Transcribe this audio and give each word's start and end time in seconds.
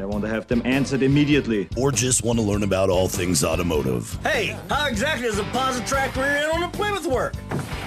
I 0.00 0.04
want 0.06 0.22
to 0.24 0.28
have 0.30 0.46
them 0.46 0.62
answered 0.64 1.02
immediately. 1.02 1.68
or 1.76 1.90
just 1.92 2.22
want 2.24 2.38
to 2.38 2.44
learn 2.44 2.62
about 2.62 2.88
all 2.90 3.08
things 3.08 3.42
automotive, 3.44 4.16
Hey, 4.22 4.56
how 4.68 4.86
exactly 4.86 5.26
does 5.26 5.38
a 5.38 5.44
Positrack 5.44 6.14
rear 6.16 6.24
end 6.24 6.52
on 6.52 6.62
a 6.62 6.68
Plymouth 6.68 7.06
work? 7.06 7.34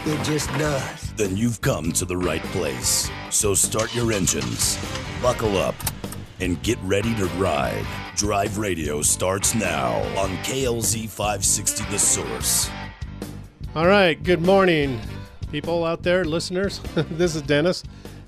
It 0.05 0.23
just 0.25 0.49
does. 0.57 1.13
then 1.13 1.37
you've 1.37 1.61
come 1.61 1.91
to 1.93 2.05
the 2.05 2.17
right 2.17 2.43
place. 2.45 3.09
So 3.29 3.53
start 3.53 3.93
your 3.95 4.11
engines, 4.11 4.77
buckle 5.21 5.57
up, 5.57 5.75
and 6.39 6.61
get 6.63 6.77
ready 6.81 7.13
to 7.15 7.25
ride. 7.37 7.85
Drive 8.15 8.57
Radio 8.57 9.01
starts 9.01 9.53
now 9.55 9.97
on 10.19 10.29
KLZ 10.43 11.07
560 11.07 11.83
The 11.91 11.99
Source. 11.99 12.69
All 13.75 13.87
right. 13.87 14.21
Good 14.21 14.41
morning, 14.41 14.99
people 15.51 15.85
out 15.85 16.03
there, 16.03 16.25
listeners. 16.25 16.79
this 16.95 17.35
is 17.35 17.41
Dennis. 17.43 17.83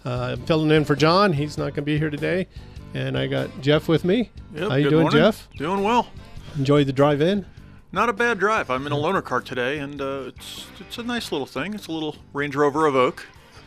Uh, 0.05 0.35
I'm 0.37 0.45
filling 0.45 0.71
in 0.71 0.85
for 0.85 0.95
John. 0.95 1.33
He's 1.33 1.57
not 1.57 1.65
going 1.65 1.75
to 1.75 1.81
be 1.81 1.97
here 1.97 2.09
today, 2.09 2.47
and 2.93 3.17
I 3.17 3.27
got 3.27 3.49
Jeff 3.61 3.87
with 3.87 4.05
me. 4.05 4.31
Yep, 4.53 4.69
How 4.69 4.75
you 4.75 4.89
doing, 4.89 5.03
morning. 5.03 5.19
Jeff? 5.21 5.47
Doing 5.57 5.83
well. 5.83 6.07
Enjoyed 6.57 6.87
the 6.87 6.93
drive-in. 6.93 7.45
Not 7.91 8.09
a 8.09 8.13
bad 8.13 8.39
drive. 8.39 8.69
I'm 8.69 8.85
in 8.87 8.91
a 8.91 8.95
loaner 8.95 9.23
car 9.23 9.41
today, 9.41 9.77
and 9.79 10.01
uh, 10.01 10.23
it's 10.27 10.65
it's 10.79 10.97
a 10.97 11.03
nice 11.03 11.31
little 11.31 11.45
thing. 11.45 11.73
It's 11.73 11.87
a 11.87 11.91
little 11.91 12.15
Range 12.33 12.55
Rover 12.55 12.89
Evoque. 12.89 13.21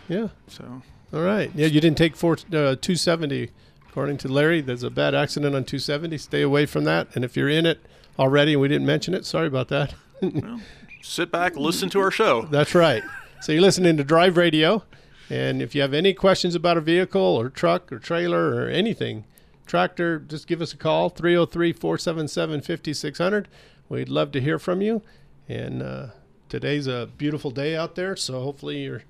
Yeah. 0.08 0.28
So 0.48 0.82
All 1.12 1.20
right. 1.22 1.50
Yeah, 1.54 1.66
you 1.66 1.80
didn't 1.80 1.98
take 1.98 2.16
four, 2.16 2.34
uh, 2.34 2.74
270. 2.76 3.50
According 3.88 4.18
to 4.18 4.28
Larry, 4.28 4.60
there's 4.60 4.82
a 4.82 4.90
bad 4.90 5.14
accident 5.14 5.54
on 5.54 5.64
270. 5.64 6.18
Stay 6.18 6.42
away 6.42 6.66
from 6.66 6.84
that. 6.84 7.08
And 7.14 7.24
if 7.24 7.36
you're 7.36 7.48
in 7.48 7.64
it 7.66 7.80
already 8.18 8.52
and 8.52 8.60
we 8.60 8.68
didn't 8.68 8.86
mention 8.86 9.14
it, 9.14 9.24
sorry 9.24 9.46
about 9.46 9.68
that. 9.68 9.94
sit 11.02 11.30
back, 11.30 11.56
listen 11.56 11.88
to 11.90 12.00
our 12.00 12.10
show. 12.10 12.42
That's 12.42 12.74
right. 12.74 13.02
So 13.40 13.52
you're 13.52 13.62
listening 13.62 13.96
to 13.96 14.04
Drive 14.04 14.36
Radio, 14.36 14.82
and 15.30 15.60
if 15.62 15.74
you 15.74 15.82
have 15.82 15.94
any 15.94 16.12
questions 16.14 16.54
about 16.54 16.76
a 16.76 16.80
vehicle 16.80 17.20
or 17.20 17.48
truck 17.50 17.90
or 17.92 17.98
trailer 17.98 18.54
or 18.54 18.68
anything, 18.68 19.24
tractor, 19.66 20.18
just 20.18 20.46
give 20.46 20.60
us 20.62 20.72
a 20.72 20.76
call 20.76 21.10
303-477-5600. 21.10 23.46
We'd 23.88 24.08
love 24.08 24.32
to 24.32 24.40
hear 24.40 24.58
from 24.58 24.82
you. 24.82 25.02
And 25.48 25.82
uh, 25.82 26.08
today's 26.48 26.86
a 26.86 27.08
beautiful 27.16 27.50
day 27.50 27.76
out 27.76 27.94
there, 27.94 28.16
so 28.16 28.40
hopefully 28.42 28.82
you're 28.84 29.02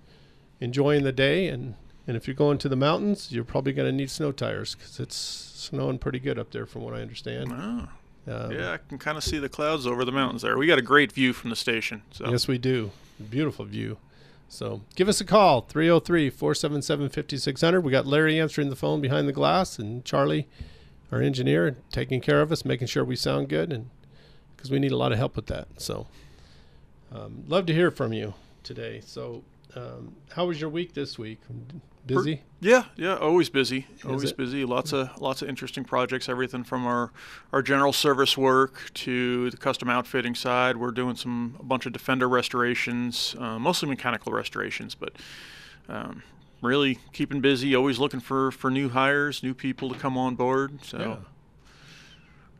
enjoying 0.60 1.04
the 1.04 1.12
day. 1.12 1.48
And 1.48 1.74
and 2.08 2.16
if 2.16 2.28
you're 2.28 2.36
going 2.36 2.58
to 2.58 2.68
the 2.68 2.76
mountains, 2.76 3.32
you're 3.32 3.42
probably 3.42 3.72
going 3.72 3.90
to 3.90 3.96
need 3.96 4.10
snow 4.10 4.30
tires 4.30 4.76
because 4.76 5.00
it's 5.00 5.16
snowing 5.16 5.98
pretty 5.98 6.20
good 6.20 6.38
up 6.38 6.52
there, 6.52 6.64
from 6.64 6.82
what 6.82 6.94
I 6.94 7.00
understand. 7.02 7.52
Oh, 7.52 7.88
Um, 8.32 8.52
yeah, 8.52 8.70
I 8.72 8.76
can 8.76 8.96
kind 8.98 9.18
of 9.18 9.24
see 9.24 9.38
the 9.38 9.48
clouds 9.48 9.88
over 9.88 10.04
the 10.04 10.12
mountains 10.12 10.42
there. 10.42 10.56
We 10.56 10.68
got 10.68 10.78
a 10.78 10.82
great 10.82 11.10
view 11.10 11.32
from 11.32 11.50
the 11.50 11.56
station. 11.56 12.02
So 12.12 12.30
Yes, 12.30 12.46
we 12.46 12.58
do. 12.58 12.92
Beautiful 13.30 13.64
view. 13.64 13.96
So 14.48 14.82
give 14.94 15.08
us 15.08 15.20
a 15.20 15.24
call, 15.24 15.62
303 15.62 16.30
477 16.30 17.08
5600. 17.08 17.80
We 17.80 17.90
got 17.90 18.06
Larry 18.06 18.40
answering 18.40 18.70
the 18.70 18.76
phone 18.76 19.00
behind 19.00 19.28
the 19.28 19.32
glass, 19.32 19.78
and 19.78 20.04
Charlie, 20.04 20.48
our 21.10 21.20
engineer, 21.20 21.76
taking 21.90 22.20
care 22.20 22.40
of 22.40 22.52
us, 22.52 22.64
making 22.64 22.86
sure 22.86 23.04
we 23.04 23.16
sound 23.16 23.48
good, 23.48 23.72
and 23.72 23.90
because 24.56 24.70
we 24.70 24.78
need 24.78 24.92
a 24.92 24.96
lot 24.96 25.12
of 25.12 25.18
help 25.18 25.36
with 25.36 25.46
that. 25.46 25.68
So 25.78 26.06
um, 27.12 27.44
love 27.48 27.66
to 27.66 27.74
hear 27.74 27.90
from 27.90 28.12
you 28.12 28.34
today. 28.62 29.00
So, 29.04 29.42
um, 29.74 30.14
how 30.30 30.46
was 30.46 30.60
your 30.60 30.70
week 30.70 30.94
this 30.94 31.18
week? 31.18 31.40
Busy? 32.06 32.42
Yeah, 32.60 32.84
yeah, 32.96 33.16
always 33.16 33.50
busy. 33.50 33.86
Always 34.04 34.30
it? 34.30 34.36
busy. 34.36 34.64
Lots 34.64 34.92
of 34.92 35.20
lots 35.20 35.42
of 35.42 35.48
interesting 35.48 35.82
projects. 35.82 36.28
Everything 36.28 36.62
from 36.62 36.86
our 36.86 37.12
our 37.52 37.62
general 37.62 37.92
service 37.92 38.38
work 38.38 38.90
to 38.94 39.50
the 39.50 39.56
custom 39.56 39.90
outfitting 39.90 40.34
side. 40.34 40.76
We're 40.76 40.92
doing 40.92 41.16
some 41.16 41.56
a 41.58 41.64
bunch 41.64 41.84
of 41.84 41.92
Defender 41.92 42.28
restorations, 42.28 43.34
uh, 43.38 43.58
mostly 43.58 43.88
mechanical 43.88 44.32
restorations, 44.32 44.94
but 44.94 45.14
um, 45.88 46.22
really 46.62 47.00
keeping 47.12 47.40
busy. 47.40 47.74
Always 47.74 47.98
looking 47.98 48.20
for 48.20 48.52
for 48.52 48.70
new 48.70 48.88
hires, 48.88 49.42
new 49.42 49.54
people 49.54 49.88
to 49.88 49.98
come 49.98 50.16
on 50.16 50.36
board. 50.36 50.84
So 50.84 51.24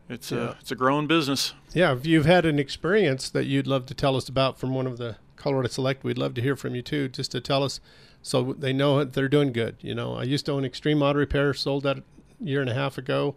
it's 0.09 0.31
Yeah. 0.31 0.39
a 0.39 0.51
it's 0.61 0.71
a 0.71 0.77
growing 0.77 1.07
business. 1.07 1.53
Yeah, 1.75 1.93
if 1.95 2.07
you've 2.07 2.27
had 2.27 2.45
an 2.47 2.59
experience 2.59 3.29
that 3.31 3.45
you'd 3.47 3.67
love 3.67 3.87
to 3.87 3.95
tell 3.95 4.17
us 4.17 4.29
about 4.29 4.59
from 4.59 4.75
one 4.75 4.87
of 4.87 4.99
the 4.99 5.17
Colorado 5.37 5.69
Select, 5.69 6.05
we'd 6.05 6.19
love 6.19 6.35
to 6.35 6.43
hear 6.43 6.57
from 6.57 6.75
you 6.75 6.83
too, 6.83 7.09
just 7.09 7.31
to 7.33 7.41
tell 7.41 7.63
us 7.63 7.81
so 8.23 8.55
they 8.59 8.73
know 8.73 8.99
that 8.99 9.13
they're 9.13 9.29
doing 9.29 9.53
good. 9.53 9.77
You 9.81 9.95
know, 9.95 10.15
I 10.15 10.23
used 10.25 10.47
to 10.47 10.53
own 10.53 10.65
Extreme 10.65 11.03
Auto 11.03 11.19
Repair, 11.19 11.53
sold 11.55 11.83
that 11.85 11.99
a 11.99 12.03
year 12.41 12.61
and 12.61 12.71
a 12.71 12.75
half 12.75 12.99
ago, 12.99 13.35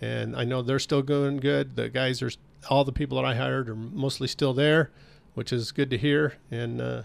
and 0.00 0.34
I 0.34 0.44
know 0.44 0.62
they're 0.62 0.78
still 0.78 1.02
doing 1.02 1.36
good. 1.36 1.76
The 1.76 1.88
guys 1.88 2.20
are, 2.22 2.30
all 2.68 2.84
the 2.84 2.92
people 2.92 3.16
that 3.20 3.24
I 3.26 3.34
hired 3.36 3.68
are 3.68 3.74
mostly 3.76 4.26
still 4.26 4.52
there, 4.54 4.90
which 5.34 5.52
is 5.52 5.70
good 5.72 5.90
to 5.90 5.98
hear, 5.98 6.34
and 6.50 6.80
uh, 6.80 7.02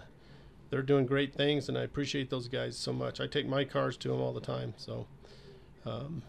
they're 0.70 0.82
doing 0.82 1.06
great 1.06 1.34
things, 1.34 1.68
and 1.68 1.76
I 1.78 1.82
appreciate 1.82 2.30
those 2.30 2.48
guys 2.48 2.76
so 2.76 2.92
much. 2.92 3.20
I 3.20 3.26
take 3.26 3.46
my 3.46 3.64
cars 3.64 3.96
to 3.98 4.08
them 4.08 4.20
all 4.20 4.32
the 4.32 4.40
time, 4.40 4.74
so 4.76 5.06
um, 5.86 6.22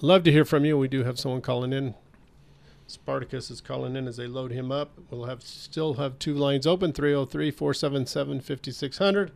love 0.00 0.22
to 0.24 0.32
hear 0.32 0.44
from 0.44 0.64
you. 0.64 0.78
We 0.78 0.88
do 0.88 1.04
have 1.04 1.18
someone 1.18 1.40
calling 1.40 1.72
in 1.72 1.94
Spartacus 2.88 3.50
is 3.50 3.60
calling 3.60 3.96
in 3.96 4.08
as 4.08 4.16
they 4.16 4.26
load 4.26 4.50
him 4.50 4.72
up. 4.72 4.92
We'll 5.10 5.26
have 5.26 5.42
still 5.42 5.94
have 5.94 6.18
two 6.18 6.34
lines 6.34 6.66
open 6.66 6.92
303 6.92 7.50
477 7.50 8.40
5600. 8.40 9.32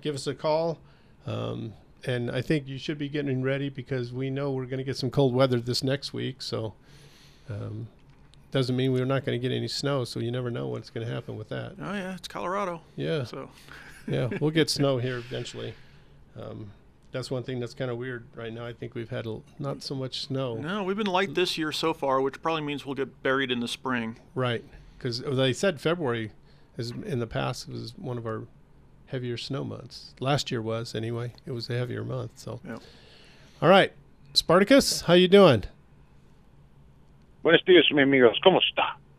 Give 0.00 0.14
us 0.14 0.26
a 0.26 0.34
call. 0.34 0.78
Um, 1.26 1.74
and 2.06 2.30
I 2.30 2.40
think 2.40 2.66
you 2.66 2.78
should 2.78 2.98
be 2.98 3.10
getting 3.10 3.42
ready 3.42 3.68
because 3.68 4.12
we 4.12 4.30
know 4.30 4.50
we're 4.52 4.64
going 4.64 4.78
to 4.78 4.84
get 4.84 4.96
some 4.96 5.10
cold 5.10 5.34
weather 5.34 5.60
this 5.60 5.82
next 5.82 6.12
week. 6.14 6.40
So, 6.40 6.74
um, 7.50 7.88
doesn't 8.50 8.74
mean 8.74 8.92
we're 8.92 9.04
not 9.04 9.24
going 9.24 9.38
to 9.38 9.48
get 9.48 9.54
any 9.54 9.68
snow. 9.68 10.04
So, 10.04 10.20
you 10.20 10.30
never 10.30 10.50
know 10.50 10.68
what's 10.68 10.88
going 10.88 11.06
to 11.06 11.12
happen 11.12 11.36
with 11.36 11.50
that. 11.50 11.74
Oh 11.78 11.92
yeah, 11.92 12.14
it's 12.14 12.28
Colorado. 12.28 12.80
Yeah. 12.96 13.24
So 13.24 13.50
Yeah. 14.06 14.28
We'll 14.40 14.50
get 14.50 14.70
snow 14.70 14.96
here 14.96 15.18
eventually. 15.18 15.74
Um, 16.40 16.70
that's 17.14 17.30
one 17.30 17.44
thing 17.44 17.60
that's 17.60 17.74
kind 17.74 17.92
of 17.92 17.96
weird 17.96 18.24
right 18.34 18.52
now. 18.52 18.66
I 18.66 18.72
think 18.72 18.96
we've 18.96 19.08
had 19.08 19.24
a, 19.24 19.38
not 19.60 19.84
so 19.84 19.94
much 19.94 20.20
snow. 20.26 20.56
no, 20.56 20.82
we've 20.82 20.96
been 20.96 21.06
light 21.06 21.34
this 21.36 21.56
year 21.56 21.70
so 21.70 21.94
far, 21.94 22.20
which 22.20 22.42
probably 22.42 22.62
means 22.62 22.84
we'll 22.84 22.96
get 22.96 23.22
buried 23.22 23.52
in 23.52 23.60
the 23.60 23.68
spring. 23.68 24.18
Right, 24.34 24.64
because 24.98 25.20
they 25.20 25.52
said 25.52 25.80
February 25.80 26.32
is 26.76 26.90
in 26.90 27.20
the 27.20 27.26
past 27.28 27.68
was 27.68 27.94
one 27.96 28.18
of 28.18 28.26
our 28.26 28.42
heavier 29.06 29.36
snow 29.36 29.62
months. 29.62 30.12
Last 30.18 30.50
year 30.50 30.60
was 30.60 30.92
anyway. 30.92 31.32
It 31.46 31.52
was 31.52 31.70
a 31.70 31.74
heavier 31.74 32.02
month. 32.02 32.32
So, 32.34 32.58
Yep. 32.66 32.80
all 33.62 33.68
right, 33.68 33.92
Spartacus, 34.32 35.02
how 35.02 35.14
you 35.14 35.28
doing? 35.28 35.62
Buenos 37.44 37.62
dias, 37.64 37.84
mi 37.92 38.02
amigos. 38.02 38.36
¿Cómo 38.44 38.58
está? 38.58 38.96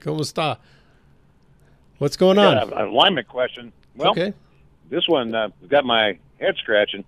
¿Cómo 0.00 0.20
está? 0.20 0.58
What's 1.96 2.16
going 2.18 2.36
Got 2.36 2.58
on? 2.58 2.72
a, 2.74 2.76
a 2.84 2.88
alignment 2.90 3.26
question. 3.28 3.72
Well, 3.96 4.10
okay. 4.10 4.34
this 4.90 5.08
one 5.08 5.34
uh, 5.34 5.48
got 5.68 5.86
my 5.86 6.18
head 6.38 6.56
scratching. 6.58 7.04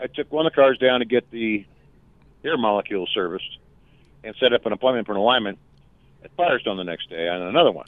I 0.00 0.06
took 0.06 0.32
one 0.32 0.46
of 0.46 0.52
the 0.52 0.56
cars 0.56 0.78
down 0.78 1.00
to 1.00 1.06
get 1.06 1.30
the 1.30 1.64
air 2.44 2.56
molecule 2.56 3.06
serviced 3.12 3.58
and 4.22 4.34
set 4.40 4.52
up 4.52 4.66
an 4.66 4.72
appointment 4.72 5.06
for 5.06 5.12
an 5.12 5.18
alignment 5.18 5.58
at 6.24 6.30
Firestone 6.36 6.76
the 6.76 6.84
next 6.84 7.10
day 7.10 7.28
on 7.28 7.42
another 7.42 7.70
one. 7.70 7.86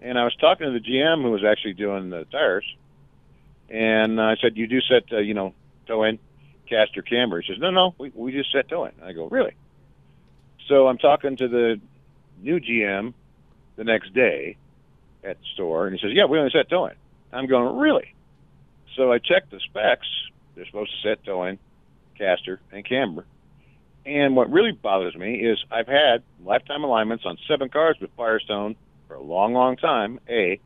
And 0.00 0.18
I 0.18 0.24
was 0.24 0.34
talking 0.36 0.66
to 0.66 0.72
the 0.72 0.80
GM 0.80 1.22
who 1.22 1.30
was 1.30 1.44
actually 1.44 1.74
doing 1.74 2.10
the 2.10 2.24
tires, 2.24 2.64
and 3.68 4.20
I 4.20 4.36
said, 4.36 4.56
"You 4.56 4.66
do 4.66 4.80
set, 4.80 5.04
uh, 5.12 5.18
you 5.18 5.34
know, 5.34 5.54
toe 5.86 6.02
in, 6.02 6.18
caster, 6.66 7.02
camber." 7.02 7.40
He 7.40 7.52
says, 7.52 7.60
"No, 7.60 7.70
no, 7.70 7.94
we 7.98 8.10
we 8.14 8.32
just 8.32 8.50
set 8.50 8.68
toe 8.68 8.86
in." 8.86 8.92
I 9.02 9.12
go, 9.12 9.28
"Really?" 9.28 9.54
So 10.66 10.88
I'm 10.88 10.98
talking 10.98 11.36
to 11.36 11.48
the 11.48 11.80
new 12.40 12.58
GM 12.58 13.14
the 13.76 13.84
next 13.84 14.12
day 14.12 14.56
at 15.22 15.38
the 15.38 15.46
store, 15.54 15.86
and 15.86 15.96
he 15.96 16.04
says, 16.04 16.14
"Yeah, 16.14 16.24
we 16.24 16.38
only 16.38 16.50
set 16.50 16.68
toe 16.68 16.86
in." 16.86 16.94
I'm 17.32 17.46
going, 17.46 17.76
"Really?" 17.76 18.12
So 18.96 19.12
I 19.12 19.18
checked 19.18 19.52
the 19.52 19.60
specs. 19.60 20.08
They're 20.54 20.66
supposed 20.66 20.92
to 20.92 21.08
set 21.08 21.24
toe 21.24 21.44
in, 21.44 21.58
caster, 22.16 22.60
and 22.70 22.84
camber. 22.84 23.24
And 24.04 24.34
what 24.34 24.50
really 24.50 24.72
bothers 24.72 25.14
me 25.14 25.36
is 25.36 25.64
I've 25.70 25.86
had 25.86 26.22
lifetime 26.44 26.82
alignments 26.82 27.24
on 27.24 27.38
seven 27.46 27.68
cars 27.68 27.96
with 28.00 28.10
Firestone 28.16 28.74
for 29.06 29.14
a 29.14 29.22
long, 29.22 29.52
long 29.54 29.76
time. 29.76 30.18
A. 30.28 30.60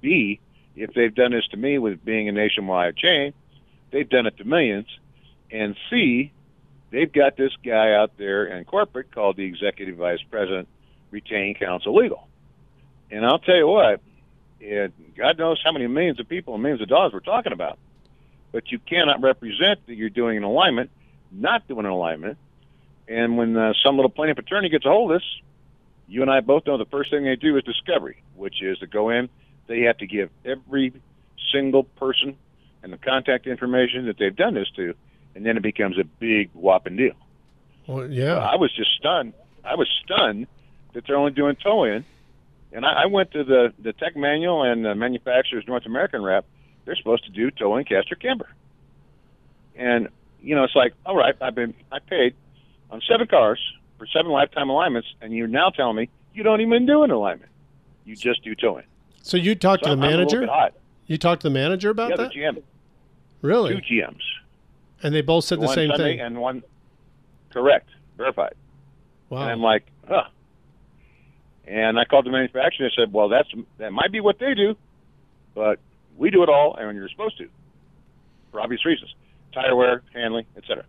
B. 0.00 0.40
If 0.76 0.94
they've 0.94 1.14
done 1.14 1.32
this 1.32 1.46
to 1.48 1.56
me 1.56 1.78
with 1.78 2.04
being 2.04 2.28
a 2.28 2.32
nationwide 2.32 2.96
chain, 2.96 3.34
they've 3.90 4.08
done 4.08 4.26
it 4.26 4.36
to 4.38 4.44
millions. 4.44 4.86
And 5.50 5.76
C. 5.90 6.32
They've 6.90 7.12
got 7.12 7.36
this 7.36 7.52
guy 7.62 7.92
out 7.92 8.12
there 8.16 8.46
in 8.46 8.64
corporate 8.64 9.10
called 9.12 9.36
the 9.36 9.44
executive 9.44 9.96
vice 9.96 10.22
president, 10.30 10.68
retained 11.10 11.58
counsel 11.58 11.94
legal. 11.94 12.28
And 13.10 13.26
I'll 13.26 13.38
tell 13.38 13.56
you 13.56 13.66
what, 13.66 14.00
it, 14.60 14.92
God 15.16 15.38
knows 15.38 15.60
how 15.62 15.72
many 15.72 15.86
millions 15.86 16.18
of 16.18 16.28
people 16.28 16.54
and 16.54 16.62
millions 16.62 16.80
of 16.80 16.88
dollars 16.88 17.12
we're 17.12 17.20
talking 17.20 17.52
about. 17.52 17.78
But 18.52 18.70
you 18.70 18.78
cannot 18.78 19.20
represent 19.22 19.86
that 19.86 19.94
you're 19.94 20.08
doing 20.08 20.36
an 20.36 20.42
alignment, 20.42 20.90
not 21.30 21.68
doing 21.68 21.84
an 21.84 21.92
alignment. 21.92 22.38
And 23.06 23.36
when 23.36 23.56
uh, 23.56 23.72
some 23.82 23.96
little 23.96 24.10
plaintiff 24.10 24.38
attorney 24.38 24.68
gets 24.68 24.84
a 24.84 24.88
hold 24.88 25.12
of 25.12 25.20
this, 25.20 25.40
you 26.08 26.22
and 26.22 26.30
I 26.30 26.40
both 26.40 26.66
know 26.66 26.78
the 26.78 26.86
first 26.86 27.10
thing 27.10 27.24
they 27.24 27.36
do 27.36 27.56
is 27.56 27.64
discovery, 27.64 28.22
which 28.36 28.62
is 28.62 28.78
to 28.78 28.86
go 28.86 29.10
in. 29.10 29.28
They 29.66 29.82
have 29.82 29.98
to 29.98 30.06
give 30.06 30.30
every 30.44 30.92
single 31.52 31.84
person 31.84 32.36
and 32.82 32.92
the 32.92 32.98
contact 32.98 33.46
information 33.46 34.06
that 34.06 34.18
they've 34.18 34.34
done 34.34 34.54
this 34.54 34.70
to, 34.76 34.94
and 35.34 35.44
then 35.44 35.56
it 35.56 35.62
becomes 35.62 35.98
a 35.98 36.04
big 36.04 36.50
whopping 36.54 36.96
deal. 36.96 37.14
Well, 37.86 38.10
yeah. 38.10 38.36
I 38.36 38.56
was 38.56 38.74
just 38.74 38.94
stunned. 38.96 39.34
I 39.64 39.74
was 39.74 39.88
stunned 40.04 40.46
that 40.92 41.06
they're 41.06 41.16
only 41.16 41.32
doing 41.32 41.56
toe 41.56 41.84
in. 41.84 42.04
And 42.72 42.84
I, 42.84 43.04
I 43.04 43.06
went 43.06 43.32
to 43.32 43.44
the, 43.44 43.72
the 43.78 43.92
tech 43.92 44.16
manual 44.16 44.62
and 44.62 44.84
the 44.84 44.94
manufacturer's 44.94 45.66
North 45.66 45.86
American 45.86 46.22
rep. 46.22 46.44
They're 46.88 46.96
supposed 46.96 47.24
to 47.24 47.30
do 47.30 47.50
toe 47.50 47.76
in 47.76 47.84
caster 47.84 48.14
camber. 48.14 48.48
And, 49.76 50.08
you 50.40 50.54
know, 50.54 50.64
it's 50.64 50.74
like, 50.74 50.94
all 51.04 51.14
right, 51.14 51.36
I've 51.38 51.54
been, 51.54 51.74
I 51.92 51.98
paid 51.98 52.34
on 52.90 53.02
seven 53.06 53.26
cars 53.26 53.60
for 53.98 54.06
seven 54.06 54.32
lifetime 54.32 54.70
alignments, 54.70 55.06
and 55.20 55.34
you're 55.34 55.48
now 55.48 55.68
telling 55.68 55.96
me 55.96 56.08
you 56.32 56.42
don't 56.42 56.62
even 56.62 56.86
do 56.86 57.02
an 57.02 57.10
alignment. 57.10 57.50
You 58.06 58.16
just 58.16 58.42
do 58.42 58.54
towing. 58.54 58.84
So 59.20 59.36
you 59.36 59.54
talked 59.54 59.84
So 59.84 59.90
to 59.90 59.96
the 59.96 60.02
I'm 60.02 60.10
manager? 60.10 60.48
You 61.06 61.18
talked 61.18 61.42
to 61.42 61.48
the 61.48 61.52
manager 61.52 61.90
about 61.90 62.08
Yeah, 62.08 62.16
that? 62.16 62.32
GM. 62.32 62.62
Really? 63.42 63.74
Two 63.78 63.82
GMs. 63.82 64.22
And 65.02 65.14
they 65.14 65.20
both 65.20 65.44
said 65.44 65.60
the 65.60 65.68
same 65.68 65.90
Sunday 65.90 66.16
thing. 66.16 66.20
And 66.20 66.38
one, 66.38 66.62
correct, 67.50 67.90
verified. 68.16 68.54
Wow. 69.28 69.42
And 69.42 69.50
I'm 69.50 69.60
like, 69.60 69.84
huh. 70.08 70.24
And 71.66 71.98
I 71.98 72.06
called 72.06 72.24
the 72.24 72.30
manufacturer 72.30 72.86
and 72.86 72.92
I 72.96 73.02
said, 73.02 73.12
well, 73.12 73.28
that's 73.28 73.50
that 73.76 73.92
might 73.92 74.10
be 74.10 74.20
what 74.20 74.38
they 74.38 74.54
do, 74.54 74.74
but 75.54 75.78
we 76.18 76.30
do 76.30 76.42
it 76.42 76.48
all, 76.48 76.76
and 76.76 76.96
you're 76.96 77.08
supposed 77.08 77.38
to, 77.38 77.48
for 78.52 78.60
obvious 78.60 78.84
reasons, 78.84 79.14
tire 79.52 79.74
wear, 79.74 80.02
handling, 80.12 80.44
etc. 80.56 80.84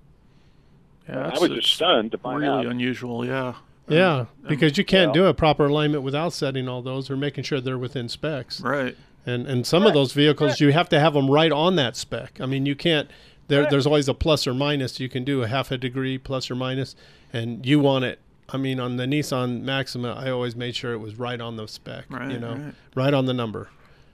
Yeah, 1.08 1.32
I 1.34 1.40
was 1.40 1.52
just 1.52 1.74
stunned 1.74 2.12
to 2.12 2.18
find 2.18 2.42
really 2.42 2.66
out. 2.66 2.66
unusual. 2.66 3.26
Yeah. 3.26 3.56
yeah, 3.88 4.26
because 4.48 4.78
you 4.78 4.84
can't 4.86 5.10
well- 5.10 5.14
do 5.14 5.26
a 5.26 5.34
proper 5.34 5.66
alignment 5.66 6.04
without 6.04 6.34
setting 6.34 6.68
all 6.68 6.82
those 6.82 7.10
or 7.10 7.16
making 7.18 7.46
sure 7.46 7.62
they're 7.62 7.78
within 7.78 8.10
specs. 8.10 8.62
Right. 8.62 8.96
And 9.26 9.48
and 9.48 9.68
some 9.68 9.86
of 9.86 9.94
those 9.94 10.14
vehicles 10.14 10.60
you 10.60 10.72
have 10.72 10.90
to 10.90 11.00
have 11.00 11.14
them 11.14 11.30
right 11.30 11.52
on 11.52 11.76
that 11.76 11.96
spec. 11.96 12.40
I 12.42 12.46
mean, 12.46 12.66
you 12.66 12.76
can't. 12.76 13.10
There, 13.48 13.68
there's 13.70 13.86
always 13.86 14.08
a 14.08 14.14
plus 14.14 14.48
or 14.48 14.54
minus. 14.54 15.00
You 15.00 15.10
can 15.10 15.24
do 15.24 15.44
a 15.44 15.48
half 15.48 15.72
a 15.72 15.78
degree 15.78 16.18
plus 16.18 16.50
or 16.50 16.56
minus, 16.56 16.96
and 17.34 17.66
you 17.66 17.80
want 17.80 18.06
it. 18.06 18.20
I 18.48 18.58
mean, 18.58 18.80
on 18.80 18.98
the 18.98 19.06
Nissan 19.06 19.62
Maxima, 19.62 20.14
I 20.14 20.30
always 20.32 20.56
made 20.56 20.76
sure 20.76 20.94
it 20.94 21.00
was 21.00 21.20
right 21.20 21.40
on 21.40 21.58
the 21.58 21.68
spec. 21.68 22.06
you 22.10 22.40
know, 22.40 22.54
right. 22.56 22.74
right 22.96 23.14
on 23.14 23.26
the 23.26 23.34
number. 23.34 23.70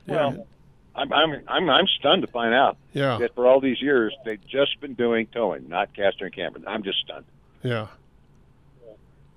Well, 0.08 0.48
I'm, 0.96 1.12
I'm 1.12 1.42
I'm 1.48 1.70
I'm 1.70 1.88
stunned 2.00 2.22
to 2.22 2.28
find 2.28 2.54
out 2.54 2.78
Yeah, 2.94 3.18
that 3.20 3.36
for 3.36 3.46
all 3.48 3.60
these 3.60 3.82
years 3.82 4.14
they've 4.24 4.46
just 4.48 4.80
been 4.80 4.94
doing 4.94 5.28
towing, 5.28 5.68
not 5.68 5.94
caster 5.94 6.26
and 6.26 6.34
camber. 6.34 6.62
I'm 6.66 6.84
just 6.84 7.00
stunned. 7.00 7.26
yeah, 7.64 7.88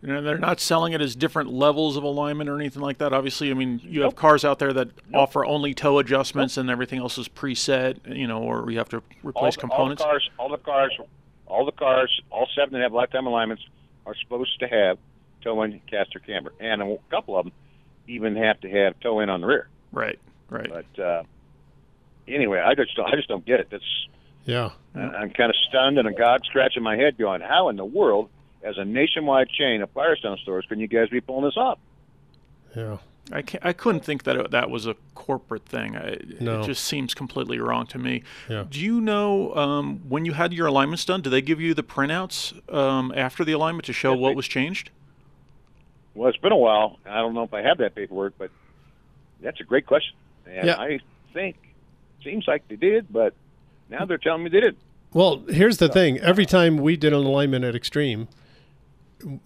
You 0.02 0.08
know, 0.08 0.22
they're 0.22 0.38
not 0.38 0.60
selling 0.60 0.92
it 0.92 1.00
as 1.00 1.16
different 1.16 1.50
levels 1.50 1.96
of 1.96 2.04
alignment 2.04 2.48
or 2.48 2.54
anything 2.60 2.82
like 2.82 2.98
that. 2.98 3.12
Obviously, 3.12 3.50
I 3.50 3.54
mean, 3.54 3.80
you 3.82 4.02
have 4.02 4.14
cars 4.14 4.44
out 4.44 4.60
there 4.60 4.72
that 4.72 4.88
offer 5.12 5.44
only 5.44 5.74
toe 5.74 5.98
adjustments 5.98 6.56
and 6.56 6.70
everything 6.70 7.00
else 7.00 7.18
is 7.18 7.28
preset, 7.28 7.98
you 8.16 8.28
know, 8.28 8.40
or 8.42 8.70
you 8.70 8.78
have 8.78 8.88
to 8.90 9.02
replace 9.24 9.56
all, 9.56 9.60
components. 9.60 10.02
All 10.02 10.08
the 10.08 10.18
cars, 10.18 10.30
all 10.38 10.48
the 10.50 10.58
cars, 10.58 10.98
all 11.46 11.64
the 11.66 11.72
cars, 11.72 12.20
all 12.30 12.46
seven 12.54 12.74
that 12.74 12.82
have 12.82 12.92
lifetime 12.92 13.26
alignments 13.26 13.64
are 14.06 14.14
supposed 14.22 14.58
to 14.60 14.68
have 14.68 14.98
toe-in 15.42 15.80
caster 15.90 16.18
camber, 16.20 16.52
and 16.60 16.80
a 16.82 16.96
couple 17.10 17.36
of 17.36 17.44
them 17.46 17.52
even 18.06 18.36
have 18.36 18.60
to 18.60 18.70
have 18.70 18.98
toe-in 19.00 19.28
on 19.28 19.40
the 19.40 19.46
rear. 19.46 19.68
Right, 19.92 20.18
right. 20.50 20.68
But 20.94 21.02
uh, 21.02 21.22
anyway, 22.28 22.60
I 22.60 22.74
just 22.74 22.94
don't, 22.96 23.06
I 23.12 23.16
just 23.16 23.28
don't 23.28 23.44
get 23.44 23.60
it. 23.60 23.68
That's 23.70 24.06
yeah. 24.44 24.70
I- 24.94 25.00
I'm 25.00 25.30
kind 25.30 25.50
of 25.50 25.56
stunned 25.68 25.98
and 25.98 26.08
a 26.08 26.12
god 26.12 26.42
scratching 26.46 26.82
my 26.82 26.96
head, 26.96 27.18
going, 27.18 27.40
"How 27.40 27.68
in 27.68 27.76
the 27.76 27.84
world, 27.84 28.28
as 28.62 28.76
a 28.78 28.84
nationwide 28.84 29.48
chain 29.50 29.82
of 29.82 29.90
Firestone 29.90 30.38
stores, 30.38 30.66
can 30.68 30.80
you 30.80 30.86
guys 30.88 31.08
be 31.08 31.20
pulling 31.20 31.44
this 31.44 31.56
off?" 31.56 31.78
Yeah. 32.76 32.98
I, 33.30 33.42
can't, 33.42 33.62
I 33.64 33.74
couldn't 33.74 34.04
think 34.06 34.22
that 34.24 34.36
it, 34.36 34.50
that 34.52 34.70
was 34.70 34.86
a 34.86 34.94
corporate 35.14 35.66
thing. 35.66 35.94
I, 35.96 36.16
No. 36.40 36.62
It 36.62 36.66
just 36.66 36.82
seems 36.84 37.12
completely 37.12 37.58
wrong 37.58 37.86
to 37.88 37.98
me. 37.98 38.22
Yeah. 38.48 38.64
Do 38.70 38.80
you 38.80 39.02
know 39.02 39.54
um, 39.54 40.00
when 40.08 40.24
you 40.24 40.32
had 40.32 40.54
your 40.54 40.66
alignments 40.66 41.04
done? 41.04 41.20
Do 41.20 41.28
they 41.28 41.42
give 41.42 41.60
you 41.60 41.74
the 41.74 41.82
printouts 41.82 42.54
um, 42.74 43.12
after 43.14 43.44
the 43.44 43.52
alignment 43.52 43.84
to 43.84 43.92
show 43.92 44.12
Yes, 44.12 44.20
what 44.20 44.28
they- 44.30 44.34
was 44.36 44.48
changed? 44.48 44.90
Well, 46.14 46.30
it's 46.30 46.38
been 46.38 46.52
a 46.52 46.56
while. 46.56 46.98
I 47.06 47.16
don't 47.16 47.34
know 47.34 47.42
if 47.42 47.52
I 47.52 47.60
have 47.62 47.78
that 47.78 47.94
paperwork, 47.94 48.32
but 48.38 48.50
that's 49.42 49.60
a 49.60 49.64
great 49.64 49.84
question, 49.86 50.16
and 50.46 50.66
Yeah. 50.66 50.76
I 50.80 50.98
think 51.34 51.56
seems 52.22 52.46
like 52.48 52.66
they 52.68 52.76
did, 52.76 53.12
but 53.12 53.34
now 53.90 54.04
they're 54.04 54.18
telling 54.18 54.44
me 54.44 54.50
they 54.50 54.60
didn't. 54.60 54.78
Well, 55.12 55.42
here's 55.48 55.78
the 55.78 55.88
thing. 55.88 56.18
Every 56.18 56.44
time 56.46 56.76
we 56.76 56.96
did 56.96 57.12
an 57.12 57.24
alignment 57.24 57.64
at 57.64 57.74
Extreme, 57.74 58.28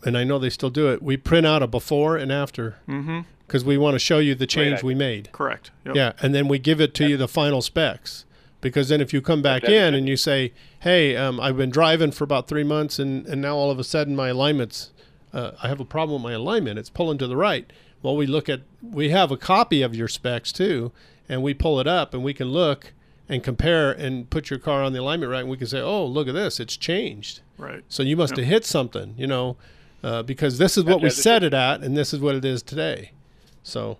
and 0.04 0.16
I 0.18 0.24
know 0.24 0.38
they 0.38 0.50
still 0.50 0.70
do 0.70 0.88
it, 0.92 1.02
we 1.02 1.16
print 1.16 1.46
out 1.46 1.62
a 1.62 1.66
before 1.66 2.16
and 2.16 2.30
after 2.32 2.76
Mm-hmm. 2.88 3.20
because 3.46 3.64
we 3.64 3.78
want 3.78 3.94
to 3.94 3.98
show 3.98 4.18
you 4.18 4.34
the 4.34 4.46
change 4.46 4.78
idea. 4.78 4.86
we 4.86 4.94
made. 4.94 5.30
Correct. 5.32 5.70
Yep. 5.86 5.94
Yeah, 5.96 6.12
and 6.20 6.34
then 6.34 6.48
we 6.48 6.58
give 6.58 6.80
it 6.80 6.94
to 6.94 7.06
you 7.08 7.16
the 7.16 7.28
final 7.28 7.62
specs. 7.62 8.24
Because 8.60 8.88
then 8.88 9.00
if 9.00 9.12
you 9.12 9.20
come 9.20 9.42
back 9.42 9.62
That's 9.62 9.72
in 9.72 9.94
it. 9.94 9.98
and 9.98 10.08
you 10.08 10.16
say, 10.16 10.52
"Hey, 10.80 11.16
um, 11.16 11.40
I've 11.40 11.56
been 11.56 11.70
driving 11.70 12.12
for 12.12 12.22
about 12.22 12.46
three 12.46 12.62
months, 12.62 12.98
and, 13.00 13.26
and 13.26 13.40
now 13.42 13.56
all 13.56 13.70
of 13.72 13.78
a 13.80 13.84
sudden 13.84 14.14
my 14.14 14.28
alignments, 14.28 14.90
uh, 15.32 15.52
I 15.62 15.66
have 15.68 15.80
a 15.80 15.84
problem 15.84 16.22
with 16.22 16.30
my 16.30 16.36
alignment. 16.36 16.78
It's 16.78 16.90
pulling 16.90 17.18
to 17.18 17.26
the 17.26 17.36
right." 17.36 17.68
Well, 18.02 18.16
we 18.16 18.26
look 18.26 18.48
at, 18.48 18.60
we 18.82 19.10
have 19.10 19.30
a 19.32 19.36
copy 19.36 19.82
of 19.82 19.94
your 19.96 20.06
specs 20.08 20.52
too, 20.52 20.90
and 21.32 21.42
we 21.42 21.54
pull 21.54 21.80
it 21.80 21.86
up 21.86 22.12
and 22.12 22.22
we 22.22 22.34
can 22.34 22.48
look 22.48 22.92
and 23.26 23.42
compare 23.42 23.90
and 23.90 24.28
put 24.28 24.50
your 24.50 24.58
car 24.58 24.82
on 24.82 24.92
the 24.92 25.00
alignment 25.00 25.32
right, 25.32 25.40
and 25.40 25.48
we 25.48 25.56
can 25.56 25.66
say, 25.66 25.80
"Oh, 25.80 26.04
look 26.04 26.28
at 26.28 26.34
this, 26.34 26.60
it's 26.60 26.76
changed." 26.76 27.40
Right. 27.56 27.82
So 27.88 28.02
you 28.02 28.16
must 28.16 28.36
have 28.36 28.44
hit 28.44 28.66
something, 28.66 29.14
you 29.16 29.26
know, 29.26 29.56
uh, 30.04 30.22
because 30.22 30.58
this 30.58 30.76
is 30.76 30.84
what 30.84 31.00
we 31.00 31.08
set 31.08 31.42
it 31.42 31.54
at, 31.54 31.80
and 31.80 31.96
this 31.96 32.12
is 32.12 32.20
what 32.20 32.34
it 32.34 32.44
is 32.44 32.62
today. 32.62 33.12
So, 33.62 33.96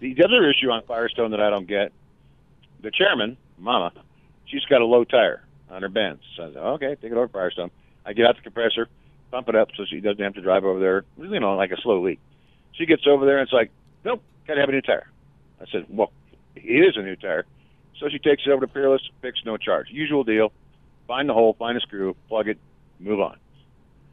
The 0.00 0.22
other 0.22 0.50
issue 0.50 0.70
on 0.70 0.82
Firestone 0.82 1.30
that 1.30 1.40
I 1.40 1.48
don't 1.48 1.66
get, 1.66 1.92
the 2.82 2.90
chairman, 2.90 3.38
Mama, 3.58 3.92
she's 4.44 4.64
got 4.66 4.82
a 4.82 4.84
low 4.84 5.04
tire 5.04 5.42
on 5.70 5.80
her 5.80 5.88
Benz. 5.88 6.20
So 6.36 6.44
I 6.44 6.46
said, 6.48 6.56
okay, 6.56 6.96
take 7.00 7.12
it 7.12 7.16
over 7.16 7.26
to 7.26 7.32
Firestone. 7.32 7.70
I 8.04 8.12
get 8.12 8.26
out 8.26 8.36
the 8.36 8.42
compressor, 8.42 8.88
pump 9.30 9.48
it 9.48 9.54
up 9.54 9.68
so 9.76 9.84
she 9.88 10.00
doesn't 10.00 10.22
have 10.22 10.34
to 10.34 10.42
drive 10.42 10.64
over 10.64 10.80
there, 10.80 11.04
you 11.16 11.40
know, 11.40 11.54
like 11.56 11.70
a 11.70 11.80
slow 11.80 12.02
leak. 12.02 12.18
She 12.72 12.84
gets 12.84 13.06
over 13.06 13.24
there 13.24 13.38
and 13.38 13.46
it's 13.46 13.52
like, 13.52 13.70
nope, 14.04 14.22
got 14.46 14.54
to 14.54 14.60
have 14.60 14.68
a 14.68 14.72
new 14.72 14.82
tire. 14.82 15.06
I 15.62 15.66
said, 15.70 15.86
well, 15.88 16.10
it 16.56 16.60
is 16.88 16.96
a 16.96 17.02
new 17.02 17.16
tire. 17.16 17.44
So 17.98 18.08
she 18.08 18.18
takes 18.18 18.42
it 18.46 18.50
over 18.50 18.66
to 18.66 18.72
Peerless, 18.72 19.02
fix 19.20 19.40
no 19.44 19.56
charge. 19.56 19.88
Usual 19.90 20.24
deal. 20.24 20.52
Find 21.06 21.28
the 21.28 21.34
hole, 21.34 21.54
find 21.58 21.76
a 21.76 21.80
screw, 21.80 22.16
plug 22.28 22.48
it, 22.48 22.58
move 22.98 23.20
on. 23.20 23.36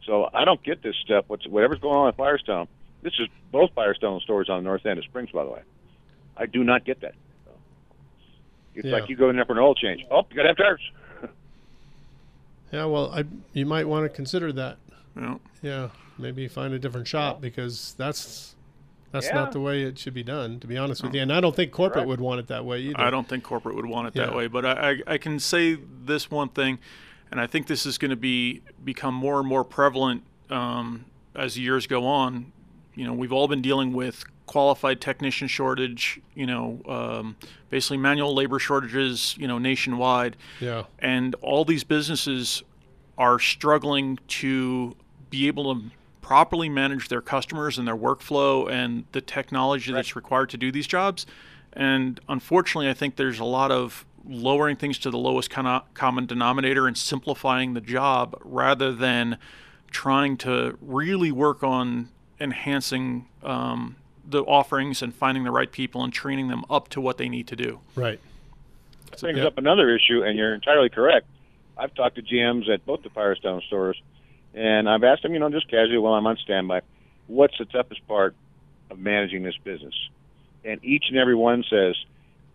So 0.06 0.30
I 0.34 0.46
don't 0.46 0.62
get 0.64 0.82
this 0.84 0.96
stuff. 1.04 1.26
What's 1.28 1.48
whatever's 1.48 1.80
going 1.80 1.96
on 1.96 2.08
at 2.10 2.18
Firestone. 2.18 2.68
This 3.02 3.14
is 3.20 3.28
both 3.52 3.72
Firestone 3.74 4.20
stores 4.22 4.50
on 4.50 4.64
the 4.64 4.68
north 4.68 4.86
end 4.86 5.00
of 5.00 5.06
Springs, 5.06 5.30
by 5.32 5.44
the 5.44 5.50
way. 5.50 5.62
I 6.38 6.46
do 6.46 6.64
not 6.64 6.86
get 6.86 7.02
that. 7.02 7.16
It's 8.76 8.86
Yeah. 8.86 8.92
like 8.94 9.10
you 9.10 9.16
go 9.16 9.30
in 9.30 9.36
there 9.36 9.46
for 9.46 9.54
an 9.54 9.60
oil 9.60 9.76
change. 9.76 10.06
Oh, 10.12 10.26
you 10.30 10.36
got 10.36 10.44
to 10.44 10.48
have 10.50 10.58
tires. 10.58 10.92
yeah, 12.72 12.86
well, 12.86 13.12
I 13.12 13.26
you 13.54 13.66
might 13.66 13.88
want 13.88 14.06
to 14.06 14.10
consider 14.10 14.52
that. 14.54 14.78
Yeah. 15.16 15.36
Yeah, 15.62 15.90
maybe 16.18 16.48
find 16.48 16.74
a 16.74 16.80
different 16.80 17.08
shop 17.08 17.42
because 17.42 17.94
that's 17.98 18.56
that's 19.12 19.28
Yeah. 19.28 19.36
not 19.36 19.52
the 19.52 19.60
way 19.60 19.84
it 19.84 19.98
should 19.98 20.14
be 20.14 20.24
done. 20.24 20.60
To 20.60 20.68
be 20.68 20.78
honest 20.78 21.04
with 21.04 21.14
you, 21.16 21.22
and 21.22 21.32
I 21.34 21.40
don't 21.40 21.56
think 21.56 21.72
corporate 21.72 21.94
Correct. 22.06 22.08
would 22.10 22.22
want 22.22 22.40
it 22.40 22.48
that 22.48 22.66
way 22.66 22.80
either. 22.82 23.00
I 23.00 23.10
don't 23.10 23.28
think 23.28 23.44
corporate 23.44 23.76
would 23.76 23.86
want 23.86 24.08
it 24.08 24.14
that 24.16 24.36
way, 24.36 24.48
but 24.48 24.66
I, 24.66 24.92
I, 24.92 25.14
I 25.14 25.18
can 25.18 25.40
say 25.40 25.78
this 26.06 26.30
one 26.30 26.50
thing, 26.50 26.80
and 27.32 27.40
I 27.40 27.48
think 27.48 27.68
this 27.68 27.86
is 27.86 27.98
going 27.98 28.12
to 28.12 28.16
be 28.18 28.62
become 28.84 29.14
more 29.14 29.40
and 29.40 29.48
more 29.48 29.64
prevalent 29.64 30.24
um, 30.50 31.06
as 31.36 31.58
years 31.58 31.88
go 31.88 32.06
on. 32.06 32.52
You 32.96 33.06
know, 33.06 33.14
we've 33.14 33.32
all 33.34 33.48
been 33.48 33.62
dealing 33.62 33.94
with 33.94 34.26
qualified 34.46 35.00
technician 35.00 35.48
shortage. 35.48 36.20
You 36.36 36.46
know, 36.48 36.82
um, 36.88 37.36
basically 37.70 37.98
manual 37.98 38.34
labor 38.34 38.60
shortages. 38.60 39.36
You 39.40 39.48
know, 39.48 39.58
nationwide, 39.60 40.38
Yeah, 40.60 40.84
and 41.00 41.36
all 41.42 41.66
these 41.66 41.84
businesses 41.84 42.64
are 43.18 43.38
struggling 43.40 44.18
to 44.28 44.96
be 45.30 45.48
able 45.48 45.76
to 45.76 45.92
properly 46.22 46.70
manage 46.70 47.08
their 47.08 47.22
customers 47.22 47.78
and 47.78 47.88
their 47.88 47.96
workflow 47.96 48.70
and 48.70 49.06
the 49.12 49.22
technology 49.22 49.92
that's 49.92 50.16
required 50.16 50.50
to 50.50 50.58
do 50.58 50.72
these 50.72 50.88
jobs. 50.88 51.26
And 51.74 52.20
unfortunately, 52.28 52.90
I 52.90 52.94
think 52.94 53.16
there's 53.16 53.40
a 53.40 53.46
lot 53.46 53.72
of 53.72 54.06
lowering 54.26 54.76
things 54.76 55.00
to 55.00 55.10
the 55.10 55.18
lowest 55.18 55.50
cono- 55.50 55.84
common 55.94 56.26
denominator 56.26 56.88
and 56.88 56.98
simplifying 56.98 57.74
the 57.74 57.82
job 57.82 58.36
rather 58.44 58.94
than 58.94 59.38
trying 59.92 60.38
to 60.38 60.78
really 60.82 61.32
work 61.32 61.64
on 61.64 62.10
enhancing 62.40 63.28
um, 63.44 63.96
the 64.28 64.44
offerings 64.44 65.02
and 65.02 65.14
finding 65.14 65.44
the 65.44 65.52
right 65.52 65.72
people 65.72 66.04
and 66.04 66.14
training 66.14 66.48
them 66.48 66.64
up 66.70 66.90
to 66.90 67.02
what 67.02 67.18
they 67.18 67.30
need 67.30 67.48
to 67.48 67.56
do. 67.56 67.80
right. 67.96 68.20
That 69.12 69.22
brings 69.22 69.40
yeah. 69.40 69.46
up 69.46 69.58
another 69.58 69.90
issue, 69.90 70.22
and 70.22 70.38
you're 70.38 70.54
entirely 70.54 70.90
correct. 70.90 71.26
I've 71.76 71.96
talked 71.96 72.18
to 72.18 72.22
GMs 72.22 72.70
at 72.70 72.86
both 72.86 73.02
the 73.02 73.10
Firestone 73.10 73.62
stores, 73.66 74.00
and 74.54 74.90
I've 74.90 75.04
asked 75.04 75.24
them, 75.24 75.34
you 75.34 75.40
know, 75.40 75.50
just 75.50 75.70
casually 75.70 75.98
while 75.98 76.14
I'm 76.14 76.26
on 76.28 76.38
standby, 76.38 76.82
what's 77.28 77.58
the 77.58 77.66
toughest 77.66 78.06
part 78.08 78.36
of 78.90 79.00
managing 79.00 79.44
this 79.44 79.58
business? 79.64 79.94
And 80.66 80.84
each 80.84 81.06
and 81.10 81.18
every 81.18 81.36
one 81.36 81.64
says, 81.70 81.96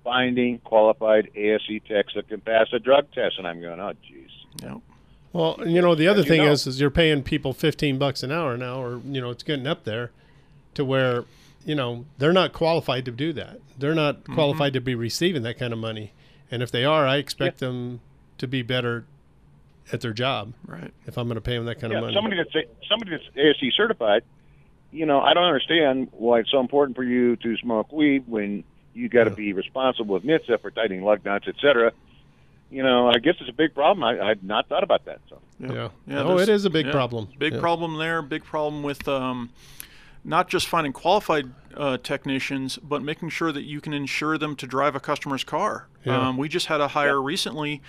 finding 0.02 0.58
qualified 0.58 1.30
ASE 1.34 1.80
techs 1.88 2.14
that 2.14 2.28
can 2.28 2.40
pass 2.40 2.66
a 2.72 2.78
drug 2.78 3.06
test. 3.12 3.38
And 3.38 3.46
I'm 3.46 3.60
going, 3.60 3.80
oh, 3.80 3.92
jeez. 4.10 4.28
Yep. 4.62 4.80
Well, 5.32 5.56
you 5.66 5.80
know, 5.80 5.94
the 5.94 6.06
other 6.06 6.20
you 6.22 6.28
thing 6.28 6.42
know. 6.42 6.52
is, 6.52 6.66
is 6.66 6.80
you're 6.80 6.90
paying 6.90 7.22
people 7.22 7.52
15 7.52 7.98
bucks 7.98 8.22
an 8.22 8.30
hour 8.30 8.56
now, 8.56 8.82
or 8.82 9.00
you 9.04 9.20
know, 9.20 9.30
it's 9.30 9.42
getting 9.42 9.66
up 9.66 9.84
there 9.84 10.10
to 10.74 10.84
where, 10.84 11.24
you 11.64 11.74
know, 11.74 12.04
they're 12.18 12.32
not 12.32 12.52
qualified 12.52 13.04
to 13.06 13.10
do 13.10 13.32
that. 13.32 13.58
They're 13.78 13.94
not 13.94 14.20
Mm-hmm. 14.24 14.34
qualified 14.34 14.72
to 14.74 14.80
be 14.80 14.94
receiving 14.94 15.42
that 15.42 15.58
kind 15.58 15.72
of 15.72 15.78
money. 15.78 16.12
And 16.50 16.62
if 16.62 16.70
they 16.70 16.84
are, 16.84 17.06
I 17.06 17.16
expect 17.16 17.58
them 17.58 18.00
to 18.38 18.46
be 18.46 18.62
better 18.62 19.06
at 19.92 20.00
their 20.00 20.12
job. 20.12 20.54
Right. 20.66 20.92
If 21.06 21.18
I'm 21.18 21.26
going 21.26 21.36
to 21.36 21.40
pay 21.40 21.56
them 21.56 21.66
that 21.66 21.80
kind 21.80 21.92
Yeah, 21.92 21.98
of 21.98 22.04
money. 22.04 22.14
somebody 22.14 22.36
that's 22.36 22.68
somebody 22.88 23.10
that's 23.12 23.24
ASE 23.36 23.74
certified. 23.76 24.22
You 24.90 25.06
know, 25.06 25.20
I 25.20 25.34
don't 25.34 25.44
understand 25.44 26.08
why 26.12 26.40
it's 26.40 26.50
so 26.50 26.60
important 26.60 26.96
for 26.96 27.02
you 27.02 27.36
to 27.36 27.56
smoke 27.56 27.90
weed 27.92 28.24
when 28.28 28.62
you 28.94 29.08
got 29.08 29.24
to 29.24 29.30
be 29.30 29.52
responsible 29.52 30.14
with 30.14 30.22
NHTSA 30.22 30.60
for 30.60 30.70
tightening 30.70 31.02
lug 31.02 31.24
nuts, 31.24 31.46
et 31.48 31.56
cetera. 31.60 31.92
You 32.70 32.82
know, 32.82 33.08
I 33.08 33.18
guess 33.18 33.34
it's 33.40 33.50
a 33.50 33.52
big 33.52 33.74
problem. 33.74 34.04
I, 34.04 34.20
I 34.20 34.28
had 34.28 34.44
not 34.44 34.68
thought 34.68 34.84
about 34.84 35.04
that. 35.06 35.20
So 35.28 35.40
yeah. 35.58 35.88
Yeah, 36.06 36.22
oh, 36.22 36.38
it 36.38 36.48
is 36.48 36.64
a 36.64 36.70
big 36.70 36.86
yeah, 36.86 36.92
problem. 36.92 37.28
Big 37.38 37.54
Yeah. 37.54 37.60
problem 37.60 37.98
there. 37.98 38.22
Big 38.22 38.44
problem 38.44 38.82
with 38.82 39.06
um, 39.08 39.50
not 40.24 40.48
just 40.48 40.68
finding 40.68 40.92
qualified 40.92 41.52
uh, 41.76 41.98
technicians, 41.98 42.78
but 42.78 43.02
making 43.02 43.28
sure 43.30 43.52
that 43.52 43.62
you 43.64 43.80
can 43.80 43.92
insure 43.92 44.38
them 44.38 44.54
to 44.56 44.66
drive 44.66 44.94
a 44.94 45.00
customer's 45.00 45.44
car. 45.44 45.88
Yeah. 46.04 46.28
Um, 46.28 46.36
we 46.36 46.48
just 46.48 46.66
had 46.66 46.80
a 46.80 46.88
hire 46.88 47.20
recently. 47.20 47.82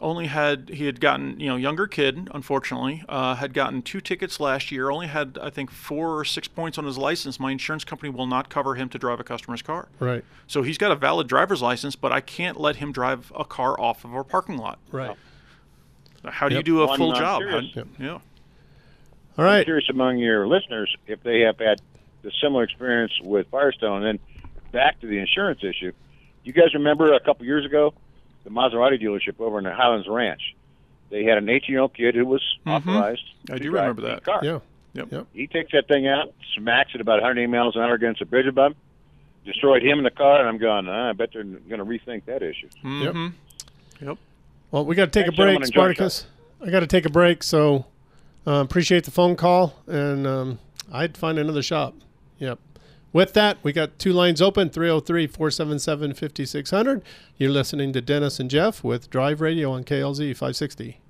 Only 0.00 0.26
had 0.26 0.70
he 0.70 0.86
had 0.86 1.00
gotten 1.00 1.38
you 1.38 1.46
know 1.48 1.56
younger 1.56 1.86
kid 1.86 2.28
unfortunately 2.32 3.04
uh, 3.08 3.34
had 3.34 3.52
gotten 3.52 3.82
two 3.82 4.00
tickets 4.00 4.40
last 4.40 4.72
year. 4.72 4.90
Only 4.90 5.06
had 5.08 5.38
I 5.40 5.50
think 5.50 5.70
four 5.70 6.18
or 6.18 6.24
six 6.24 6.48
points 6.48 6.78
on 6.78 6.84
his 6.86 6.96
license. 6.98 7.38
My 7.38 7.50
insurance 7.52 7.84
company 7.84 8.10
will 8.10 8.26
not 8.26 8.48
cover 8.48 8.74
him 8.74 8.88
to 8.88 8.98
drive 8.98 9.20
a 9.20 9.24
customer's 9.24 9.62
car. 9.62 9.88
Right. 9.98 10.24
So 10.46 10.62
he's 10.62 10.78
got 10.78 10.90
a 10.90 10.96
valid 10.96 11.28
driver's 11.28 11.60
license, 11.62 11.96
but 11.96 12.12
I 12.12 12.20
can't 12.20 12.58
let 12.58 12.76
him 12.76 12.92
drive 12.92 13.30
a 13.36 13.44
car 13.44 13.78
off 13.80 14.04
of 14.04 14.14
our 14.14 14.24
parking 14.24 14.56
lot. 14.56 14.78
Right. 14.90 15.16
How 16.24 16.48
do 16.48 16.54
you 16.56 16.62
do 16.62 16.82
a 16.82 16.86
Well, 16.86 16.96
full 16.96 17.12
job? 17.12 17.40
curious. 17.40 17.74
How- 17.74 17.84
yeah. 17.98 18.12
all 19.38 19.44
right. 19.44 19.58
I'm 19.58 19.64
curious 19.64 19.88
among 19.88 20.18
your 20.18 20.46
listeners 20.46 20.94
if 21.06 21.22
they 21.22 21.40
have 21.40 21.58
had 21.58 21.80
the 22.22 22.30
similar 22.42 22.62
experience 22.64 23.12
with 23.22 23.46
Firestone. 23.50 24.04
And 24.04 24.18
then 24.18 24.40
back 24.72 25.00
to 25.00 25.06
the 25.06 25.18
insurance 25.18 25.60
issue. 25.62 25.92
You 26.44 26.52
guys 26.52 26.74
remember 26.74 27.12
a 27.14 27.20
couple 27.20 27.44
years 27.46 27.64
ago, 27.66 27.94
the 28.44 28.50
Maserati 28.50 29.00
dealership 29.02 29.40
over 29.40 29.58
in 29.58 29.64
the 29.64 29.72
Highlands 29.74 30.08
Ranch? 30.08 30.54
They 31.10 31.24
had 31.24 31.38
an 31.38 31.46
18-year-old 31.46 31.94
kid 31.94 32.14
who 32.14 32.24
was 32.24 32.42
authorized. 32.66 33.22
Mm-hmm. 33.44 33.52
I 33.52 33.56
to 33.58 33.62
do 33.62 33.70
drive 33.70 33.80
remember 33.98 34.02
that. 34.02 34.24
Car. 34.24 34.40
Yeah. 34.42 34.58
Yep. 34.92 35.12
Yep. 35.12 35.26
He 35.32 35.46
takes 35.46 35.72
that 35.72 35.86
thing 35.88 36.06
out, 36.08 36.32
smacks 36.56 36.90
it 36.94 37.00
about 37.00 37.14
180 37.14 37.46
miles 37.50 37.76
an 37.76 37.82
hour 37.82 37.94
against 37.94 38.20
a 38.20 38.26
bridge 38.26 38.46
above, 38.46 38.74
destroyed 39.44 39.82
him 39.82 39.98
in 39.98 40.04
the 40.04 40.10
car, 40.10 40.40
and 40.40 40.48
I'm 40.48 40.58
going. 40.58 40.88
"Ah, 40.88 41.10
I 41.10 41.12
bet 41.12 41.30
they're 41.32 41.44
going 41.44 41.78
to 41.78 41.84
rethink 41.84 42.24
that 42.26 42.42
issue. 42.42 42.68
Mm-hmm. 42.84 44.06
Yep. 44.06 44.18
Well, 44.70 44.84
we 44.84 44.94
got 44.94 45.06
to 45.06 45.10
take 45.10 45.26
Thanks, 45.26 45.36
a 45.38 45.42
break, 45.42 45.46
gentlemen. 45.48 45.62
Enjoy 45.68 45.88
the 45.88 45.94
Spartacus. 45.94 46.26
I 46.62 46.70
got 46.70 46.80
to 46.80 46.86
take 46.86 47.06
a 47.06 47.10
break, 47.10 47.42
so 47.42 47.86
uh, 48.46 48.62
appreciate 48.64 49.04
the 49.04 49.10
phone 49.10 49.36
call, 49.36 49.74
and 49.86 50.26
um, 50.26 50.58
I'd 50.92 51.16
find 51.16 51.38
another 51.38 51.62
shop. 51.62 51.94
Yep. 52.38 52.58
With 53.12 53.32
that, 53.32 53.58
we 53.64 53.72
got 53.72 53.98
two 53.98 54.12
lines 54.12 54.40
open 54.40 54.70
303 54.70 55.26
477 55.26 56.14
5600. 56.14 57.02
You're 57.36 57.50
listening 57.50 57.92
to 57.92 58.00
Dennis 58.00 58.38
and 58.38 58.48
Jeff 58.48 58.84
with 58.84 59.10
Drive 59.10 59.40
Radio 59.40 59.72
on 59.72 59.82
KLZ 59.82 60.36
560. 60.36 61.00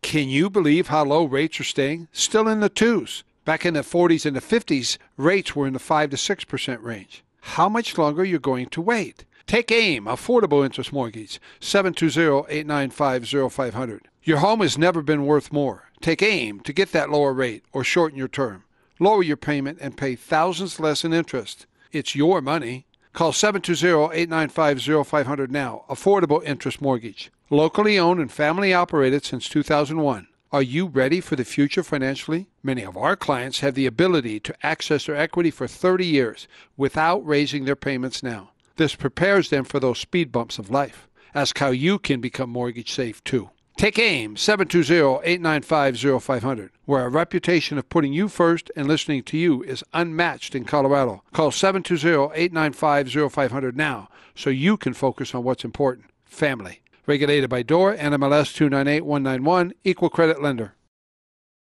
Can 0.00 0.30
you 0.30 0.48
believe 0.48 0.88
how 0.88 1.04
low 1.04 1.24
rates 1.24 1.60
are 1.60 1.64
staying? 1.64 2.08
Still 2.10 2.48
in 2.48 2.60
the 2.60 2.70
twos. 2.70 3.22
Back 3.44 3.66
in 3.66 3.74
the 3.74 3.80
40s 3.80 4.24
and 4.24 4.34
the 4.34 4.40
50s, 4.40 4.96
rates 5.18 5.54
were 5.54 5.66
in 5.66 5.74
the 5.74 5.78
5 5.78 6.08
to 6.10 6.16
6% 6.16 6.82
range. 6.82 7.22
How 7.42 7.68
much 7.68 7.98
longer 7.98 8.22
are 8.22 8.24
you 8.24 8.38
going 8.38 8.70
to 8.70 8.80
wait? 8.80 9.26
Take 9.46 9.70
AIM, 9.70 10.06
Affordable 10.06 10.64
Interest 10.64 10.90
Mortgage, 10.92 11.38
720-895-0500. 11.60 14.00
Your 14.22 14.38
home 14.38 14.60
has 14.60 14.78
never 14.78 15.02
been 15.02 15.26
worth 15.26 15.52
more. 15.52 15.90
Take 16.00 16.22
AIM 16.22 16.60
to 16.60 16.72
get 16.72 16.92
that 16.92 17.10
lower 17.10 17.34
rate 17.34 17.64
or 17.72 17.84
shorten 17.84 18.16
your 18.16 18.28
term. 18.28 18.64
Lower 19.02 19.22
your 19.22 19.38
payment 19.38 19.78
and 19.80 19.96
pay 19.96 20.14
thousands 20.14 20.78
less 20.78 21.04
in 21.04 21.14
interest. 21.14 21.64
It's 21.90 22.14
your 22.14 22.42
money. 22.42 22.84
Call 23.14 23.32
720-895-0500 23.32 25.48
now. 25.48 25.86
Affordable 25.88 26.44
Interest 26.44 26.82
Mortgage. 26.82 27.30
Locally 27.48 27.98
owned 27.98 28.20
and 28.20 28.30
family 28.30 28.74
operated 28.74 29.24
since 29.24 29.48
2001. 29.48 30.28
Are 30.52 30.62
you 30.62 30.86
ready 30.86 31.22
for 31.22 31.34
the 31.34 31.46
future 31.46 31.82
financially? 31.82 32.50
Many 32.62 32.82
of 32.82 32.98
our 32.98 33.16
clients 33.16 33.60
have 33.60 33.74
the 33.74 33.86
ability 33.86 34.38
to 34.40 34.54
access 34.62 35.06
their 35.06 35.16
equity 35.16 35.50
for 35.50 35.66
30 35.66 36.04
years 36.04 36.46
without 36.76 37.26
raising 37.26 37.64
their 37.64 37.76
payments 37.76 38.22
now. 38.22 38.50
This 38.76 38.94
prepares 38.94 39.48
them 39.48 39.64
for 39.64 39.80
those 39.80 39.98
speed 39.98 40.30
bumps 40.30 40.58
of 40.58 40.68
life. 40.68 41.08
Ask 41.34 41.56
how 41.56 41.70
you 41.70 41.98
can 41.98 42.20
become 42.20 42.50
mortgage 42.50 42.92
safe 42.92 43.24
too. 43.24 43.48
Take 43.76 43.98
AIM 43.98 44.36
720-895-0500, 44.36 46.70
where 46.84 47.06
a 47.06 47.08
reputation 47.08 47.78
of 47.78 47.88
putting 47.88 48.12
you 48.12 48.28
first 48.28 48.70
and 48.76 48.86
listening 48.86 49.22
to 49.24 49.36
you 49.38 49.62
is 49.62 49.82
unmatched 49.94 50.54
in 50.54 50.64
Colorado. 50.64 51.22
Call 51.32 51.50
720-895-0500 51.50 53.74
now 53.74 54.10
so 54.34 54.50
you 54.50 54.76
can 54.76 54.92
focus 54.92 55.34
on 55.34 55.44
what's 55.44 55.64
important, 55.64 56.10
family. 56.24 56.82
Regulated 57.06 57.48
by 57.48 57.62
DOR, 57.62 57.96
NMLS 57.96 58.54
298191, 58.54 59.72
Equal 59.84 60.10
Credit 60.10 60.42
Lender. 60.42 60.74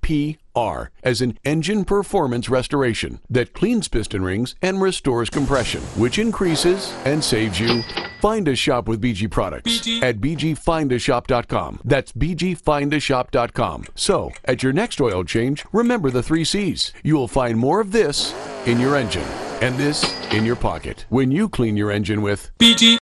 P 0.00 0.38
R 0.54 0.90
as 1.02 1.20
in 1.20 1.38
engine 1.44 1.84
performance 1.84 2.48
restoration 2.48 3.20
that 3.30 3.52
cleans 3.52 3.88
piston 3.88 4.22
rings 4.22 4.54
and 4.62 4.80
restores 4.80 5.30
compression, 5.30 5.80
which 5.96 6.18
increases 6.18 6.92
and 7.04 7.22
saves 7.22 7.60
you. 7.60 7.82
Find 8.20 8.46
a 8.48 8.54
shop 8.54 8.86
with 8.86 9.00
BG 9.00 9.30
products 9.30 9.86
at 10.02 10.20
bgfindashop.com. 10.20 11.80
That's 11.84 12.12
bgfindashop.com. 12.12 13.84
So, 13.94 14.32
at 14.44 14.62
your 14.62 14.72
next 14.72 15.00
oil 15.00 15.24
change, 15.24 15.64
remember 15.72 16.10
the 16.10 16.22
three 16.22 16.44
C's. 16.44 16.92
You 17.02 17.16
will 17.16 17.28
find 17.28 17.58
more 17.58 17.80
of 17.80 17.92
this 17.92 18.34
in 18.66 18.78
your 18.78 18.96
engine 18.96 19.26
and 19.62 19.76
this 19.76 20.04
in 20.32 20.44
your 20.44 20.56
pocket 20.56 21.06
when 21.08 21.30
you 21.30 21.48
clean 21.48 21.76
your 21.76 21.90
engine 21.90 22.22
with 22.22 22.50
BG. 22.58 22.98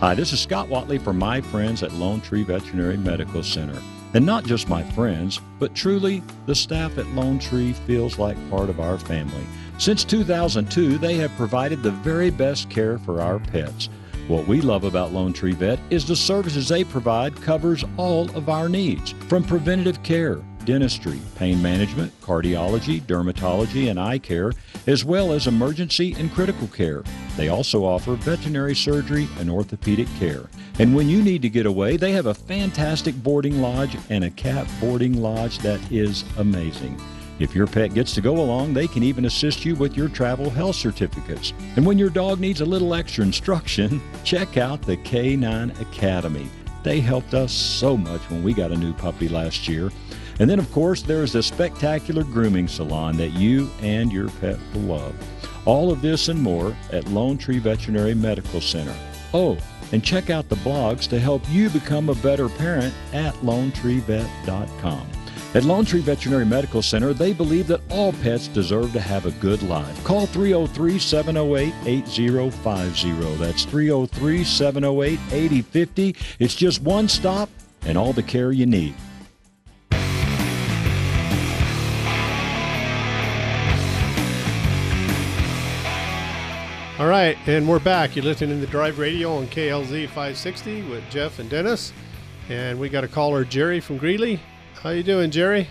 Hi, 0.00 0.14
this 0.14 0.32
is 0.32 0.40
Scott 0.40 0.68
Watley 0.68 0.98
from 0.98 1.18
my 1.18 1.42
friends 1.42 1.82
at 1.82 1.92
Lone 1.92 2.22
Tree 2.22 2.42
Veterinary 2.42 2.96
Medical 2.96 3.42
Center. 3.42 3.78
And 4.12 4.26
not 4.26 4.44
just 4.44 4.68
my 4.68 4.82
friends, 4.82 5.40
but 5.58 5.74
truly 5.74 6.22
the 6.46 6.54
staff 6.54 6.98
at 6.98 7.06
Lone 7.08 7.38
Tree 7.38 7.72
feels 7.72 8.18
like 8.18 8.36
part 8.50 8.68
of 8.68 8.80
our 8.80 8.98
family. 8.98 9.46
Since 9.78 10.04
2002, 10.04 10.98
they 10.98 11.14
have 11.14 11.30
provided 11.36 11.82
the 11.82 11.92
very 11.92 12.30
best 12.30 12.68
care 12.68 12.98
for 12.98 13.20
our 13.20 13.38
pets. 13.38 13.88
What 14.26 14.46
we 14.46 14.60
love 14.60 14.84
about 14.84 15.12
Lone 15.12 15.32
Tree 15.32 15.52
Vet 15.52 15.78
is 15.90 16.06
the 16.06 16.16
services 16.16 16.68
they 16.68 16.84
provide 16.84 17.40
covers 17.40 17.84
all 17.96 18.30
of 18.36 18.48
our 18.48 18.68
needs, 18.68 19.12
from 19.28 19.42
preventative 19.42 20.02
care, 20.02 20.40
dentistry, 20.64 21.18
pain 21.36 21.60
management, 21.60 22.18
cardiology, 22.20 23.00
dermatology, 23.02 23.90
and 23.90 23.98
eye 23.98 24.18
care, 24.18 24.52
as 24.86 25.04
well 25.04 25.32
as 25.32 25.46
emergency 25.46 26.14
and 26.18 26.32
critical 26.32 26.68
care. 26.68 27.02
They 27.36 27.48
also 27.48 27.84
offer 27.84 28.14
veterinary 28.14 28.74
surgery 28.74 29.28
and 29.38 29.50
orthopedic 29.50 30.08
care. 30.18 30.48
And 30.78 30.94
when 30.94 31.08
you 31.08 31.22
need 31.22 31.42
to 31.42 31.48
get 31.48 31.66
away, 31.66 31.96
they 31.96 32.12
have 32.12 32.26
a 32.26 32.34
fantastic 32.34 33.14
boarding 33.22 33.60
lodge 33.60 33.96
and 34.08 34.24
a 34.24 34.30
cat 34.30 34.66
boarding 34.80 35.20
lodge 35.20 35.58
that 35.58 35.80
is 35.92 36.24
amazing. 36.38 37.00
If 37.40 37.54
your 37.54 37.66
pet 37.66 37.94
gets 37.94 38.14
to 38.16 38.20
go 38.20 38.36
along, 38.36 38.74
they 38.74 38.86
can 38.86 39.02
even 39.02 39.24
assist 39.24 39.64
you 39.64 39.74
with 39.74 39.96
your 39.96 40.10
travel 40.10 40.50
health 40.50 40.76
certificates. 40.76 41.54
And 41.76 41.86
when 41.86 41.98
your 41.98 42.10
dog 42.10 42.38
needs 42.38 42.60
a 42.60 42.66
little 42.66 42.94
extra 42.94 43.24
instruction, 43.24 44.02
check 44.24 44.58
out 44.58 44.82
the 44.82 44.98
K9 44.98 45.80
Academy. 45.80 46.48
They 46.82 47.00
helped 47.00 47.32
us 47.32 47.50
so 47.50 47.96
much 47.96 48.20
when 48.30 48.42
we 48.42 48.52
got 48.52 48.72
a 48.72 48.76
new 48.76 48.92
puppy 48.92 49.28
last 49.28 49.68
year. 49.68 49.90
And 50.40 50.48
then, 50.48 50.58
of 50.58 50.72
course, 50.72 51.02
there 51.02 51.22
is 51.22 51.34
a 51.34 51.42
spectacular 51.42 52.24
grooming 52.24 52.66
salon 52.66 53.18
that 53.18 53.34
you 53.34 53.70
and 53.82 54.10
your 54.10 54.30
pet 54.40 54.58
will 54.72 54.80
love. 54.80 55.14
All 55.66 55.92
of 55.92 56.00
this 56.00 56.28
and 56.28 56.40
more 56.40 56.74
at 56.92 57.06
Lone 57.08 57.36
Tree 57.36 57.58
Veterinary 57.58 58.14
Medical 58.14 58.62
Center. 58.62 58.96
Oh, 59.34 59.58
and 59.92 60.02
check 60.02 60.30
out 60.30 60.48
the 60.48 60.56
blogs 60.56 61.06
to 61.08 61.20
help 61.20 61.42
you 61.50 61.68
become 61.68 62.08
a 62.08 62.14
better 62.16 62.48
parent 62.48 62.94
at 63.12 63.34
lonetreevet.com. 63.34 65.06
At 65.52 65.64
Lone 65.64 65.84
Tree 65.84 66.00
Veterinary 66.00 66.46
Medical 66.46 66.80
Center, 66.80 67.12
they 67.12 67.34
believe 67.34 67.66
that 67.66 67.82
all 67.90 68.12
pets 68.14 68.48
deserve 68.48 68.94
to 68.94 69.00
have 69.00 69.26
a 69.26 69.32
good 69.32 69.62
life. 69.64 70.04
Call 70.04 70.24
303 70.24 70.98
708 70.98 71.74
8050. 71.84 73.36
That's 73.36 73.64
303 73.64 74.44
708 74.44 75.18
8050. 75.32 76.16
It's 76.38 76.54
just 76.54 76.80
one 76.80 77.08
stop 77.08 77.50
and 77.82 77.98
all 77.98 78.14
the 78.14 78.22
care 78.22 78.52
you 78.52 78.64
need. 78.64 78.94
All 87.00 87.06
right, 87.06 87.38
and 87.48 87.66
we're 87.66 87.78
back. 87.78 88.14
You're 88.14 88.26
listening 88.26 88.60
to 88.60 88.66
the 88.66 88.70
Drive 88.70 88.98
Radio 88.98 89.32
on 89.32 89.46
KLZ 89.46 90.08
560 90.08 90.82
with 90.90 91.02
Jeff 91.08 91.38
and 91.38 91.48
Dennis, 91.48 91.94
and 92.50 92.78
we 92.78 92.90
got 92.90 93.04
a 93.04 93.08
caller, 93.08 93.42
Jerry 93.42 93.80
from 93.80 93.96
Greeley. 93.96 94.38
How 94.74 94.90
you 94.90 95.02
doing, 95.02 95.30
Jerry? 95.30 95.70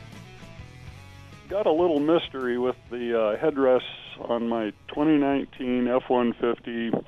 Got 1.47 1.67
a 1.67 1.71
little 1.71 1.99
mystery 1.99 2.57
with 2.57 2.77
the 2.89 3.15
uh, 3.15 3.37
headrests 3.37 3.81
on 4.27 4.49
my 4.49 4.71
2019 4.87 5.87
F-150. 5.87 7.03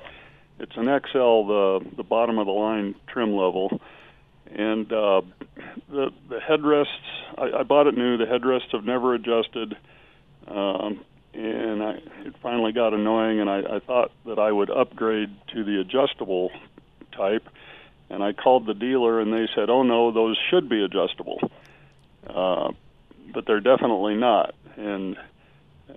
It's 0.60 0.76
an 0.76 0.84
XL, 0.84 1.48
the 1.48 1.80
the 1.96 2.04
bottom 2.04 2.38
of 2.38 2.46
the 2.46 2.52
line 2.52 2.94
trim 3.08 3.34
level, 3.34 3.80
and 4.54 4.86
uh, 4.92 5.22
the 5.90 6.12
the 6.28 6.38
headrests. 6.38 6.86
I, 7.36 7.58
I 7.58 7.62
bought 7.64 7.88
it 7.88 7.96
new. 7.96 8.16
The 8.18 8.26
headrests 8.26 8.70
have 8.70 8.84
never 8.84 9.14
adjusted. 9.14 9.76
Um, 10.46 11.00
and 11.34 11.82
I, 11.82 11.90
it 12.26 12.34
finally 12.42 12.72
got 12.72 12.92
annoying, 12.92 13.40
and 13.40 13.48
I, 13.48 13.76
I 13.76 13.78
thought 13.80 14.12
that 14.26 14.38
I 14.38 14.50
would 14.50 14.70
upgrade 14.70 15.30
to 15.54 15.64
the 15.64 15.80
adjustable 15.80 16.50
type. 17.16 17.46
And 18.10 18.22
I 18.22 18.32
called 18.32 18.66
the 18.66 18.74
dealer, 18.74 19.20
and 19.20 19.32
they 19.32 19.48
said, 19.54 19.70
"Oh 19.70 19.82
no, 19.82 20.12
those 20.12 20.36
should 20.50 20.68
be 20.68 20.84
adjustable, 20.84 21.40
uh, 22.28 22.72
but 23.32 23.46
they're 23.46 23.60
definitely 23.60 24.16
not." 24.16 24.54
And 24.76 25.16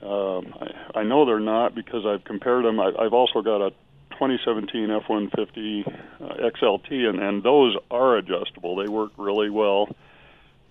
um, 0.01 0.53
I, 0.59 0.99
I 0.99 1.03
know 1.03 1.25
they're 1.25 1.39
not 1.39 1.75
because 1.75 2.05
I've 2.05 2.23
compared 2.23 2.63
them. 2.63 2.79
I, 2.79 2.91
I've 2.97 3.13
also 3.13 3.41
got 3.41 3.61
a 3.61 3.71
2017 4.11 4.91
F-150 4.91 5.87
uh, 5.87 6.49
XLT, 6.49 6.91
and, 6.91 7.19
and 7.19 7.43
those 7.43 7.75
are 7.91 8.15
adjustable. 8.15 8.77
They 8.77 8.87
work 8.87 9.11
really 9.17 9.49
well. 9.49 9.89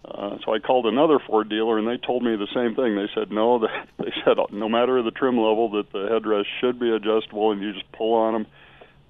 Uh, 0.04 0.36
so 0.44 0.52
I 0.54 0.58
called 0.58 0.86
another 0.86 1.18
Ford 1.18 1.48
dealer, 1.48 1.78
and 1.78 1.88
they 1.88 1.96
told 1.96 2.22
me 2.22 2.36
the 2.36 2.46
same 2.54 2.74
thing. 2.74 2.94
They 2.94 3.08
said 3.14 3.30
no. 3.32 3.58
They 3.98 4.12
said 4.24 4.36
no 4.50 4.68
matter 4.68 5.02
the 5.02 5.10
trim 5.10 5.38
level, 5.38 5.70
that 5.72 5.90
the 5.92 6.08
headrest 6.08 6.46
should 6.60 6.78
be 6.78 6.90
adjustable, 6.90 7.52
and 7.52 7.62
you 7.62 7.72
just 7.72 7.90
pull 7.92 8.14
on 8.14 8.34
them. 8.34 8.46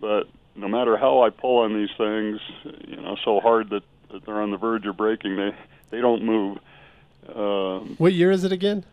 But 0.01 0.29
no 0.55 0.69
matter 0.69 0.97
how 0.97 1.23
I 1.23 1.31
pull 1.31 1.59
on 1.59 1.75
these 1.75 1.91
things, 1.99 2.41
you 2.87 2.97
know, 2.97 3.17
so 3.25 3.41
hard 3.41 3.71
that, 3.71 3.83
that 4.13 4.25
they're 4.25 4.41
on 4.41 4.53
the 4.53 4.57
verge 4.57 4.87
of 4.87 4.97
breaking, 4.97 5.35
they 5.37 5.51
they 5.91 6.01
don't 6.01 6.23
move. 6.23 6.59
Uh, 7.29 7.79
What 7.99 8.13
year 8.13 8.31
is 8.31 8.45
it 8.45 8.53
again? 8.53 8.85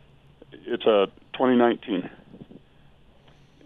it's 0.65 0.86
a 0.86 1.08
2019, 1.34 2.10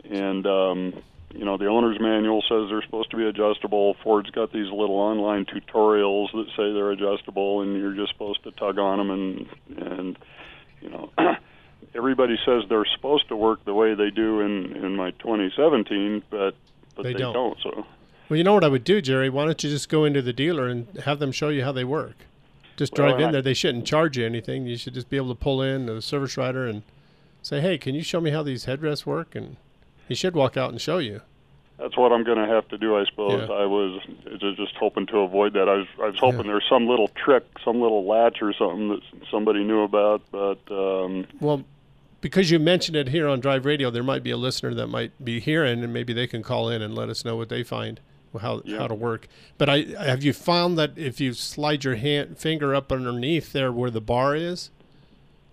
and 0.09 0.45
um, 0.45 0.93
you 1.35 1.45
know 1.45 1.57
the 1.57 1.67
owner's 1.67 1.99
manual 1.99 2.41
says 2.47 2.69
they're 2.69 2.81
supposed 2.83 3.11
to 3.11 3.17
be 3.17 3.25
adjustable. 3.25 3.95
Ford's 4.03 4.29
got 4.29 4.51
these 4.53 4.71
little 4.71 4.95
online 4.97 5.45
tutorials 5.45 6.31
that 6.31 6.47
say 6.55 6.71
they're 6.73 6.91
adjustable, 6.91 7.61
and 7.61 7.77
you're 7.77 7.93
just 7.93 8.11
supposed 8.13 8.43
to 8.43 8.51
tug 8.51 8.79
on 8.79 8.97
them, 8.97 9.11
and 9.11 9.47
and 9.77 10.17
you 10.81 10.89
know 10.89 11.09
everybody 11.95 12.37
says 12.45 12.63
they're 12.69 12.85
supposed 12.95 13.27
to 13.29 13.35
work 13.35 13.63
the 13.65 13.73
way 13.73 13.93
they 13.95 14.09
do 14.09 14.39
in 14.41 14.75
in 14.75 14.95
my 14.95 15.11
2017, 15.11 16.23
but 16.29 16.55
but 16.95 17.03
They 17.03 17.13
they, 17.13 17.19
don't. 17.19 17.57
So 17.61 17.85
Well, 18.29 18.37
you 18.37 18.43
know 18.43 18.53
what 18.53 18.63
I 18.63 18.69
would 18.69 18.83
do, 18.85 19.01
Jerry? 19.01 19.29
Why 19.29 19.45
don't 19.45 19.61
you 19.63 19.69
just 19.69 19.89
go 19.89 20.05
into 20.05 20.21
the 20.21 20.33
dealer 20.33 20.67
and 20.67 20.87
have 21.05 21.19
them 21.19 21.31
show 21.31 21.49
you 21.49 21.63
how 21.63 21.71
they 21.73 21.83
work? 21.83 22.15
Just 22.77 22.97
Well, 22.97 23.07
drive 23.09 23.19
in 23.19 23.27
I- 23.27 23.31
there. 23.33 23.41
They 23.41 23.53
shouldn't 23.53 23.85
charge 23.85 24.17
you 24.17 24.25
anything. 24.25 24.65
You 24.67 24.77
should 24.77 24.93
just 24.93 25.09
be 25.09 25.17
able 25.17 25.29
to 25.29 25.39
pull 25.39 25.61
in 25.61 25.85
the 25.85 26.01
service 26.01 26.37
writer 26.37 26.65
and 26.65 26.83
say, 27.41 27.59
"Hey, 27.61 27.77
can 27.77 27.93
you 27.95 28.01
show 28.03 28.19
me 28.21 28.31
how 28.31 28.43
these 28.43 28.65
headrests 28.65 29.05
work?" 29.05 29.35
And 29.35 29.57
he 30.07 30.15
should 30.15 30.35
walk 30.35 30.57
out 30.57 30.69
and 30.71 30.79
show 30.81 30.97
you. 31.00 31.21
that's 31.77 31.97
what 31.97 32.12
I'm 32.12 32.24
going 32.24 32.38
to 32.38 32.47
have 32.47 32.67
to 32.69 32.77
do, 32.77 32.97
I 32.97 33.05
suppose. 33.05 33.47
Yeah. 33.50 33.55
I 33.55 33.65
was 33.65 34.01
just 34.57 34.75
hoping 34.75 35.05
to 35.07 35.19
avoid 35.19 35.53
that. 35.53 35.67
I 35.67 35.75
was 35.75 35.88
I 36.01 36.05
was 36.07 36.17
hoping 36.19 36.43
there's 36.47 36.65
some 36.69 36.88
little 36.88 37.09
trick, 37.09 37.43
some 37.63 37.81
little 37.81 38.05
latch 38.05 38.41
or 38.41 38.53
something 38.53 38.89
that 38.89 39.01
somebody 39.29 39.63
knew 39.63 39.81
about, 39.81 40.22
but 40.31 40.59
um, 40.72 41.25
Well, 41.39 41.63
because 42.22 42.50
you 42.50 42.57
mentioned 42.59 42.96
it 42.98 43.09
here 43.09 43.27
on 43.27 43.39
Drive 43.39 43.65
Radio, 43.65 43.91
there 43.91 44.03
might 44.03 44.24
be 44.24 44.31
a 44.31 44.37
listener 44.37 44.74
that 44.75 44.87
might 44.87 45.11
be 45.24 45.39
hearing, 45.39 45.83
and 45.83 45.94
maybe 45.94 46.13
they 46.13 46.27
can 46.27 46.41
call 46.44 46.70
in 46.70 46.81
and 46.81 46.96
let 46.96 47.09
us 47.09 47.24
know 47.25 47.35
what 47.35 47.50
they 47.50 47.61
find, 47.61 48.00
how 48.41 48.61
Yeah. 48.65 48.77
how 48.79 48.87
to 48.87 48.96
work. 48.96 49.27
But 49.57 49.70
I 49.70 49.81
have 50.00 50.24
you 50.24 50.31
found 50.33 50.77
that 50.77 50.91
if 50.98 51.20
you 51.20 51.33
slide 51.33 51.83
your 51.83 51.96
hand 51.96 52.37
finger 52.37 52.74
up 52.74 52.91
underneath 52.91 53.51
there 53.53 53.72
where 53.72 53.91
the 53.91 54.01
bar 54.01 54.35
is, 54.35 54.70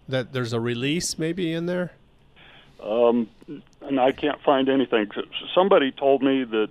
that 0.09 0.33
there's 0.33 0.53
a 0.53 0.61
release 0.61 1.19
maybe 1.19 1.53
in 1.53 1.67
there. 1.67 1.93
Um, 2.83 3.29
and 3.85 4.01
I 4.01 4.13
can't 4.13 4.41
find 4.43 4.69
anything. 4.69 5.11
Somebody 5.55 5.93
told 5.93 6.23
me 6.23 6.45
that 6.45 6.69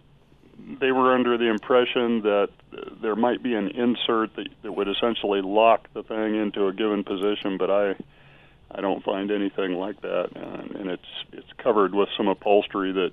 they 0.79 0.91
were 0.91 1.13
under 1.13 1.37
the 1.37 1.49
impression 1.49 2.21
that 2.21 2.49
uh, 2.71 2.81
there 3.01 3.15
might 3.15 3.41
be 3.41 3.53
an 3.53 3.69
insert 3.69 4.35
that, 4.35 4.47
that 4.63 4.71
would 4.71 4.87
essentially 4.87 5.41
lock 5.41 5.87
the 5.93 6.03
thing 6.03 6.35
into 6.35 6.67
a 6.67 6.73
given 6.73 7.03
position, 7.03 7.57
but 7.57 7.69
I 7.69 7.95
I 8.73 8.79
don't 8.79 9.03
find 9.03 9.31
anything 9.31 9.73
like 9.73 9.99
that, 10.01 10.29
and, 10.35 10.71
and 10.75 10.89
it's 10.89 11.07
it's 11.33 11.51
covered 11.57 11.93
with 11.93 12.09
some 12.15 12.27
upholstery 12.27 12.93
that 12.93 13.11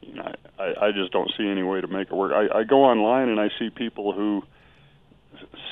you 0.00 0.14
know 0.14 0.32
I, 0.58 0.86
I 0.86 0.92
just 0.92 1.12
don't 1.12 1.30
see 1.36 1.46
any 1.46 1.62
way 1.62 1.80
to 1.80 1.86
make 1.86 2.08
it 2.08 2.14
work. 2.14 2.32
I, 2.32 2.60
I 2.60 2.64
go 2.64 2.84
online 2.84 3.28
and 3.28 3.38
I 3.38 3.50
see 3.58 3.70
people 3.70 4.12
who 4.12 4.42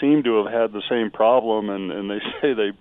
seem 0.00 0.22
to 0.24 0.44
have 0.44 0.52
had 0.52 0.72
the 0.72 0.82
same 0.88 1.10
problem, 1.10 1.70
and 1.70 1.90
and 1.90 2.10
they 2.10 2.20
say 2.40 2.52
they 2.52 2.72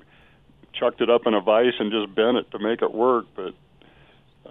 chucked 0.73 1.01
it 1.01 1.09
up 1.09 1.25
in 1.25 1.33
a 1.33 1.41
vise 1.41 1.73
and 1.79 1.91
just 1.91 2.13
bent 2.13 2.37
it 2.37 2.51
to 2.51 2.59
make 2.59 2.81
it 2.81 2.93
work, 2.93 3.25
but 3.35 3.53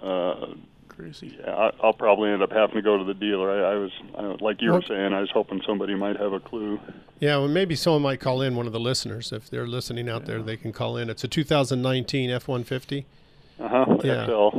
uh, 0.01 0.47
crazy. 0.87 1.37
Yeah, 1.39 1.53
I, 1.55 1.71
I'll 1.83 1.93
probably 1.93 2.29
end 2.29 2.41
up 2.43 2.51
having 2.51 2.75
to 2.75 2.81
go 2.81 2.97
to 2.97 3.03
the 3.03 3.13
dealer. 3.13 3.49
I, 3.65 3.73
I 3.73 3.75
was, 3.75 3.91
I, 4.17 4.21
like 4.43 4.61
you 4.61 4.71
Well- 4.71 4.79
were 4.81 4.85
saying, 4.87 5.13
I 5.13 5.21
was 5.21 5.31
hoping 5.31 5.61
somebody 5.65 5.95
might 5.95 6.17
have 6.17 6.33
a 6.33 6.39
clue. 6.39 6.79
Yeah, 7.19 7.37
well, 7.37 7.47
maybe 7.47 7.75
someone 7.75 8.01
might 8.01 8.19
call 8.19 8.41
in. 8.41 8.55
One 8.55 8.65
of 8.67 8.73
the 8.73 8.79
listeners, 8.79 9.31
if 9.31 9.49
they're 9.49 9.67
listening 9.67 10.07
out 10.09 10.25
there, 10.25 10.41
they 10.41 10.55
can 10.57 10.71
call 10.71 10.95
in. 10.97 11.09
It's 11.09 11.23
a 11.23 11.27
2019 11.27 12.29
F-150. 12.29 13.05
Uh 13.59 13.67
huh. 13.67 13.97
Yeah. 14.05 14.25
XL. 14.25 14.49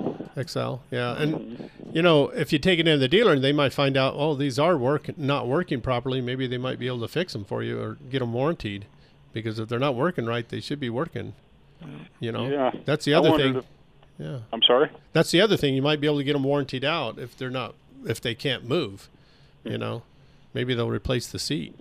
XL, 0.41 0.75
yeah, 0.91 1.21
and 1.21 1.71
you 1.93 2.03
know, 2.03 2.29
if 2.29 2.53
you 2.53 2.59
take 2.59 2.79
it 2.79 2.87
into 2.87 2.99
the 2.99 3.09
dealer, 3.09 3.33
and 3.33 3.43
they 3.43 3.51
might 3.53 3.73
find 3.73 3.97
out, 3.97 4.15
oh, 4.17 4.35
these 4.35 4.59
are 4.59 4.77
work 4.77 5.17
not 5.19 5.49
working 5.49 5.81
properly. 5.81 6.21
Maybe 6.21 6.47
they 6.47 6.59
might 6.59 6.79
be 6.79 6.87
able 6.87 7.01
to 7.01 7.09
fix 7.09 7.33
them 7.33 7.45
for 7.45 7.63
you 7.63 7.81
or 7.81 7.97
get 8.11 8.19
them 8.21 8.33
warranted, 8.35 8.85
because 9.33 9.59
if 9.59 9.69
they're 9.69 9.79
not 9.79 9.95
working 9.97 10.27
right, 10.27 10.47
they 10.49 10.61
should 10.61 10.79
be 10.81 10.91
working. 10.91 11.33
You 12.21 12.31
know, 12.31 12.47
Yeah. 12.49 12.73
that's 12.85 13.05
the 13.07 13.15
other 13.15 13.37
thing. 13.39 13.57
if- 13.57 13.65
yeah, 14.21 14.39
I'm 14.53 14.63
sorry. 14.63 14.91
that's 15.13 15.31
the 15.31 15.41
other 15.41 15.57
thing. 15.57 15.75
You 15.75 15.83
might 15.83 16.01
be 16.01 16.07
able 16.07 16.19
to 16.19 16.25
get 16.25 16.35
them 16.35 16.45
warranted 16.45 16.85
out 16.85 17.19
if 17.19 17.37
they're 17.37 17.51
not 17.51 17.75
if 18.07 18.21
they 18.21 18.35
can't 18.35 18.65
move. 18.65 19.09
You 19.65 19.77
know, 19.79 20.03
maybe 20.55 20.75
they'll 20.75 20.89
replace 20.91 21.27
the 21.27 21.39
seat 21.39 21.75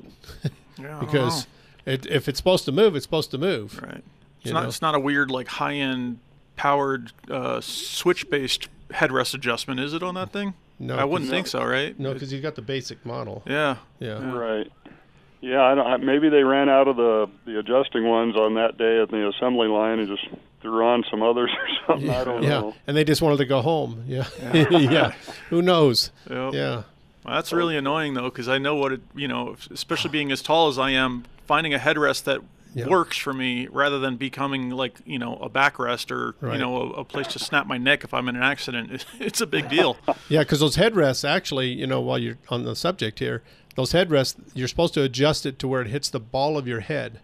Yeah, 0.77 0.99
because 0.99 1.47
it, 1.85 2.05
if 2.07 2.27
it's 2.27 2.37
supposed 2.37 2.65
to 2.65 2.71
move, 2.71 2.95
it's 2.95 3.05
supposed 3.05 3.31
to 3.31 3.37
move. 3.37 3.81
Right. 3.81 4.03
It's 4.37 4.45
You 4.47 4.53
not. 4.53 4.63
know? 4.63 4.67
It's 4.69 4.81
not 4.81 4.95
a 4.95 4.99
weird 4.99 5.31
like 5.31 5.47
high-end 5.47 6.19
powered 6.57 7.11
uh, 7.31 7.61
switch-based 7.61 8.67
headrest 8.89 9.33
adjustment, 9.33 9.79
is 9.79 9.93
it 9.93 10.03
on 10.03 10.15
that 10.15 10.31
thing? 10.33 10.53
No, 10.77 10.97
I 10.97 11.03
wouldn't 11.05 11.29
think 11.29 11.47
so, 11.47 11.63
right? 11.63 11.97
No, 11.99 12.13
because 12.13 12.31
you've 12.33 12.41
got 12.41 12.55
the 12.55 12.61
basic 12.61 13.05
model. 13.05 13.43
Yeah. 13.45 13.77
Yeah. 13.99 14.31
Right. 14.33 14.71
Yeah, 15.41 15.61
I 15.63 15.73
don't, 15.75 16.03
maybe 16.05 16.27
they 16.29 16.43
ran 16.43 16.67
out 16.69 16.87
of 16.87 16.97
the 16.97 17.29
the 17.45 17.59
adjusting 17.59 18.05
ones 18.07 18.35
on 18.35 18.55
that 18.55 18.77
day 18.77 19.01
at 19.01 19.09
the 19.09 19.27
assembly 19.29 19.67
line 19.67 19.99
and 19.99 20.07
just 20.07 20.27
threw 20.61 20.85
on 20.85 21.05
some 21.09 21.21
others 21.23 21.49
or 21.57 21.67
something. 21.87 22.09
I 22.09 22.23
don't 22.25 22.43
yeah, 22.43 22.49
know. 22.49 22.75
and 22.87 22.97
they 22.97 23.03
just 23.05 23.21
wanted 23.21 23.37
to 23.37 23.45
go 23.45 23.61
home. 23.61 24.03
Yeah, 24.07 24.25
yeah. 24.53 25.11
Who 25.49 25.61
knows? 25.61 26.11
Yep. 26.29 26.53
Yeah, 26.53 26.83
Well, 27.23 27.35
that's 27.35 27.53
really 27.53 27.77
annoying 27.77 28.13
though, 28.15 28.29
because 28.29 28.49
I 28.49 28.57
know 28.57 28.75
what 28.75 28.91
it. 28.91 29.01
You 29.15 29.27
know, 29.29 29.55
especially 29.71 30.09
being 30.11 30.31
as 30.31 30.41
tall 30.41 30.67
as 30.67 30.77
I 30.77 30.91
am, 30.91 31.23
finding 31.47 31.73
a 31.73 31.79
headrest 31.79 32.23
that 32.25 32.41
Yeah. 32.75 32.87
works 32.87 33.17
for 33.17 33.33
me 33.33 33.67
rather 33.71 33.97
than 33.97 34.17
becoming 34.17 34.69
like 34.71 34.95
you 35.05 35.17
know 35.19 35.35
a 35.37 35.49
backrest 35.49 36.11
or 36.11 36.35
Right. 36.41 36.53
you 36.55 36.59
know 36.59 36.75
a, 36.81 36.89
a 37.01 37.05
place 37.05 37.27
to 37.27 37.39
snap 37.39 37.65
my 37.65 37.77
neck 37.77 38.03
if 38.03 38.13
I'm 38.13 38.27
in 38.27 38.35
an 38.35 38.43
accident. 38.43 39.05
It's 39.21 39.39
a 39.41 39.47
big 39.47 39.69
deal. 39.69 39.95
yeah. 40.27 40.39
Because 40.41 40.59
those 40.59 40.75
headrests, 40.75 41.23
actually, 41.27 41.69
you 41.69 41.87
know, 41.87 42.01
while 42.01 42.19
you're 42.19 42.37
on 42.49 42.63
the 42.65 42.75
subject 42.75 43.19
here, 43.19 43.41
those 43.79 43.93
headrests, 43.93 44.35
you're 44.53 44.67
supposed 44.67 44.93
to 44.93 45.03
adjust 45.03 45.45
it 45.45 45.57
to 45.59 45.67
where 45.67 45.81
it 45.81 45.87
hits 45.87 46.09
the 46.09 46.19
ball 46.19 46.57
of 46.57 46.67
your 46.67 46.81
head, 46.81 47.19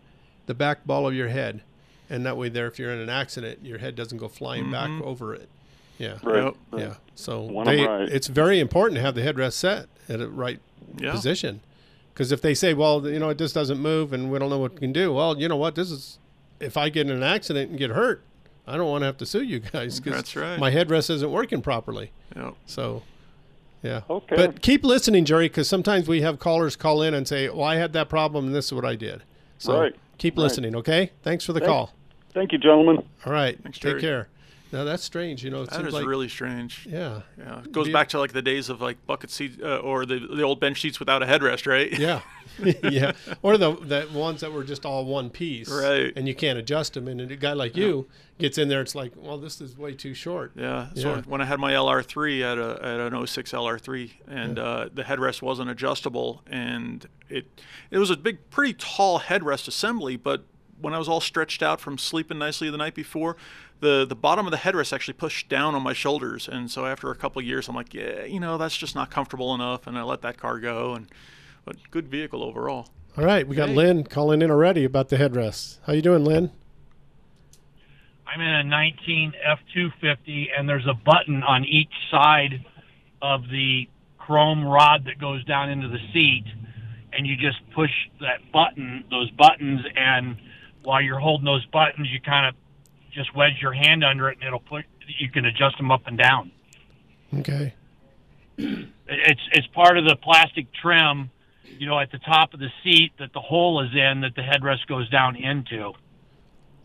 the 0.45 0.53
back 0.53 0.85
ball 0.85 1.05
of 1.05 1.13
your 1.13 1.27
head, 1.27 1.61
and 2.09 2.25
that 2.25 2.37
way, 2.37 2.47
there, 2.47 2.65
if 2.67 2.79
you're 2.79 2.91
in 2.93 2.99
an 2.99 3.09
accident, 3.09 3.59
your 3.61 3.79
head 3.79 3.93
doesn't 3.95 4.19
go 4.19 4.29
flying 4.29 4.71
back 4.71 4.89
Mhm. 4.89 5.01
over 5.01 5.33
it. 5.35 5.49
Yeah. 5.97 6.17
Right. 6.23 6.43
Yep. 6.45 6.55
Yeah. 6.77 6.93
So 7.15 7.47
they, 7.65 7.85
right. 7.85 8.07
it's 8.07 8.27
very 8.27 8.59
important 8.61 8.95
to 8.95 9.01
have 9.01 9.15
the 9.15 9.21
headrest 9.21 9.53
set 9.53 9.87
at 10.07 10.21
a 10.21 10.29
right 10.29 10.59
Yeah. 10.97 11.11
position. 11.11 11.59
Because 12.13 12.31
if 12.31 12.41
they 12.41 12.53
say, 12.53 12.73
well, 12.73 13.05
you 13.05 13.19
know, 13.19 13.29
it 13.29 13.37
just 13.37 13.53
doesn't 13.53 13.79
move 13.79 14.13
and 14.13 14.31
we 14.31 14.39
don't 14.39 14.49
know 14.49 14.59
what 14.59 14.73
we 14.75 14.79
can 14.79 14.93
do, 14.93 15.11
well, 15.13 15.37
you 15.37 15.49
know 15.49 15.57
what? 15.57 15.75
This 15.75 15.91
is, 15.91 16.19
if 16.61 16.77
I 16.77 16.87
get 16.87 17.07
in 17.09 17.11
an 17.11 17.23
accident 17.23 17.71
and 17.71 17.77
get 17.79 17.89
hurt, 17.89 18.21
I 18.65 18.77
don't 18.77 18.87
want 18.89 19.01
to 19.01 19.07
have 19.07 19.17
to 19.17 19.25
sue 19.25 19.43
you 19.43 19.59
guys 19.59 19.99
because 19.99 20.13
That's 20.15 20.35
right. 20.37 20.57
my 20.59 20.71
headrest 20.71 21.09
isn't 21.09 21.31
working 21.31 21.61
properly. 21.61 22.11
Yep. 22.33 22.53
So, 22.65 23.03
yeah. 23.85 24.01
Okay. 24.09 24.35
But 24.35 24.61
keep 24.61 24.83
listening, 24.83 25.23
Jerry, 25.25 25.47
because 25.47 25.69
sometimes 25.69 26.07
we 26.07 26.21
have 26.21 26.39
callers 26.39 26.75
call 26.75 27.01
in 27.01 27.13
and 27.13 27.27
say, 27.27 27.47
well, 27.49 27.63
I 27.63 27.75
had 27.75 27.93
that 27.93 28.09
problem 28.09 28.47
and 28.47 28.55
this 28.55 28.65
is 28.65 28.73
what 28.73 28.85
I 28.85 28.95
did. 28.95 29.21
So 29.57 29.79
Right. 29.79 29.95
Keep 30.17 30.37
Right. 30.37 30.43
listening, 30.43 30.75
okay? 30.77 31.11
Thanks 31.23 31.45
for 31.45 31.53
the 31.53 31.59
Thank- 31.59 31.69
call. 31.69 31.91
Thank 32.33 32.51
you, 32.51 32.57
gentlemen. 32.57 33.03
All 33.25 33.31
right. 33.33 33.57
Thanks, 33.61 33.79
Take 33.79 33.99
Jerry. 33.99 34.01
care. 34.01 34.27
Now 34.71 34.83
that's 34.83 35.03
strange. 35.03 35.43
You 35.43 35.51
know, 35.51 35.61
it 35.63 35.69
That 35.69 35.85
is 35.85 35.93
like 35.93 36.05
really 36.05 36.27
strange. 36.27 36.87
Yeah. 36.89 37.21
Yeah. 37.37 37.59
It 37.59 37.71
goes 37.71 37.87
Be- 37.87 37.93
back 37.93 38.09
to 38.09 38.19
like 38.19 38.33
the 38.33 38.41
days 38.41 38.69
of 38.69 38.81
like 38.81 39.05
bucket 39.05 39.29
seats 39.31 39.57
uh, 39.61 39.77
or 39.77 40.05
the 40.05 40.19
the 40.19 40.41
old 40.43 40.59
bench 40.59 40.81
seats 40.81 40.99
without 40.99 41.21
a 41.23 41.25
headrest, 41.25 41.65
right? 41.67 41.91
Yeah. 41.97 42.21
yeah. 42.83 43.11
Or 43.41 43.57
the 43.57 43.73
the 43.75 44.07
ones 44.13 44.41
that 44.41 44.51
were 44.51 44.63
just 44.63 44.85
all 44.85 45.05
one 45.05 45.29
piece. 45.29 45.69
Right. 45.69 46.11
And 46.15 46.27
you 46.27 46.35
can't 46.35 46.57
adjust 46.59 46.93
them. 46.95 47.07
And 47.07 47.21
a 47.21 47.35
guy 47.35 47.53
like 47.53 47.77
you 47.77 48.07
gets 48.37 48.57
in 48.57 48.67
there, 48.67 48.81
it's 48.81 48.95
like, 48.95 49.13
well, 49.15 49.37
this 49.37 49.61
is 49.61 49.77
way 49.77 49.93
too 49.93 50.13
short. 50.13 50.51
Yeah. 50.55 50.89
So 50.95 51.15
Yeah. 51.15 51.21
when 51.25 51.41
I 51.41 51.45
had 51.45 51.59
my 51.59 51.71
LR3 51.73 52.41
at 52.41 52.57
a 52.57 52.83
at 52.85 52.99
an 53.13 53.27
06 53.27 53.51
LR3, 53.53 54.11
and 54.27 54.59
uh, 54.59 54.89
the 54.93 55.03
headrest 55.03 55.41
wasn't 55.41 55.69
adjustable, 55.69 56.41
and 56.47 57.07
it 57.29 57.45
it 57.91 57.97
was 57.99 58.09
a 58.09 58.17
big, 58.17 58.49
pretty 58.49 58.73
tall 58.73 59.19
headrest 59.21 59.67
assembly, 59.67 60.15
but 60.17 60.43
when 60.81 60.93
I 60.93 60.97
was 60.97 61.07
all 61.07 61.21
stretched 61.21 61.63
out 61.63 61.79
from 61.79 61.97
sleeping 61.97 62.37
nicely 62.37 62.69
the 62.69 62.77
night 62.77 62.95
before, 62.95 63.37
the 63.79 64.05
the 64.05 64.15
bottom 64.15 64.45
of 64.45 64.51
the 64.51 64.57
headrest 64.57 64.93
actually 64.93 65.15
pushed 65.15 65.49
down 65.49 65.75
on 65.75 65.81
my 65.81 65.93
shoulders, 65.93 66.47
and 66.47 66.71
so 66.71 66.85
after 66.85 67.11
a 67.11 67.15
couple 67.15 67.39
of 67.39 67.45
years, 67.45 67.67
I'm 67.67 67.75
like, 67.75 67.93
yeah, 67.93 68.23
you 68.23 68.39
know, 68.39 68.57
that's 68.57 68.77
just 68.77 68.95
not 68.95 69.11
comfortable 69.11 69.53
enough, 69.53 69.87
and 69.87 69.97
I 69.97 70.03
let 70.03 70.21
that 70.21 70.37
car 70.37 70.59
go, 70.59 70.93
and 70.93 71.07
but 71.65 71.77
good 71.91 72.07
vehicle 72.07 72.43
overall. 72.43 72.89
All 73.17 73.23
right. 73.23 73.47
We 73.47 73.55
got 73.55 73.69
Hey. 73.69 73.75
Lynn 73.75 74.03
calling 74.03 74.41
in 74.41 74.51
already 74.51 74.83
about 74.83 75.09
the 75.09 75.15
headrest. 75.17 75.79
How 75.87 75.93
you 75.93 76.01
doing, 76.01 76.23
Lynn? 76.25 76.51
I'm 78.27 78.41
in 78.41 78.47
a 78.47 78.63
19 78.63 79.33
F250, 79.75 80.47
and 80.57 80.67
there's 80.67 80.85
a 80.87 80.93
button 80.93 81.41
on 81.43 81.63
each 81.63 81.93
side 82.11 82.65
of 83.21 83.43
the 83.49 83.87
chrome 84.17 84.65
rod 84.65 85.05
that 85.05 85.19
goes 85.19 85.43
down 85.45 85.69
into 85.69 85.87
the 85.87 85.99
seat, 86.11 86.43
and 87.13 87.25
you 87.25 87.35
just 87.37 87.57
push 87.73 87.91
that 88.19 88.51
button, 88.51 89.05
those 89.09 89.31
buttons, 89.31 89.81
and 89.95 90.35
while 90.83 91.01
you're 91.01 91.19
holding 91.19 91.45
those 91.45 91.65
buttons, 91.67 92.09
you 92.11 92.19
kind 92.19 92.47
of 92.47 92.55
just 93.15 93.33
wedge 93.35 93.53
your 93.61 93.71
hand 93.73 94.03
under 94.03 94.29
it, 94.29 94.37
and 94.39 94.47
it'll 94.47 94.59
put. 94.59 94.85
You 95.19 95.29
can 95.31 95.45
adjust 95.45 95.77
them 95.77 95.89
up 95.91 96.05
and 96.05 96.17
down. 96.17 96.51
Okay. 97.39 97.73
It's 99.07 99.41
it's 99.51 99.67
part 99.67 99.99
of 99.99 100.05
the 100.05 100.15
plastic 100.15 100.65
trim, 100.73 101.29
you 101.77 101.85
know, 101.85 101.99
at 101.99 102.11
the 102.11 102.17
top 102.17 102.55
of 102.55 102.59
the 102.59 102.69
seat 102.83 103.11
that 103.19 103.33
the 103.33 103.39
hole 103.39 103.79
is 103.83 103.91
in 103.93 104.21
that 104.21 104.33
the 104.35 104.41
headrest 104.41 104.87
goes 104.87 105.07
down 105.11 105.35
into. 105.35 105.93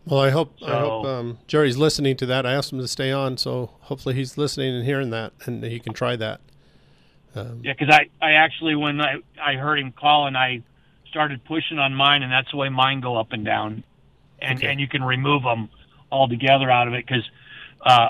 Well, 0.05 0.19
I 0.19 0.29
hope 0.29 0.53
I 0.63 0.79
hope 0.81 1.05
um, 1.05 1.39
Jerry's 1.47 1.77
listening 1.77 2.15
to 2.17 2.27
that. 2.27 2.45
I 2.45 2.53
asked 2.53 2.71
him 2.71 2.77
to 2.79 2.87
stay 2.87 3.11
on, 3.11 3.37
so 3.37 3.71
hopefully 3.81 4.13
he's 4.13 4.37
listening 4.37 4.75
and 4.75 4.85
hearing 4.85 5.09
that, 5.09 5.33
and 5.45 5.63
he 5.63 5.79
can 5.79 5.93
try 5.93 6.15
that. 6.15 6.41
Um, 7.33 7.61
Yeah, 7.63 7.73
because 7.73 7.89
I, 7.91 8.09
I 8.23 8.33
actually 8.33 8.75
when 8.75 9.01
I, 9.01 9.15
I 9.43 9.53
heard 9.55 9.79
him 9.79 9.91
call 9.91 10.27
and 10.27 10.37
I 10.37 10.61
started 11.09 11.43
pushing 11.45 11.79
on 11.79 11.95
mine, 11.95 12.21
and 12.21 12.31
that's 12.31 12.51
the 12.51 12.57
way 12.57 12.69
mine 12.69 13.01
go 13.01 13.17
up 13.17 13.31
and 13.31 13.43
down, 13.43 13.83
and 14.39 14.59
Okay. 14.59 14.67
and 14.67 14.79
you 14.79 14.87
can 14.87 15.03
remove 15.03 15.41
them 15.41 15.69
altogether 16.11 16.69
out 16.69 16.87
of 16.87 16.93
it 16.93 17.05
because 17.05 17.29
uh, 17.85 18.09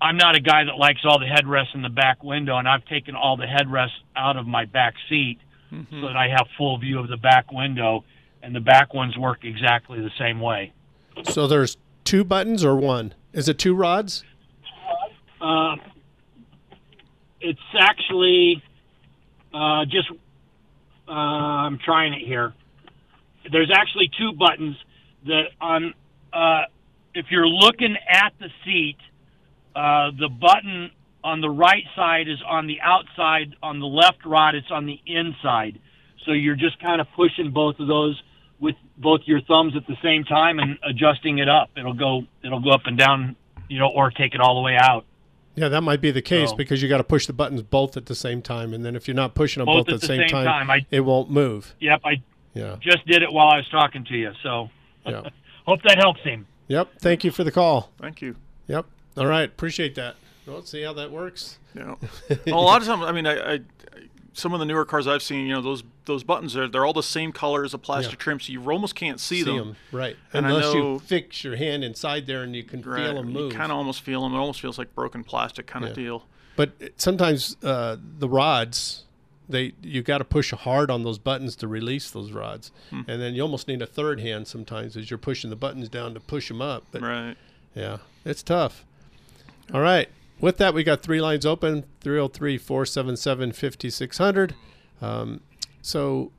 I'm 0.00 0.16
not 0.16 0.34
a 0.34 0.40
guy 0.40 0.64
that 0.64 0.76
likes 0.76 1.00
all 1.04 1.18
the 1.18 1.26
headrests 1.26 1.74
in 1.74 1.82
the 1.82 1.88
back 1.88 2.22
window, 2.22 2.58
and 2.58 2.68
I've 2.68 2.84
taken 2.86 3.14
all 3.14 3.36
the 3.36 3.46
headrests 3.46 3.98
out 4.16 4.36
of 4.36 4.46
my 4.46 4.64
back 4.64 4.94
seat 5.08 5.38
Mm-hmm. 5.72 6.02
so 6.02 6.06
that 6.08 6.16
I 6.16 6.28
have 6.28 6.46
full 6.58 6.76
view 6.76 6.98
of 6.98 7.08
the 7.08 7.16
back 7.16 7.50
window, 7.50 8.04
and 8.42 8.54
the 8.54 8.60
back 8.60 8.92
ones 8.92 9.16
work 9.16 9.42
exactly 9.42 10.00
the 10.02 10.10
same 10.18 10.38
way. 10.38 10.72
So 11.30 11.46
there's 11.46 11.78
two 12.04 12.24
buttons 12.24 12.62
or 12.62 12.76
one? 12.76 13.14
Is 13.32 13.48
it 13.48 13.58
two 13.58 13.74
rods? 13.74 14.22
Uh, 15.40 15.76
it's 17.40 17.58
actually 17.80 18.62
uh, 19.54 19.86
just 19.86 20.10
uh, 21.08 21.10
I'm 21.10 21.78
trying 21.78 22.12
it 22.12 22.20
here. 22.20 22.52
There's 23.50 23.70
actually 23.74 24.10
two 24.18 24.32
buttons 24.32 24.76
that 25.24 25.44
on 25.58 25.94
uh, 26.34 26.64
if 27.14 27.26
you're 27.30 27.46
looking 27.46 27.96
at 28.08 28.32
the 28.38 28.48
seat, 28.64 28.96
uh, 29.74 30.10
the 30.18 30.28
button 30.28 30.90
on 31.24 31.40
the 31.40 31.50
right 31.50 31.84
side 31.94 32.28
is 32.28 32.38
on 32.46 32.66
the 32.66 32.80
outside. 32.80 33.54
On 33.62 33.78
the 33.80 33.86
left 33.86 34.24
rod, 34.24 34.54
it's 34.54 34.70
on 34.70 34.86
the 34.86 35.00
inside. 35.06 35.78
So 36.24 36.32
you're 36.32 36.56
just 36.56 36.80
kind 36.80 37.00
of 37.00 37.06
pushing 37.16 37.50
both 37.50 37.78
of 37.78 37.88
those 37.88 38.20
with 38.60 38.76
both 38.96 39.20
your 39.24 39.40
thumbs 39.42 39.74
at 39.76 39.86
the 39.86 39.96
same 40.02 40.24
time 40.24 40.58
and 40.58 40.78
adjusting 40.84 41.38
it 41.38 41.48
up. 41.48 41.70
It'll 41.76 41.94
go 41.94 42.22
it'll 42.44 42.60
go 42.60 42.70
up 42.70 42.82
and 42.86 42.96
down, 42.96 43.36
you 43.68 43.78
know, 43.78 43.88
or 43.88 44.10
take 44.10 44.34
it 44.34 44.40
all 44.40 44.54
the 44.54 44.60
way 44.60 44.76
out. 44.80 45.04
Yeah, 45.54 45.68
that 45.68 45.82
might 45.82 46.00
be 46.00 46.10
the 46.10 46.22
case 46.22 46.50
So- 46.50 46.56
because 46.56 46.82
you 46.82 46.88
got 46.88 46.98
to 46.98 47.04
push 47.04 47.26
the 47.26 47.32
buttons 47.34 47.62
both 47.62 47.96
at 47.98 48.06
the 48.06 48.14
same 48.14 48.40
time, 48.40 48.72
and 48.72 48.84
then 48.86 48.96
if 48.96 49.06
you're 49.06 49.14
not 49.14 49.34
pushing 49.34 49.60
them 49.60 49.66
both, 49.66 49.86
Both 49.86 49.96
at 49.96 50.00
the 50.00 50.06
same, 50.06 50.28
time, 50.28 50.46
time, 50.46 50.70
I- 50.70 50.86
it 50.90 51.00
won't 51.00 51.30
move. 51.30 51.74
Yep, 51.80 52.00
I 52.04 52.22
Yeah. 52.54 52.76
just 52.80 53.06
did 53.06 53.22
it 53.22 53.30
while 53.32 53.48
I 53.48 53.56
was 53.58 53.68
talking 53.68 54.04
to 54.04 54.16
you. 54.16 54.32
So 54.42 54.70
Yeah. 55.06 55.22
hope 55.66 55.82
that 55.82 55.98
helps 55.98 56.20
him. 56.22 56.46
Yep. 56.72 57.00
Thank 57.00 57.22
you 57.24 57.30
for 57.30 57.44
the 57.44 57.52
call. 57.52 57.90
Thank 58.00 58.22
you. 58.22 58.36
Yep. 58.68 58.86
All 59.18 59.26
right. 59.26 59.44
Appreciate 59.48 59.94
that. 59.96 60.16
Well, 60.46 60.56
let's 60.56 60.70
see 60.70 60.82
how 60.82 60.94
that 60.94 61.10
works. 61.10 61.58
Yeah. 61.74 61.96
well, 62.46 62.58
a 62.58 62.60
lot 62.60 62.80
of 62.80 62.88
times, 62.88 63.02
I 63.04 63.12
mean, 63.12 63.26
I, 63.26 63.54
I, 63.54 63.60
some 64.32 64.54
of 64.54 64.58
the 64.60 64.64
newer 64.64 64.86
cars 64.86 65.06
I've 65.06 65.22
seen, 65.22 65.46
you 65.46 65.52
know, 65.52 65.60
those 65.60 65.82
those 66.06 66.24
buttons 66.24 66.56
are 66.56 66.66
they're 66.66 66.86
all 66.86 66.94
the 66.94 67.02
same 67.02 67.30
color 67.30 67.62
as 67.64 67.72
the 67.72 67.78
plastic 67.78 68.14
Yeah. 68.14 68.24
trim, 68.24 68.40
so 68.40 68.52
you 68.52 68.70
almost 68.70 68.94
can't 68.94 69.20
see, 69.20 69.42
See 69.42 69.44
them. 69.44 69.68
'em, 69.68 69.76
right? 69.92 70.16
And 70.32 70.46
Unless 70.46 70.72
know, 70.74 70.94
you 70.94 70.98
fix 71.00 71.44
your 71.44 71.56
hand 71.56 71.84
inside 71.84 72.26
there 72.26 72.42
and 72.42 72.56
you 72.56 72.64
can 72.64 72.80
right, 72.82 73.04
feel 73.04 73.14
them 73.16 73.32
move. 73.32 73.52
You 73.52 73.58
kind 73.58 73.70
of 73.70 73.76
almost 73.76 74.00
feel 74.00 74.22
them. 74.22 74.34
It 74.34 74.38
almost 74.38 74.60
feels 74.60 74.78
like 74.78 74.94
broken 74.94 75.22
plastic 75.24 75.66
kind 75.66 75.84
Yeah. 75.84 75.90
of 75.90 75.96
deal. 75.96 76.26
But 76.56 76.70
sometimes 76.96 77.56
uh, 77.62 77.96
the 78.18 78.28
rods, 78.28 79.04
they 79.48 79.72
you 79.82 80.02
got 80.02 80.18
to 80.18 80.24
push 80.24 80.52
hard 80.52 80.90
on 80.90 81.02
those 81.02 81.18
buttons 81.18 81.56
to 81.56 81.68
release 81.68 82.10
those 82.10 82.32
rods, 82.32 82.70
Hmm. 82.90 83.02
and 83.08 83.20
then 83.20 83.34
you 83.34 83.42
almost 83.42 83.68
need 83.68 83.82
a 83.82 83.86
third 83.86 84.20
hand 84.20 84.46
sometimes 84.48 84.96
as 84.96 85.10
you're 85.10 85.18
pushing 85.18 85.50
the 85.50 85.56
buttons 85.56 85.88
down 85.88 86.14
to 86.14 86.20
push 86.20 86.48
them 86.48 86.62
up. 86.62 86.84
But 86.92 87.02
right. 87.02 87.36
yeah, 87.74 87.98
it's 88.24 88.42
tough. 88.42 88.84
All 89.72 89.80
right. 89.80 90.08
With 90.40 90.56
that, 90.58 90.74
we 90.74 90.82
got 90.84 91.02
three 91.02 91.20
lines 91.20 91.46
open 91.46 91.84
303 92.00 92.58
477 92.58 93.52
5600. 93.52 94.54
Um, 95.00 95.40
So, 95.82 96.32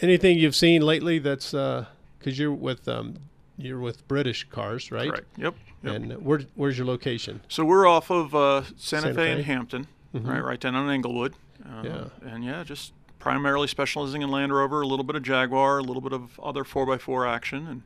anything 0.00 0.38
you've 0.38 0.56
seen 0.56 0.82
lately 0.82 1.18
that's 1.18 1.52
because 1.52 2.38
you're 2.38 2.52
with 2.52 2.86
um, 2.88 3.14
you're 3.56 3.80
with 3.80 4.06
British 4.08 4.44
cars, 4.50 4.90
right? 4.92 5.08
Correct. 5.10 5.26
Yep. 5.36 5.54
Yep. 5.84 5.94
And 5.94 6.12
where, 6.24 6.40
where's 6.54 6.76
your 6.78 6.86
location? 6.86 7.40
So 7.48 7.64
we're 7.64 7.86
off 7.86 8.10
of 8.10 8.34
uh, 8.34 8.62
Santa, 8.62 8.78
Santa 8.78 9.08
Fe, 9.14 9.14
Fe? 9.14 9.32
and 9.32 9.44
Hampton, 9.44 9.86
Mhm. 10.14 10.26
right, 10.26 10.42
right 10.44 10.60
down 10.60 10.74
on 10.74 10.90
Englewood. 10.90 11.34
Uh, 11.64 11.82
Yeah. 11.84 12.04
And 12.22 12.44
yeah, 12.44 12.64
just 12.64 12.92
primarily 13.18 13.66
specializing 13.68 14.22
in 14.22 14.30
Land 14.30 14.52
Rover, 14.54 14.80
a 14.82 14.86
little 14.86 15.04
bit 15.04 15.16
of 15.16 15.22
Jaguar, 15.22 15.78
a 15.78 15.82
little 15.82 16.00
bit 16.02 16.12
of 16.12 16.38
other 16.40 16.64
4x4 16.64 17.26
action, 17.28 17.66
and 17.66 17.82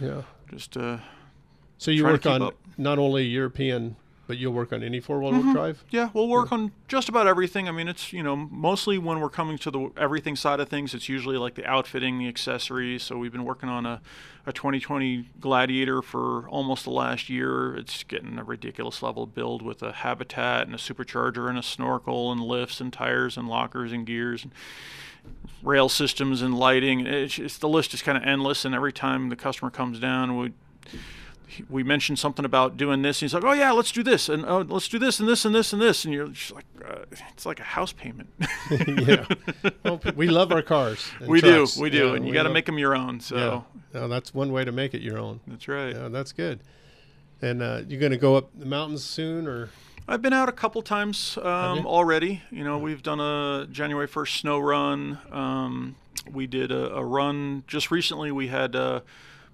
Yeah. 0.00 0.22
just 0.50 0.76
uh, 0.76 0.98
So 1.78 1.90
you 1.90 2.04
work 2.04 2.24
on 2.26 2.42
up. 2.42 2.54
not 2.78 2.98
only 2.98 3.24
European, 3.24 3.96
but 4.26 4.38
you'll 4.38 4.52
work 4.52 4.72
on 4.72 4.82
any 4.82 5.00
four 5.00 5.20
wheel 5.20 5.32
Mhm. 5.32 5.52
drive. 5.52 5.84
Yeah, 5.90 6.10
we'll 6.12 6.28
work 6.28 6.50
on 6.52 6.72
just 6.88 7.08
about 7.08 7.26
everything. 7.26 7.68
I 7.68 7.72
mean, 7.72 7.88
it's 7.88 8.12
you 8.12 8.22
know 8.22 8.34
mostly 8.36 8.98
when 8.98 9.20
we're 9.20 9.30
coming 9.30 9.58
to 9.58 9.70
the 9.70 9.90
everything 9.96 10.36
side 10.36 10.60
of 10.60 10.68
things, 10.68 10.94
it's 10.94 11.08
usually 11.08 11.36
like 11.36 11.54
the 11.54 11.64
outfitting, 11.66 12.18
the 12.18 12.28
accessories. 12.28 13.02
So 13.02 13.16
we've 13.18 13.32
been 13.32 13.44
working 13.44 13.68
on 13.68 13.86
a, 13.86 14.00
a 14.46 14.52
2020 14.52 15.28
Gladiator 15.40 16.02
for 16.02 16.48
almost 16.48 16.84
the 16.84 16.90
last 16.90 17.28
year. 17.28 17.74
It's 17.76 18.02
getting 18.04 18.38
a 18.38 18.44
ridiculous 18.44 19.02
level 19.02 19.22
of 19.24 19.34
build 19.34 19.62
with 19.62 19.82
a 19.82 19.92
habitat 19.92 20.66
and 20.66 20.74
a 20.74 20.78
supercharger 20.78 21.48
and 21.48 21.58
a 21.58 21.62
snorkel 21.62 22.32
and 22.32 22.40
lifts 22.40 22.80
and 22.80 22.92
tires 22.92 23.36
and 23.36 23.48
lockers 23.48 23.92
and 23.92 24.06
gears. 24.06 24.42
And, 24.44 24.52
rail 25.62 25.88
systems 25.88 26.42
and 26.42 26.56
lighting. 26.56 27.04
It's, 27.04 27.34
just, 27.34 27.60
the 27.60 27.68
list 27.68 27.92
is 27.94 28.00
kind 28.02 28.16
of 28.16 28.22
endless, 28.22 28.64
and 28.64 28.72
every 28.74 28.92
time 28.92 29.28
the 29.28 29.34
customer 29.34 29.70
comes 29.70 29.98
down, 29.98 30.36
we 30.36 30.52
we 31.68 31.82
mentioned 31.82 32.18
something 32.18 32.44
about 32.44 32.76
doing 32.76 33.02
this, 33.02 33.20
and 33.22 33.26
he's 33.28 33.34
like, 33.34 33.44
"Oh 33.44 33.52
yeah, 33.52 33.72
let's 33.72 33.92
do 33.92 34.02
this, 34.02 34.28
and 34.28 34.44
oh, 34.44 34.64
let's 34.68 34.88
do 34.88 34.98
this, 34.98 35.20
and 35.20 35.28
this, 35.28 35.44
and 35.44 35.54
this, 35.54 35.72
and 35.72 35.80
this," 35.80 36.04
and 36.04 36.12
you're 36.12 36.28
just 36.28 36.52
like, 36.52 36.64
uh, 36.84 37.04
"It's 37.32 37.46
like 37.46 37.60
a 37.60 37.64
house 37.64 37.92
payment." 37.92 38.30
yeah. 38.70 39.26
Well, 39.84 40.00
we 40.14 40.28
love 40.28 40.52
our 40.52 40.62
cars. 40.62 41.06
We 41.20 41.40
trucks. 41.40 41.74
do, 41.74 41.82
we 41.82 41.90
do, 41.90 42.08
Yeah, 42.08 42.14
and 42.14 42.26
you 42.26 42.34
got 42.34 42.44
to 42.44 42.50
make 42.50 42.66
them 42.66 42.78
your 42.78 42.94
own. 42.94 43.20
So 43.20 43.36
Yeah. 43.36 44.00
No, 44.00 44.08
that's 44.08 44.34
one 44.34 44.52
way 44.52 44.64
to 44.64 44.72
make 44.72 44.92
it 44.92 45.00
your 45.00 45.18
own. 45.18 45.40
That's 45.46 45.68
right. 45.68 45.94
Yeah, 45.94 46.08
that's 46.08 46.32
good. 46.32 46.60
And 47.40 47.62
uh, 47.62 47.82
you're 47.88 48.00
going 48.00 48.12
to 48.12 48.18
go 48.18 48.36
up 48.36 48.50
the 48.54 48.66
mountains 48.66 49.04
soon, 49.04 49.46
or 49.46 49.70
I've 50.06 50.20
been 50.20 50.32
out 50.32 50.48
a 50.48 50.52
couple 50.52 50.82
times 50.82 51.38
um, 51.38 51.86
already. 51.86 52.42
You 52.50 52.62
know, 52.62 52.78
we've 52.78 53.02
done 53.02 53.20
a 53.20 53.66
January 53.70 54.06
1st 54.06 54.40
snow 54.40 54.58
run. 54.58 55.18
Um, 55.32 55.96
we 56.30 56.46
did 56.46 56.70
a, 56.72 56.94
a 56.94 57.04
run 57.04 57.64
just 57.66 57.90
recently. 57.90 58.30
We 58.30 58.48
had 58.48 58.76
uh, 58.76 59.00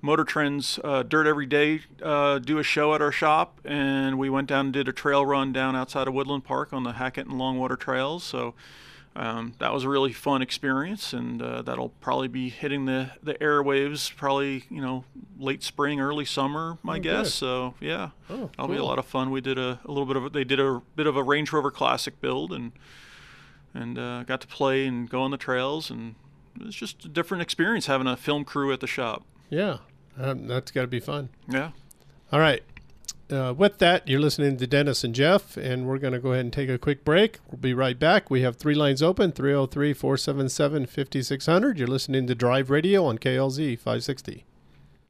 MotorTrend's 0.03 0.81
uh, 0.83 1.03
Dirt 1.05 1.27
Every 1.27 1.47
Day 1.47 1.81
uh, 2.03 2.39
do 2.39 2.59
a 2.59 2.63
show 2.65 2.95
at 2.95 3.01
our 3.01 3.13
shop, 3.13 3.61
and 3.65 4.19
we 4.19 4.29
went 4.29 4.49
down 4.49 4.67
and 4.67 4.73
did 4.73 4.89
a 4.89 4.93
trail 4.93 5.25
run 5.25 5.53
down 5.53 5.77
outside 5.77 6.09
of 6.09 6.15
Woodland 6.15 6.45
Park 6.45 6.73
on 6.73 6.83
the 6.83 6.93
Hackett 6.95 7.27
and 7.29 7.39
Longwater 7.41 7.79
trails. 7.79 8.25
So 8.25 8.55
um, 9.15 9.55
that 9.61 9.73
was 9.73 9.85
a 9.85 9.89
really 9.89 10.13
fun 10.13 10.43
experience, 10.43 11.13
and 11.13 11.41
uh, 11.41 11.63
that'll 11.63 11.91
probably 12.01 12.27
be 12.29 12.49
hitting 12.49 12.87
the, 12.87 13.13
the 13.23 13.35
airwaves 13.35 14.15
probably 14.17 14.65
you 14.71 14.81
know 14.81 15.05
late 15.39 15.63
spring, 15.63 16.01
early 16.01 16.25
summer, 16.25 16.79
my 16.83 16.97
Oh, 16.97 17.01
guess. 17.01 17.27
good. 17.27 17.33
So 17.33 17.75
yeah, 17.81 18.11
Oh, 18.29 18.51
that'll 18.57 18.69
be 18.73 18.79
a 18.79 18.85
lot 18.85 18.99
of 18.99 19.07
fun. 19.07 19.31
We 19.31 19.41
did 19.41 19.59
a, 19.59 19.79
a 19.85 19.89
little 19.89 20.07
bit 20.07 20.17
of 20.17 20.25
a, 20.25 20.31
they 20.31 20.45
did 20.45 20.59
a 20.59 20.83
bit 20.97 21.07
of 21.07 21.17
a 21.17 21.23
Range 21.23 21.53
Rover 21.53 21.71
Classic 21.71 22.21
build, 22.21 22.53
and 22.53 22.73
and 23.73 23.99
uh, 23.99 24.25
got 24.25 24.41
to 24.41 24.49
play 24.49 24.85
and 24.85 25.09
go 25.09 25.23
on 25.23 25.31
the 25.31 25.37
trails, 25.39 25.91
and 25.91 26.17
it's 26.61 26.75
just 26.77 27.05
a 27.05 27.09
different 27.09 27.43
experience 27.43 27.87
having 27.87 28.09
a 28.09 28.17
film 28.17 28.45
crew 28.45 28.73
at 28.73 28.81
the 28.81 28.87
shop. 28.89 29.23
Yeah, 29.49 29.79
um, 30.19 30.47
that's 30.47 30.71
got 30.71 30.83
to 30.83 30.87
be 30.87 31.01
fun. 31.01 31.29
Yeah. 31.49 31.71
All 32.33 32.41
right. 32.41 32.63
Uh, 33.31 33.55
with 33.57 33.79
that, 33.79 34.07
you're 34.07 34.21
listening 34.21 34.59
to 34.59 34.67
Dennis 34.67 35.05
and 35.05 35.15
Jeff, 35.15 35.57
and 35.57 35.87
we're 35.87 35.99
going 35.99 36.13
to 36.13 36.19
go 36.19 36.33
ahead 36.33 36.45
and 36.45 36.53
take 36.53 36.69
a 36.69 36.77
quick 36.77 37.03
break. 37.03 37.39
We'll 37.51 37.61
be 37.61 37.73
right 37.73 37.99
back. 37.99 38.31
We 38.31 38.43
have 38.43 38.57
three 38.57 38.75
lines 38.75 39.03
open 39.03 39.33
303 39.33 39.95
477 39.95 40.87
5600. 40.87 41.79
You're 41.79 41.89
listening 41.89 42.27
to 42.27 42.35
Drive 42.35 42.69
Radio 42.69 43.07
on 43.07 43.19
KLZ 43.19 43.79
560. 43.79 44.45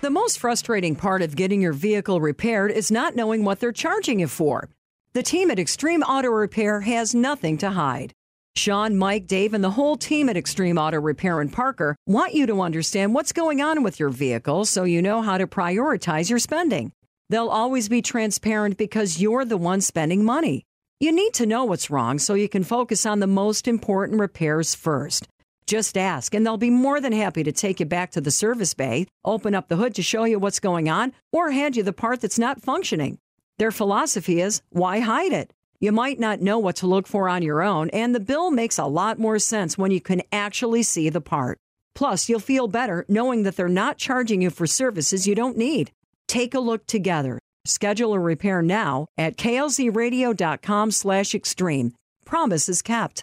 The 0.00 0.08
most 0.08 0.38
frustrating 0.38 0.96
part 0.96 1.20
of 1.20 1.36
getting 1.36 1.60
your 1.60 1.74
vehicle 1.74 2.22
repaired 2.22 2.70
is 2.70 2.90
not 2.90 3.16
knowing 3.16 3.44
what 3.44 3.60
they're 3.60 3.70
charging 3.70 4.20
you 4.20 4.28
for. 4.28 4.70
The 5.12 5.22
team 5.22 5.50
at 5.50 5.58
Extreme 5.58 6.02
Auto 6.04 6.28
Repair 6.28 6.80
has 6.80 7.14
nothing 7.14 7.58
to 7.58 7.68
hide. 7.72 8.14
Sean, 8.56 8.96
Mike, 8.96 9.26
Dave, 9.26 9.52
and 9.52 9.62
the 9.62 9.72
whole 9.72 9.98
team 9.98 10.30
at 10.30 10.38
Extreme 10.38 10.78
Auto 10.78 10.98
Repair 10.98 11.42
in 11.42 11.50
Parker 11.50 11.96
want 12.06 12.32
you 12.32 12.46
to 12.46 12.62
understand 12.62 13.12
what's 13.12 13.32
going 13.32 13.60
on 13.60 13.82
with 13.82 14.00
your 14.00 14.08
vehicle 14.08 14.64
so 14.64 14.84
you 14.84 15.02
know 15.02 15.20
how 15.20 15.36
to 15.36 15.46
prioritize 15.46 16.30
your 16.30 16.38
spending. 16.38 16.92
They'll 17.28 17.48
always 17.48 17.90
be 17.90 18.00
transparent 18.00 18.78
because 18.78 19.20
you're 19.20 19.44
the 19.44 19.58
one 19.58 19.82
spending 19.82 20.24
money. 20.24 20.64
You 20.98 21.12
need 21.12 21.34
to 21.34 21.44
know 21.44 21.66
what's 21.66 21.90
wrong 21.90 22.18
so 22.18 22.32
you 22.32 22.48
can 22.48 22.64
focus 22.64 23.04
on 23.04 23.20
the 23.20 23.26
most 23.26 23.68
important 23.68 24.18
repairs 24.18 24.74
first. 24.74 25.28
Just 25.70 25.96
ask, 25.96 26.34
and 26.34 26.44
they'll 26.44 26.56
be 26.56 26.68
more 26.68 27.00
than 27.00 27.12
happy 27.12 27.44
to 27.44 27.52
take 27.52 27.78
you 27.78 27.86
back 27.86 28.10
to 28.10 28.20
the 28.20 28.32
service 28.32 28.74
bay, 28.74 29.06
open 29.24 29.54
up 29.54 29.68
the 29.68 29.76
hood 29.76 29.94
to 29.94 30.02
show 30.02 30.24
you 30.24 30.36
what's 30.40 30.58
going 30.58 30.88
on, 30.88 31.12
or 31.30 31.52
hand 31.52 31.76
you 31.76 31.84
the 31.84 31.92
part 31.92 32.20
that's 32.20 32.40
not 32.40 32.60
functioning. 32.60 33.18
Their 33.58 33.70
philosophy 33.70 34.40
is 34.40 34.62
why 34.70 34.98
hide 34.98 35.32
it? 35.32 35.52
You 35.78 35.92
might 35.92 36.18
not 36.18 36.40
know 36.40 36.58
what 36.58 36.74
to 36.76 36.88
look 36.88 37.06
for 37.06 37.28
on 37.28 37.42
your 37.42 37.62
own, 37.62 37.88
and 37.90 38.12
the 38.12 38.18
bill 38.18 38.50
makes 38.50 38.78
a 38.78 38.86
lot 38.86 39.20
more 39.20 39.38
sense 39.38 39.78
when 39.78 39.92
you 39.92 40.00
can 40.00 40.22
actually 40.32 40.82
see 40.82 41.08
the 41.08 41.20
part. 41.20 41.56
Plus, 41.94 42.28
you'll 42.28 42.40
feel 42.40 42.66
better 42.66 43.04
knowing 43.08 43.44
that 43.44 43.54
they're 43.54 43.68
not 43.68 43.96
charging 43.96 44.42
you 44.42 44.50
for 44.50 44.66
services 44.66 45.28
you 45.28 45.36
don't 45.36 45.56
need. 45.56 45.92
Take 46.26 46.52
a 46.52 46.58
look 46.58 46.84
together. 46.88 47.38
Schedule 47.64 48.14
a 48.14 48.18
repair 48.18 48.60
now 48.60 49.06
at 49.16 49.36
klzradio.com 49.36 50.90
slash 50.90 51.32
extreme. 51.32 51.92
Promise 52.24 52.68
is 52.68 52.82
kept. 52.82 53.22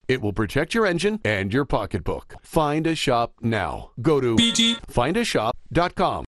It 0.11 0.21
will 0.21 0.33
protect 0.33 0.73
your 0.73 0.85
engine 0.85 1.21
and 1.23 1.53
your 1.53 1.63
pocketbook. 1.63 2.35
Find 2.41 2.85
a 2.85 2.95
shop 2.95 3.35
now. 3.39 3.91
Go 4.01 4.19
to 4.19 4.35
bgfindashop.com. 4.35 6.25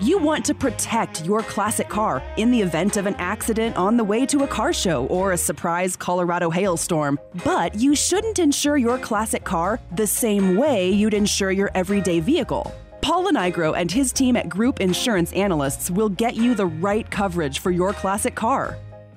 You 0.00 0.18
want 0.18 0.44
to 0.44 0.54
protect 0.54 1.24
your 1.24 1.40
classic 1.40 1.88
car 1.88 2.22
in 2.36 2.50
the 2.50 2.60
event 2.60 2.98
of 2.98 3.06
an 3.06 3.14
accident 3.14 3.78
on 3.78 3.96
the 3.96 4.04
way 4.04 4.26
to 4.26 4.44
a 4.44 4.46
car 4.46 4.74
show 4.74 5.06
or 5.06 5.32
a 5.32 5.38
surprise 5.38 5.96
Colorado 5.96 6.50
hailstorm, 6.50 7.18
but 7.42 7.74
you 7.74 7.94
shouldn't 7.94 8.38
insure 8.38 8.76
your 8.76 8.98
classic 8.98 9.44
car 9.44 9.80
the 9.96 10.06
same 10.06 10.54
way 10.54 10.90
you'd 10.90 11.14
insure 11.14 11.52
your 11.52 11.70
everyday 11.74 12.20
vehicle. 12.20 12.70
Paul 13.00 13.24
Lenigro 13.24 13.74
and 13.74 13.90
his 13.90 14.12
team 14.12 14.36
at 14.36 14.50
Group 14.50 14.80
Insurance 14.82 15.32
Analysts 15.32 15.90
will 15.90 16.10
get 16.10 16.36
you 16.36 16.54
the 16.54 16.66
right 16.66 17.10
coverage 17.10 17.60
for 17.60 17.70
your 17.70 17.94
classic 17.94 18.34
car. 18.34 18.76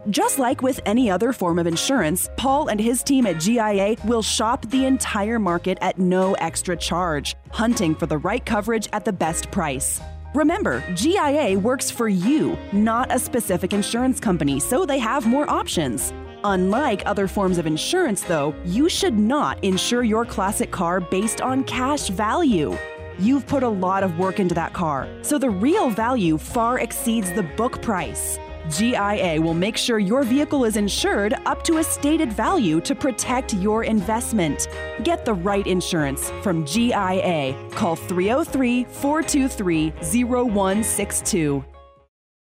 Just 0.10 0.40
like 0.40 0.62
with 0.62 0.80
any 0.86 1.12
other 1.12 1.34
form 1.34 1.60
of 1.60 1.68
insurance, 1.68 2.30
Paul 2.38 2.70
and 2.70 2.80
his 2.80 3.04
team 3.04 3.26
at 3.26 3.42
GIA 3.42 3.98
will 4.06 4.22
shop 4.22 4.66
the 4.70 4.86
entire 4.86 5.38
market 5.38 5.78
at 5.82 6.00
no 6.00 6.34
extra 6.36 6.78
charge, 6.78 7.36
hunting 7.52 7.94
for 7.94 8.06
the 8.06 8.18
right 8.18 8.46
coverage 8.46 8.88
at 8.94 9.04
the 9.04 9.12
best 9.12 9.52
price. 9.52 10.00
Remember, 10.34 10.82
GIA 10.96 11.60
works 11.60 11.92
for 11.92 12.08
you, 12.08 12.58
not 12.72 13.14
a 13.14 13.20
specific 13.20 13.74
insurance 13.74 14.22
company, 14.22 14.62
so 14.62 14.86
they 14.86 15.00
have 15.00 15.28
more 15.28 15.50
options. 15.50 16.14
Unlike 16.46 17.04
other 17.06 17.28
forms 17.28 17.58
of 17.58 17.68
insurance, 17.68 18.22
though, 18.22 18.56
you 18.64 18.88
should 18.88 19.20
not 19.20 19.62
insure 19.62 20.04
your 20.04 20.24
classic 20.24 20.72
car 20.72 21.02
based 21.02 21.42
on 21.42 21.66
cash 21.66 22.08
value. 22.08 22.78
You've 23.20 23.46
put 23.46 23.64
a 23.64 23.68
lot 23.68 24.04
of 24.04 24.18
work 24.18 24.40
into 24.40 24.56
that 24.56 24.72
car, 24.72 25.10
so 25.22 25.38
the 25.38 25.50
real 25.50 25.90
value 25.90 26.38
far 26.38 26.80
exceeds 26.80 27.34
the 27.34 27.44
book 27.44 27.82
price. 27.82 28.40
GIA 28.70 29.42
will 29.42 29.54
make 29.54 29.78
sure 29.78 30.00
your 30.00 30.24
vehicle 30.24 30.66
is 30.66 30.78
insured 30.78 31.34
up 31.46 31.64
to 31.64 31.78
a 31.78 31.84
stated 31.84 32.34
value 32.34 32.82
to 32.82 32.94
protect 32.94 33.54
your 33.54 33.84
investment. 33.84 34.68
Get 35.04 35.26
the 35.26 35.34
right 35.34 35.66
insurance 35.66 36.32
from 36.42 36.66
GIA. 36.66 37.56
Call 37.72 37.96
303 37.96 38.84
423 38.86 39.92
0162. 40.26 41.64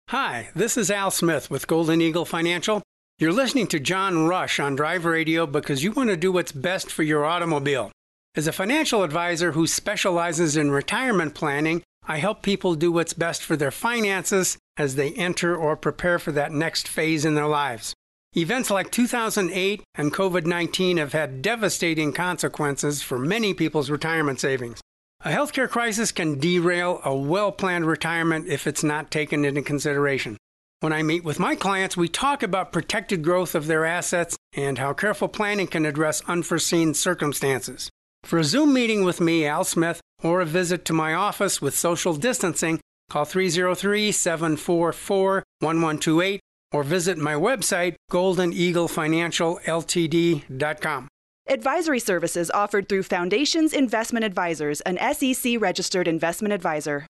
Hi, 0.09 0.51
this 0.55 0.77
is 0.77 0.91
Al 0.91 1.11
Smith 1.11 1.51
with 1.51 1.67
Golden 1.67 2.03
Eagle 2.03 2.27
Financial. 2.27 2.83
You're 3.19 3.33
listening 3.33 3.67
to 3.69 3.81
John 3.81 4.27
Rush 4.27 4.61
on 4.61 4.75
Drive 4.75 5.05
Radio 5.05 5.47
because 5.47 5.83
you 5.83 5.93
want 5.93 6.11
to 6.11 6.17
do 6.17 6.33
what's 6.33 6.53
best 6.53 6.91
for 6.91 7.03
your 7.03 7.25
automobile. 7.25 7.91
As 8.35 8.47
a 8.47 8.53
financial 8.53 9.03
advisor 9.03 9.53
who 9.53 9.67
specializes 9.67 10.57
in 10.57 10.71
retirement 10.71 11.35
planning, 11.35 11.83
I 12.07 12.19
help 12.19 12.43
people 12.43 12.75
do 12.75 12.91
what's 12.91 13.13
best 13.13 13.43
for 13.43 13.57
their 13.57 13.71
finances 13.71 14.59
as 14.77 14.95
they 14.95 15.13
enter 15.13 15.57
or 15.57 15.77
prepare 15.77 16.19
for 16.19 16.33
that 16.33 16.53
next 16.53 16.89
phase 16.89 17.25
in 17.25 17.35
their 17.35 17.47
lives. 17.47 17.95
Events 18.37 18.71
like 18.71 18.91
2008 18.91 19.83
and 19.95 20.13
COVID 20.13 20.47
19 20.47 20.97
have 20.97 21.13
had 21.13 21.43
devastating 21.43 22.13
consequences 22.13 23.03
for 23.03 23.19
many 23.19 23.53
people's 23.53 23.91
retirement 23.91 24.41
savings. 24.41 24.81
A 25.25 25.31
healthcare 25.31 25.69
crisis 25.69 26.11
can 26.11 26.39
derail 26.39 27.01
a 27.05 27.15
well 27.15 27.53
planned 27.53 27.87
retirement 27.87 28.49
if 28.49 28.67
it's 28.67 28.83
not 28.83 29.11
taken 29.11 29.45
into 29.45 29.63
consideration. 29.63 30.37
When 30.81 30.93
I 30.93 31.05
meet 31.05 31.23
with 31.23 31.39
my 31.39 31.55
clients, 31.55 31.97
we 31.97 32.09
talk 32.09 32.43
about 32.43 32.73
protected 32.73 33.23
growth 33.23 33.55
of 33.55 33.69
their 33.69 33.85
assets 33.85 34.37
and 34.55 34.79
how 34.79 34.95
careful 34.95 35.29
planning 35.29 35.69
can 35.69 35.87
address 35.87 36.23
unforeseen 36.27 36.95
circumstances. 36.95 37.89
For 38.25 38.39
a 38.39 38.45
Zoom 38.45 38.73
meeting 38.73 39.05
with 39.05 39.21
me, 39.21 39.47
Al 39.47 39.63
Smith, 39.63 40.01
or 40.25 40.41
a 40.41 40.47
visit 40.47 40.85
to 40.87 40.93
my 40.93 41.15
office 41.15 41.63
with 41.63 41.77
social 41.77 42.15
distancing, 42.15 42.81
call 43.13 43.25
303 43.27 44.11
744 44.11 45.45
1128 45.61 46.41
or 46.73 46.83
visit 46.83 47.19
my 47.19 47.35
website, 47.35 47.97
goldeneaglefinancialltd.com. 48.11 51.09
Advisory 51.49 51.99
services 51.99 52.53
offered 52.53 52.89
through 52.89 53.03
Foundations 53.03 53.73
Investment 53.75 54.25
Advisors, 54.25 54.81
an 54.83 54.97
SEC 55.13 55.61
registered 55.61 56.07
investment 56.09 56.55
advisor. 56.55 57.07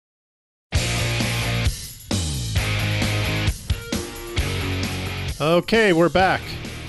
Okay, 5.39 5.93
we're 5.93 6.09
back. 6.09 6.41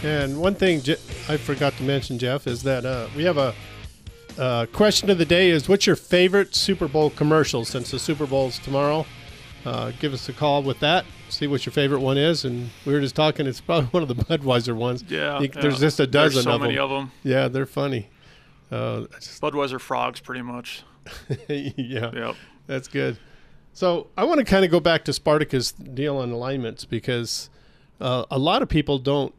And 0.02 0.40
one 0.40 0.54
thing 0.54 0.80
I 1.28 1.36
forgot 1.36 1.76
to 1.76 1.82
mention, 1.82 2.18
Jeff, 2.18 2.46
is 2.46 2.62
that 2.62 2.86
uh, 2.86 3.08
we 3.14 3.24
have 3.24 3.36
a 3.38 3.54
uh, 4.38 4.66
question 4.72 5.10
of 5.10 5.18
the 5.18 5.24
day 5.24 5.50
is 5.50 5.68
what's 5.68 5.86
your 5.86 5.96
favorite 5.96 6.54
Super 6.54 6.88
Bowl 6.88 7.10
commercial 7.10 7.64
since 7.64 7.90
the 7.90 7.98
Super 7.98 8.26
Bowl's 8.26 8.58
tomorrow? 8.58 9.06
Uh, 9.64 9.92
give 10.00 10.12
us 10.12 10.28
a 10.28 10.32
call 10.32 10.62
with 10.62 10.80
that. 10.80 11.04
See 11.28 11.46
what 11.46 11.64
your 11.64 11.72
favorite 11.72 12.00
one 12.00 12.18
is. 12.18 12.44
And 12.44 12.70
we 12.84 12.92
were 12.92 13.00
just 13.00 13.14
talking. 13.14 13.46
It's 13.46 13.60
probably 13.60 13.86
one 13.90 14.02
of 14.02 14.08
the 14.08 14.16
Budweiser 14.16 14.74
ones. 14.74 15.04
Yeah. 15.08 15.38
You, 15.40 15.50
yeah. 15.54 15.60
There's 15.60 15.80
just 15.80 16.00
a 16.00 16.06
dozen 16.06 16.36
there's 16.36 16.44
so 16.44 16.52
of 16.52 16.60
many 16.60 16.74
them. 16.74 16.84
of 16.84 16.90
them. 16.90 17.12
Yeah, 17.22 17.48
they're 17.48 17.66
funny. 17.66 18.08
Uh, 18.70 19.06
Budweiser 19.40 19.80
frogs, 19.80 20.20
pretty 20.20 20.42
much. 20.42 20.82
yeah. 21.48 22.10
Yep. 22.12 22.36
That's 22.66 22.88
good. 22.88 23.18
So 23.72 24.08
I 24.16 24.24
want 24.24 24.38
to 24.38 24.44
kind 24.44 24.64
of 24.64 24.70
go 24.70 24.80
back 24.80 25.04
to 25.04 25.12
Spartacus' 25.12 25.72
deal 25.72 26.18
on 26.18 26.30
alignments 26.30 26.84
because 26.84 27.48
uh, 28.00 28.24
a 28.30 28.38
lot 28.38 28.62
of 28.62 28.68
people 28.68 28.98
don't 28.98 29.34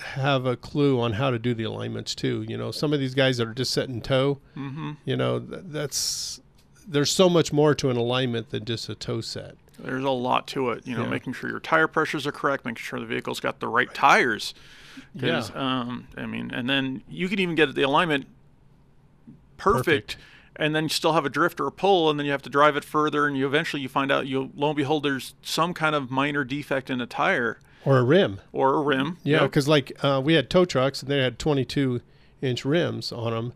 have 0.00 0.46
a 0.46 0.56
clue 0.56 1.00
on 1.00 1.12
how 1.14 1.30
to 1.30 1.38
do 1.38 1.54
the 1.54 1.64
alignments 1.64 2.14
too. 2.14 2.44
You 2.48 2.56
know, 2.56 2.70
some 2.70 2.92
of 2.92 3.00
these 3.00 3.14
guys 3.14 3.36
that 3.38 3.46
are 3.48 3.54
just 3.54 3.72
set 3.72 3.88
in 3.88 4.00
toe, 4.00 4.40
mm-hmm. 4.56 4.92
you 5.04 5.16
know, 5.16 5.38
th- 5.40 5.62
that's 5.66 6.40
there's 6.86 7.10
so 7.12 7.28
much 7.28 7.52
more 7.52 7.74
to 7.76 7.90
an 7.90 7.96
alignment 7.96 8.50
than 8.50 8.64
just 8.64 8.88
a 8.88 8.94
toe 8.94 9.20
set. 9.20 9.56
There's 9.78 10.04
a 10.04 10.10
lot 10.10 10.46
to 10.48 10.70
it, 10.70 10.86
you 10.86 10.96
know, 10.96 11.04
Yeah. 11.04 11.10
making 11.10 11.32
sure 11.34 11.48
your 11.48 11.60
tire 11.60 11.86
pressures 11.86 12.26
are 12.26 12.32
correct, 12.32 12.64
making 12.64 12.82
sure 12.82 12.98
the 12.98 13.06
vehicle's 13.06 13.40
got 13.40 13.60
the 13.60 13.68
right 13.68 13.92
tires. 13.94 14.52
'Cause, 15.18 15.54
Um, 15.54 16.08
I 16.16 16.26
mean, 16.26 16.50
and 16.52 16.68
then 16.68 17.02
you 17.08 17.28
can 17.28 17.38
even 17.38 17.54
get 17.54 17.74
the 17.74 17.82
alignment 17.82 18.26
perfect, 19.56 20.16
and 20.56 20.74
then 20.74 20.84
you 20.84 20.88
still 20.88 21.12
have 21.14 21.24
a 21.24 21.30
drift 21.30 21.60
or 21.60 21.66
a 21.66 21.72
pull, 21.72 22.10
and 22.10 22.18
then 22.18 22.26
you 22.26 22.32
have 22.32 22.42
to 22.42 22.50
drive 22.50 22.76
it 22.76 22.84
further, 22.84 23.26
and 23.26 23.36
you 23.36 23.46
eventually 23.46 23.82
you 23.82 23.88
find 23.88 24.10
out 24.12 24.26
you 24.26 24.50
lo 24.54 24.68
and 24.68 24.76
behold 24.76 25.02
there's 25.02 25.34
some 25.42 25.72
kind 25.72 25.94
of 25.94 26.10
minor 26.10 26.44
defect 26.44 26.90
in 26.90 27.00
a 27.00 27.06
tire 27.06 27.58
Or 27.84 27.98
a 27.98 28.02
rim. 28.04 28.40
or 28.52 28.74
a 28.74 28.80
rim. 28.82 29.18
Yeah, 29.24 29.40
Yep. 29.42 29.50
because 29.50 29.68
like 29.68 29.92
uh, 30.04 30.20
we 30.24 30.34
had 30.34 30.48
tow 30.50 30.64
trucks 30.64 31.02
and 31.02 31.10
they 31.10 31.18
had 31.18 31.38
22 31.38 32.00
inch 32.40 32.64
rims 32.64 33.10
on 33.12 33.32
them, 33.32 33.52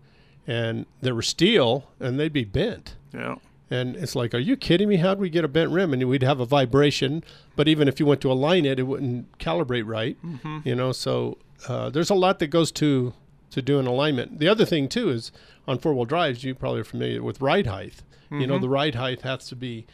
and 0.47 0.87
they 1.03 1.13
were 1.13 1.23
steel 1.23 1.89
and 2.01 2.19
they'd 2.19 2.33
be 2.33 2.45
bent. 2.45 2.97
Yeah. 3.15 3.37
And 3.71 3.97
it's 3.97 4.15
like, 4.15 4.33
are 4.33 4.39
you 4.39 4.57
kidding 4.57 4.89
me? 4.89 4.97
How'd 4.97 5.19
we 5.19 5.29
get 5.29 5.45
a 5.45 5.49
bent 5.49 5.71
rim? 5.73 5.93
And 5.93 6.05
we'd 6.09 6.23
have 6.23 6.39
a 6.39 6.47
vibration, 6.47 7.25
but 7.57 7.67
even 7.67 7.89
if 7.89 7.99
you 7.99 8.07
went 8.07 8.21
to 8.21 8.31
align 8.31 8.65
it, 8.65 8.79
it 8.79 8.85
wouldn't 8.85 9.37
calibrate 9.39 9.87
right. 9.87 10.17
Mhm. 10.25 10.65
You 10.65 10.77
know, 10.77 10.93
so 10.93 11.39
uh, 11.69 11.91
there's 11.91 12.11
a 12.11 12.15
lot 12.15 12.39
that 12.39 12.49
goes 12.49 12.71
to 12.73 13.13
to 13.51 13.63
do 13.63 13.79
an 13.79 13.87
alignment. 13.87 14.39
The 14.41 14.49
other 14.49 14.65
thing 14.65 14.89
too 14.89 15.09
is 15.11 15.33
on 15.67 15.79
four 15.79 15.95
wheel 15.95 16.05
drives, 16.05 16.45
you 16.45 16.55
probably 16.55 16.81
are 16.81 16.85
familiar 16.85 17.23
with 17.23 17.41
ride 17.41 17.67
height. 17.69 17.95
You 18.31 18.47
know, 18.47 18.59
Mhm. 18.59 18.61
the 18.63 18.69
ride 18.69 18.95
height 18.97 19.23
has 19.23 19.47
to 19.49 19.57
be. 19.57 19.87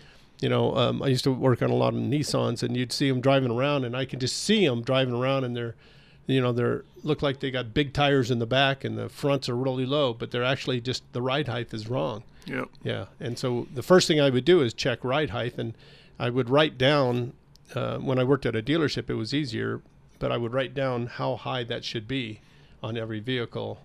You 0.43 0.49
know, 0.49 0.77
um, 0.77 1.03
I 1.03 1.07
used 1.07 1.25
to 1.25 1.33
work 1.33 1.63
on 1.63 1.71
a 1.71 1.75
lot 1.75 1.95
of 1.95 2.01
Nissans, 2.01 2.63
and 2.63 2.77
you'd 2.77 2.93
see 2.93 3.09
them 3.09 3.21
driving 3.21 3.51
around, 3.51 3.85
and 3.85 3.97
I 3.97 4.05
could 4.05 4.21
just 4.21 4.43
see 4.43 4.67
them 4.67 4.83
driving 4.83 5.15
around, 5.15 5.45
and 5.45 5.57
they're, 5.57 5.77
you 6.27 6.41
know, 6.41 6.53
they're 6.53 6.85
look 7.05 7.23
like 7.23 7.41
they 7.41 7.51
got 7.51 7.73
big 7.75 7.93
tires 7.93 8.31
in 8.31 8.39
the 8.41 8.47
back, 8.47 8.83
and 8.85 8.99
the 8.99 9.09
fronts 9.09 9.49
are 9.49 9.57
really 9.57 9.87
low, 9.87 10.13
but 10.13 10.31
they're 10.31 10.45
actually 10.45 10.81
just 10.81 11.05
the 11.13 11.23
ride 11.23 11.49
height 11.49 11.73
is 11.73 11.89
wrong. 11.89 12.25
Yeah. 12.47 12.65
Yeah, 12.83 13.07
and 13.21 13.39
so 13.39 13.69
the 13.73 13.83
first 13.83 14.09
thing 14.09 14.21
I 14.21 14.31
would 14.31 14.45
do 14.45 14.63
is 14.63 14.75
check 14.75 15.05
ride 15.05 15.31
height, 15.31 15.57
and 15.59 15.75
I 16.19 16.31
would 16.31 16.51
write 16.51 16.77
down. 16.77 17.35
Uh, 17.75 17.99
when 17.99 18.19
I 18.19 18.25
worked 18.25 18.45
at 18.45 18.55
a 18.55 18.63
dealership, 18.63 19.09
it 19.09 19.15
was 19.15 19.33
easier, 19.33 19.81
but 20.19 20.31
I 20.31 20.37
would 20.37 20.53
write 20.53 20.75
down 20.75 21.07
how 21.07 21.37
high 21.37 21.65
that 21.65 21.85
should 21.85 22.07
be 22.07 22.41
on 22.83 22.99
every 22.99 23.21
vehicle, 23.21 23.79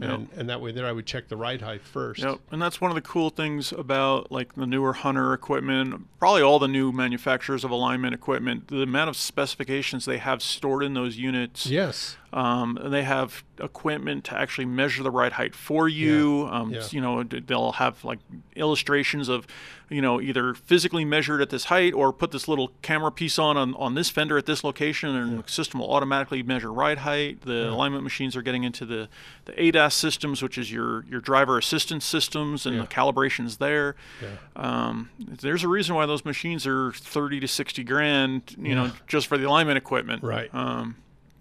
and 0.00 0.28
and 0.36 0.48
that 0.48 0.60
way 0.60 0.72
there 0.72 0.86
I 0.86 0.92
would 0.92 1.06
check 1.06 1.28
the 1.28 1.36
ride 1.36 1.62
height 1.62 1.82
first. 1.82 2.22
Yep, 2.22 2.40
and 2.50 2.60
that's 2.60 2.80
one 2.80 2.90
of 2.90 2.94
the 2.94 3.02
cool 3.02 3.30
things 3.30 3.72
about 3.72 4.30
like 4.32 4.54
the 4.54 4.66
newer 4.66 4.92
Hunter 4.92 5.32
equipment, 5.32 6.06
probably 6.18 6.42
all 6.42 6.58
the 6.58 6.68
new 6.68 6.92
manufacturers 6.92 7.64
of 7.64 7.70
alignment 7.70 8.14
equipment, 8.14 8.68
the 8.68 8.82
amount 8.82 9.10
of 9.10 9.16
specifications 9.16 10.04
they 10.04 10.18
have 10.18 10.42
stored 10.42 10.82
in 10.82 10.94
those 10.94 11.16
units. 11.16 11.66
Yes. 11.66 12.16
Um, 12.34 12.76
and 12.78 12.92
they 12.92 13.04
have 13.04 13.44
equipment 13.60 14.24
to 14.24 14.36
actually 14.36 14.64
measure 14.64 15.04
the 15.04 15.10
ride 15.10 15.32
height 15.34 15.54
for 15.54 15.88
you. 15.88 16.48
Um, 16.50 16.72
Yeah. 16.72 16.82
You 16.90 17.00
know, 17.00 17.22
they'll 17.22 17.72
have 17.72 18.02
like 18.04 18.18
illustrations 18.56 19.28
of, 19.28 19.46
you 19.88 20.02
know, 20.02 20.20
either 20.20 20.52
physically 20.54 21.04
measured 21.04 21.40
at 21.40 21.50
this 21.50 21.66
height 21.66 21.94
or 21.94 22.12
put 22.12 22.32
this 22.32 22.48
little 22.48 22.72
camera 22.82 23.12
piece 23.12 23.38
on 23.38 23.56
on, 23.56 23.74
on 23.74 23.94
this 23.94 24.10
fender 24.10 24.36
at 24.36 24.46
this 24.46 24.64
location, 24.64 25.14
and 25.14 25.44
the 25.44 25.48
system 25.48 25.78
will 25.78 25.92
automatically 25.92 26.42
measure 26.42 26.72
ride 26.72 26.98
height. 26.98 27.42
The 27.42 27.52
Yeah. 27.52 27.70
alignment 27.70 28.02
machines 28.02 28.34
are 28.34 28.42
getting 28.42 28.64
into 28.64 28.84
the, 28.84 29.08
the 29.44 29.52
ADAS 29.52 29.92
systems, 29.94 30.42
which 30.42 30.58
is 30.58 30.72
your 30.72 31.04
your 31.08 31.20
driver 31.20 31.56
assistance 31.56 32.04
systems, 32.04 32.66
and 32.66 32.80
the 32.80 32.86
calibrations 32.86 33.58
there. 33.58 33.94
Yeah. 34.20 34.28
Um, 34.56 35.10
there's 35.18 35.62
a 35.62 35.68
reason 35.68 35.94
why 35.94 36.06
those 36.06 36.24
machines 36.24 36.66
are 36.66 36.90
thirty 36.92 37.38
to 37.38 37.46
sixty 37.46 37.84
grand, 37.84 38.56
you 38.58 38.74
know, 38.74 38.90
just 39.06 39.28
for 39.28 39.38
the 39.38 39.44
alignment 39.44 39.78
equipment. 39.78 40.24
Right. 40.24 40.50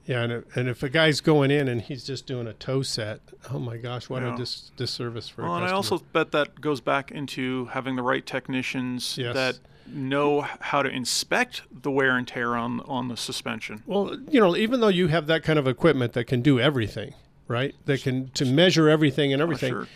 Yeah, 0.05 0.23
and 0.23 0.31
if, 0.33 0.57
and 0.57 0.67
if 0.67 0.83
a 0.83 0.89
guy's 0.89 1.21
going 1.21 1.49
in 1.49 1.67
and 1.69 1.81
he's 1.81 2.03
just 2.03 2.25
doing 2.25 2.45
a 2.47 2.53
toe 2.53 2.81
set, 2.81 3.21
oh 3.51 3.59
my 3.59 3.77
gosh, 3.77 4.09
what 4.09 4.21
Yeah. 4.21 4.33
a 4.33 4.37
dis- 4.37 4.71
disservice 4.75 5.29
for 5.29 5.43
Well, 5.43 5.55
and 5.55 5.65
I 5.65 5.71
also 5.71 5.99
bet 6.11 6.31
that 6.33 6.59
goes 6.59 6.81
back 6.81 7.09
into 7.11 7.65
having 7.67 7.95
the 7.95 8.01
right 8.03 8.25
technicians 8.25 9.17
Yes. 9.17 9.33
that 9.33 9.59
know 9.87 10.41
how 10.59 10.81
to 10.83 10.89
inspect 10.89 11.61
the 11.83 11.91
wear 11.91 12.17
and 12.17 12.27
tear 12.27 12.55
on 12.55 12.81
on 12.81 13.07
the 13.07 13.15
suspension. 13.17 13.81
Well, 13.85 14.17
you 14.29 14.39
know, 14.41 14.55
even 14.57 14.79
though 14.81 14.87
you 14.89 15.07
have 15.07 15.27
that 15.27 15.43
kind 15.43 15.57
of 15.59 15.67
equipment 15.67 16.13
that 16.13 16.25
can 16.25 16.41
do 16.41 16.59
everything, 16.59 17.13
right? 17.47 17.73
That 17.85 18.01
can 18.01 18.29
to 18.31 18.45
measure 18.45 18.89
everything 18.89 19.31
and 19.31 19.41
everything. 19.41 19.73
Oh, 19.73 19.77
sure. 19.83 19.87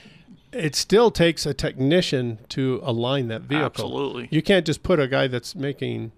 It 0.54 0.76
still 0.76 1.12
takes 1.12 1.46
a 1.46 1.54
technician 1.54 2.40
to 2.50 2.80
align 2.84 3.28
that 3.28 3.42
vehicle. 3.42 3.66
Absolutely. 3.66 4.28
You 4.32 4.42
can't 4.42 4.66
just 4.66 4.84
put 4.84 5.00
a 5.00 5.08
guy 5.08 5.28
that's 5.28 5.54
making 5.56 6.12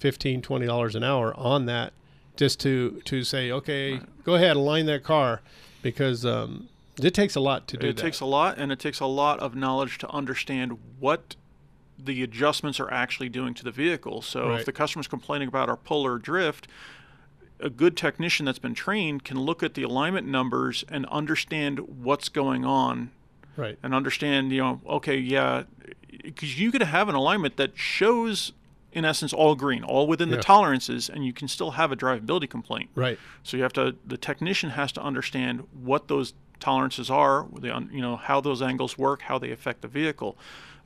15 0.00 0.42
20 0.42 0.66
dollars 0.66 0.94
an 0.94 1.02
hour 1.04 1.34
on 1.38 1.64
that 1.66 1.92
just 2.36 2.60
to 2.60 3.02
to 3.04 3.22
say, 3.24 3.50
"Okay, 3.50 4.00
go 4.24 4.34
ahead 4.34 4.56
align 4.56 4.86
that 4.86 5.02
car." 5.04 5.40
Because 5.82 6.24
um, 6.24 6.68
it 7.00 7.12
takes 7.14 7.34
a 7.34 7.40
lot 7.40 7.66
to 7.68 7.76
do 7.76 7.88
it 7.88 7.96
that. 7.96 8.02
takes 8.02 8.20
a 8.20 8.26
lot, 8.26 8.58
and 8.58 8.70
it 8.70 8.78
takes 8.78 9.00
a 9.00 9.06
lot 9.06 9.40
of 9.40 9.54
knowledge 9.54 9.98
to 9.98 10.10
understand 10.10 10.78
what 11.00 11.36
the 11.98 12.22
adjustments 12.22 12.80
are 12.80 12.90
actually 12.90 13.28
doing 13.28 13.54
to 13.54 13.64
the 13.64 13.70
vehicle. 13.70 14.22
So 14.22 14.48
Right. 14.48 14.60
if 14.60 14.66
the 14.66 14.72
customer's 14.72 15.06
complaining 15.08 15.48
about 15.48 15.68
our 15.68 15.76
pull 15.76 16.04
or 16.04 16.18
drift, 16.18 16.66
a 17.60 17.70
good 17.70 17.96
technician 17.96 18.44
that's 18.44 18.58
been 18.58 18.74
trained 18.74 19.24
can 19.24 19.38
look 19.38 19.62
at 19.62 19.74
the 19.74 19.82
alignment 19.84 20.26
numbers 20.26 20.84
and 20.88 21.06
understand 21.06 21.78
what's 21.80 22.28
going 22.28 22.64
on 22.64 23.10
Right. 23.56 23.78
and 23.82 23.94
understand, 23.94 24.50
you 24.50 24.60
know, 24.62 24.80
okay, 24.88 25.16
yeah, 25.16 25.64
because 26.24 26.58
you 26.58 26.72
could 26.72 26.82
have 26.82 27.08
an 27.08 27.14
alignment 27.14 27.56
that 27.56 27.78
shows, 27.78 28.52
in 28.92 29.04
essence, 29.04 29.32
all 29.32 29.54
green, 29.54 29.82
all 29.84 30.06
within 30.06 30.28
Yeah. 30.28 30.36
the 30.36 30.42
tolerances, 30.42 31.08
and 31.08 31.24
you 31.24 31.32
can 31.32 31.48
still 31.48 31.72
have 31.72 31.90
a 31.92 31.96
drivability 31.96 32.48
complaint. 32.48 32.90
Right. 32.94 33.18
So 33.42 33.56
you 33.56 33.62
have 33.62 33.72
to, 33.74 33.96
the 34.06 34.16
technician 34.18 34.70
has 34.70 34.92
to 34.92 35.02
understand 35.02 35.66
what 35.72 36.08
those 36.08 36.34
tolerances 36.60 37.10
are, 37.10 37.46
the, 37.58 37.68
you 37.90 38.00
know, 38.00 38.16
how 38.16 38.40
those 38.40 38.62
angles 38.62 38.96
work, 38.98 39.22
how 39.22 39.38
they 39.38 39.50
affect 39.50 39.82
the 39.82 39.88
vehicle. 39.88 40.36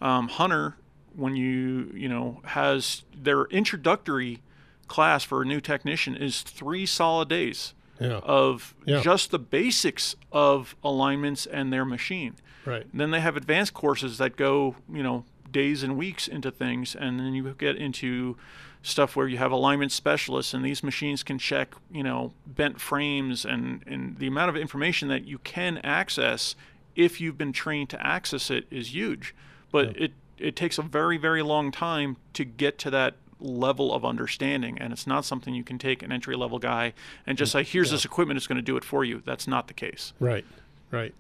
Um, 0.01 0.29
Hunter, 0.29 0.77
when 1.14 1.37
you, 1.37 1.90
you 1.95 2.09
know, 2.09 2.40
has 2.45 3.03
their 3.14 3.45
introductory 3.47 4.42
class 4.88 5.25
for 5.25 5.42
a 5.42 5.45
new 5.45 5.61
technician 5.61 6.14
is 6.16 6.42
three 6.42 6.87
solid 6.87 7.29
days 7.29 7.75
Yeah. 8.01 8.21
of 8.23 8.75
Yeah. 8.85 9.01
just 9.01 9.31
the 9.33 9.38
basics 9.38 10.14
of 10.31 10.77
alignments 10.85 11.45
and 11.47 11.73
their 11.73 11.85
machine. 11.85 12.37
Right. 12.64 12.87
Then 12.92 13.11
they 13.11 13.21
have 13.21 13.37
advanced 13.37 13.75
courses 13.75 14.19
that 14.19 14.37
go, 14.37 14.77
you 14.92 15.03
know, 15.03 15.25
days 15.51 15.83
and 15.83 15.97
weeks 15.97 16.29
into 16.29 16.51
things, 16.51 16.95
and 16.95 17.19
then 17.19 17.35
you 17.35 17.55
get 17.55 17.77
into 17.77 18.37
stuff 18.83 19.17
where 19.17 19.27
you 19.27 19.39
have 19.39 19.51
alignment 19.51 19.93
specialists, 19.93 20.55
and 20.55 20.65
these 20.65 20.83
machines 20.83 21.23
can 21.23 21.39
check, 21.39 21.75
you 21.91 22.03
know, 22.03 22.33
bent 22.47 22.81
frames 22.81 23.45
and 23.45 23.83
and 23.87 24.19
the 24.19 24.27
amount 24.27 24.49
of 24.49 24.57
information 24.57 25.09
that 25.09 25.27
you 25.27 25.39
can 25.39 25.79
access 25.79 26.55
if 26.95 27.21
you've 27.21 27.37
been 27.37 27.53
trained 27.53 27.91
to 27.91 28.07
access 28.07 28.51
it 28.51 28.67
is 28.71 28.95
huge. 28.95 29.35
But 29.71 29.97
it 30.01 30.13
it 30.39 30.57
takes 30.57 30.79
a 30.79 30.83
very 30.83 31.17
very 31.17 31.43
long 31.43 31.71
time 31.71 32.17
to 32.35 32.45
get 32.45 32.79
to 32.79 32.91
that 32.91 33.15
level 33.39 33.93
of 33.93 34.05
understanding 34.05 34.79
and 34.81 34.95
it's 34.95 35.07
not 35.07 35.23
something 35.25 35.55
you 35.55 35.65
can 35.65 35.79
take 35.79 36.03
an 36.03 36.11
entry 36.11 36.35
level 36.35 36.59
guy 36.59 36.95
and 37.27 37.37
just 37.37 37.53
say 37.53 37.63
here's 37.63 37.91
this 37.91 38.05
equipment 38.05 38.39
it's 38.39 38.47
going 38.47 38.57
to 38.57 38.63
do 38.63 38.79
it 38.79 38.85
for 38.85 39.05
you. 39.05 39.23
That's 39.27 39.47
not 39.47 39.69
the 39.69 39.75
case. 39.75 40.15
Right, 40.19 40.45
right. 40.91 41.15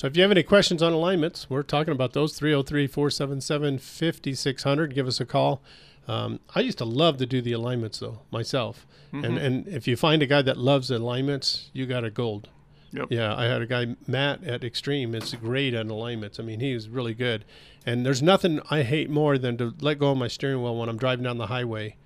So 0.00 0.06
if 0.06 0.16
you 0.16 0.22
have 0.22 0.30
any 0.30 0.42
questions 0.42 0.82
on 0.82 0.94
alignments, 0.94 1.50
we're 1.50 1.62
talking 1.62 1.92
about 1.92 2.14
those 2.14 2.32
303 2.32 2.86
477 2.86 3.78
5600. 3.80 4.94
Give 4.94 5.06
us 5.06 5.20
a 5.20 5.26
call. 5.26 5.60
Um, 6.08 6.40
I 6.54 6.60
used 6.60 6.78
to 6.78 6.86
love 6.86 7.18
to 7.18 7.26
do 7.26 7.42
the 7.42 7.52
alignments 7.52 7.98
though 7.98 8.20
myself, 8.30 8.86
and 9.12 9.24
Mhm. 9.36 9.42
and 9.42 9.68
if 9.68 9.86
you 9.86 9.98
find 9.98 10.22
a 10.22 10.26
guy 10.26 10.40
that 10.40 10.56
loves 10.56 10.90
alignments, 10.90 11.68
you 11.74 11.84
got 11.84 12.02
a 12.02 12.10
gold. 12.10 12.48
Yep. 12.94 13.08
Yeah, 13.10 13.36
I 13.36 13.44
had 13.44 13.60
a 13.60 13.66
guy 13.66 13.94
Matt 14.06 14.42
at 14.42 14.64
Extreme. 14.64 15.14
It's 15.14 15.34
great 15.34 15.74
at 15.74 15.84
alignments. 15.84 16.40
I 16.40 16.44
mean, 16.44 16.60
he's 16.60 16.88
really 16.88 17.12
good. 17.12 17.44
And 17.84 18.06
there's 18.06 18.22
nothing 18.22 18.62
I 18.70 18.84
hate 18.84 19.10
more 19.10 19.36
than 19.36 19.58
to 19.58 19.74
let 19.82 19.98
go 19.98 20.12
of 20.12 20.16
my 20.16 20.28
steering 20.28 20.62
wheel 20.62 20.76
when 20.78 20.88
I'm 20.88 20.96
driving 20.96 21.24
down 21.24 21.36
the 21.36 21.48
highway, 21.48 21.96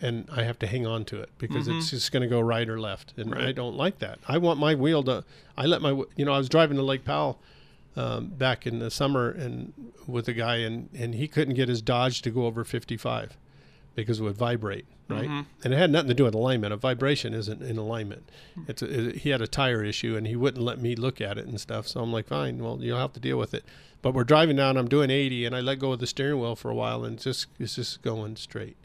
and 0.00 0.28
I 0.30 0.42
have 0.42 0.58
to 0.58 0.66
hang 0.66 0.86
on 0.86 1.04
to 1.06 1.20
it 1.20 1.30
because 1.38 1.68
it's 1.68 1.86
Mhm. 1.86 1.90
just 1.90 2.12
going 2.12 2.22
to 2.22 2.28
go 2.28 2.40
right 2.40 2.68
or 2.68 2.78
left, 2.80 3.14
and 3.16 3.34
I 3.34 3.52
don't 3.52 3.76
like 3.76 3.98
that. 4.00 4.18
I 4.28 4.38
want 4.38 4.58
my 4.58 4.74
wheel 4.74 5.02
to. 5.04 5.24
I 5.56 5.66
let 5.66 5.80
my 5.82 5.90
you 6.16 6.24
know 6.24 6.32
I 6.32 6.38
was 6.38 6.48
driving 6.48 6.76
to 6.76 6.82
Lake 6.82 7.04
Powell 7.04 7.38
um, 7.96 8.26
back 8.28 8.66
in 8.66 8.80
the 8.80 8.90
summer 8.90 9.30
and 9.30 9.72
with 10.06 10.26
a 10.28 10.32
guy 10.32 10.56
and 10.56 10.88
and 10.94 11.14
he 11.14 11.28
couldn't 11.28 11.54
get 11.54 11.68
his 11.68 11.80
Dodge 11.80 12.22
to 12.22 12.30
go 12.30 12.46
over 12.46 12.64
55 12.64 13.36
because 13.94 14.18
it 14.18 14.24
would 14.24 14.36
vibrate, 14.36 14.84
right? 15.08 15.28
Mhm. 15.28 15.46
And 15.62 15.72
it 15.72 15.76
had 15.76 15.92
nothing 15.92 16.08
to 16.08 16.14
do 16.14 16.24
with 16.24 16.34
alignment. 16.34 16.72
A 16.72 16.76
vibration 16.76 17.32
isn't 17.32 17.62
in 17.62 17.78
alignment. 17.78 18.28
It's 18.66 18.82
a, 18.82 19.08
it, 19.10 19.16
he 19.18 19.30
had 19.30 19.40
a 19.40 19.46
tire 19.46 19.84
issue 19.84 20.16
and 20.16 20.26
he 20.26 20.34
wouldn't 20.34 20.64
let 20.64 20.80
me 20.80 20.96
look 20.96 21.20
at 21.20 21.38
it 21.38 21.46
and 21.46 21.60
stuff. 21.60 21.86
So 21.86 22.00
I'm 22.00 22.12
like, 22.12 22.26
fine, 22.26 22.58
well 22.58 22.78
you'll 22.82 22.98
have 22.98 23.12
to 23.12 23.20
deal 23.20 23.38
with 23.38 23.54
it. 23.54 23.64
But 24.02 24.12
we're 24.12 24.24
driving 24.24 24.56
down. 24.56 24.76
I'm 24.76 24.88
doing 24.88 25.08
80 25.10 25.46
and 25.46 25.54
I 25.54 25.60
let 25.60 25.78
go 25.78 25.92
of 25.92 26.00
the 26.00 26.08
steering 26.08 26.40
wheel 26.40 26.56
for 26.56 26.70
a 26.70 26.74
while 26.74 27.04
and 27.04 27.14
it's 27.14 27.24
just 27.24 27.46
it's 27.60 27.76
just 27.76 28.02
going 28.02 28.34
straight. 28.34 28.76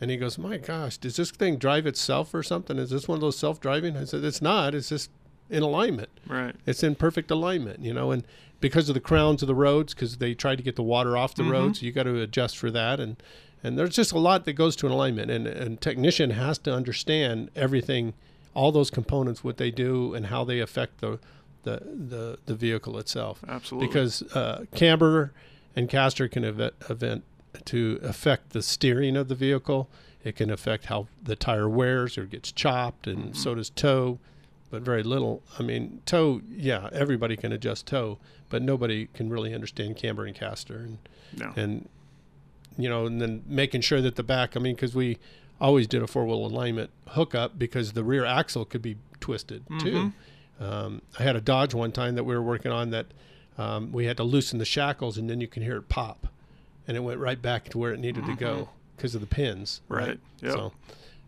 And 0.00 0.10
he 0.10 0.16
goes, 0.16 0.36
my 0.38 0.56
gosh, 0.58 0.96
does 0.98 1.16
this 1.16 1.30
thing 1.30 1.56
drive 1.56 1.86
itself 1.86 2.34
or 2.34 2.42
something? 2.42 2.78
Is 2.78 2.90
this 2.90 3.06
one 3.08 3.16
of 3.16 3.20
those 3.20 3.38
self-driving? 3.38 3.96
I 3.96 4.04
said, 4.04 4.24
it's 4.24 4.42
not. 4.42 4.74
It's 4.74 4.88
just 4.88 5.10
in 5.48 5.62
alignment. 5.62 6.08
Right. 6.26 6.54
It's 6.66 6.82
in 6.82 6.94
perfect 6.96 7.30
alignment, 7.30 7.80
you 7.80 7.94
know, 7.94 8.10
and 8.10 8.24
because 8.60 8.88
of 8.88 8.94
the 8.94 9.00
crowns 9.00 9.42
of 9.42 9.46
the 9.46 9.54
roads, 9.54 9.94
because 9.94 10.16
they 10.16 10.34
try 10.34 10.56
to 10.56 10.62
get 10.62 10.74
the 10.76 10.82
water 10.82 11.16
off 11.16 11.34
the 11.34 11.42
Mhm. 11.42 11.50
roads, 11.52 11.82
you 11.82 11.92
got 11.92 12.04
to 12.04 12.20
adjust 12.20 12.56
for 12.56 12.70
that, 12.70 12.98
and 12.98 13.16
and 13.62 13.78
there's 13.78 13.94
just 13.96 14.12
a 14.12 14.18
lot 14.18 14.44
that 14.46 14.54
goes 14.54 14.74
to 14.76 14.86
an 14.86 14.92
alignment, 14.92 15.30
and 15.30 15.46
and 15.46 15.80
technician 15.80 16.30
has 16.30 16.58
to 16.58 16.72
understand 16.74 17.50
everything, 17.56 18.14
all 18.54 18.72
those 18.72 18.90
components, 18.90 19.42
what 19.44 19.56
they 19.58 19.70
do, 19.70 20.12
and 20.14 20.26
how 20.26 20.44
they 20.44 20.60
affect 20.60 21.00
the 21.00 21.18
the 21.64 21.80
the, 22.08 22.38
the 22.46 22.54
vehicle 22.54 22.98
itself. 22.98 23.44
Absolutely. 23.46 23.86
Because 23.88 24.22
uh, 24.34 24.64
camber 24.74 25.32
and 25.76 25.88
caster 25.88 26.26
can 26.28 26.42
event, 26.44 26.74
event 26.88 27.24
to 27.66 27.98
affect 28.02 28.50
the 28.50 28.62
steering 28.62 29.16
of 29.16 29.28
the 29.28 29.34
vehicle. 29.34 29.88
It 30.22 30.36
can 30.36 30.50
affect 30.50 30.86
how 30.86 31.08
the 31.22 31.36
tire 31.36 31.68
wears 31.68 32.16
or 32.16 32.24
gets 32.24 32.50
chopped, 32.52 33.06
and 33.06 33.18
Mm-hmm. 33.18 33.32
so 33.34 33.54
does 33.54 33.70
toe, 33.70 34.18
but 34.70 34.82
very 34.82 35.02
little. 35.02 35.42
I 35.58 35.62
mean, 35.62 36.00
toe, 36.06 36.40
yeah, 36.50 36.88
everybody 36.92 37.36
can 37.36 37.52
adjust 37.52 37.86
toe, 37.86 38.18
but 38.48 38.62
nobody 38.62 39.06
can 39.14 39.28
really 39.28 39.54
understand 39.54 39.96
camber 39.96 40.24
and 40.24 40.34
caster, 40.34 40.76
and 40.76 40.98
No. 41.36 41.52
and 41.56 41.88
you 42.76 42.88
know, 42.88 43.06
and 43.06 43.20
then 43.20 43.42
making 43.46 43.82
sure 43.82 44.00
that 44.00 44.16
the 44.16 44.22
back. 44.24 44.56
I 44.56 44.60
mean, 44.60 44.74
because 44.74 44.94
we 44.94 45.18
always 45.60 45.86
did 45.86 46.02
a 46.02 46.06
four 46.08 46.24
wheel 46.26 46.44
alignment 46.46 46.90
hookup 47.08 47.56
because 47.58 47.92
the 47.92 48.02
rear 48.02 48.24
axle 48.24 48.64
could 48.64 48.82
be 48.82 48.96
twisted 49.20 49.62
too. 49.78 50.12
Um, 50.60 51.02
I 51.18 51.22
had 51.22 51.36
a 51.36 51.40
Dodge 51.40 51.72
one 51.74 51.92
time 51.92 52.14
that 52.16 52.24
we 52.24 52.34
were 52.34 52.42
working 52.42 52.72
on 52.72 52.90
that 52.90 53.06
um, 53.58 53.92
we 53.92 54.06
had 54.06 54.16
to 54.16 54.24
loosen 54.24 54.58
the 54.58 54.64
shackles, 54.64 55.16
and 55.18 55.28
then 55.30 55.40
you 55.40 55.46
can 55.46 55.62
hear 55.62 55.76
it 55.76 55.88
pop, 55.88 56.26
and 56.86 56.96
it 56.96 57.00
went 57.00 57.18
right 57.20 57.40
back 57.40 57.68
to 57.70 57.78
where 57.78 57.92
it 57.92 58.00
needed 58.00 58.26
to 58.26 58.34
go 58.36 58.68
because 58.96 59.14
of 59.14 59.20
the 59.20 59.26
pins. 59.26 59.80
Right. 59.88 60.08
Right. 60.08 60.20
Yep. 60.42 60.52
So. 60.52 60.72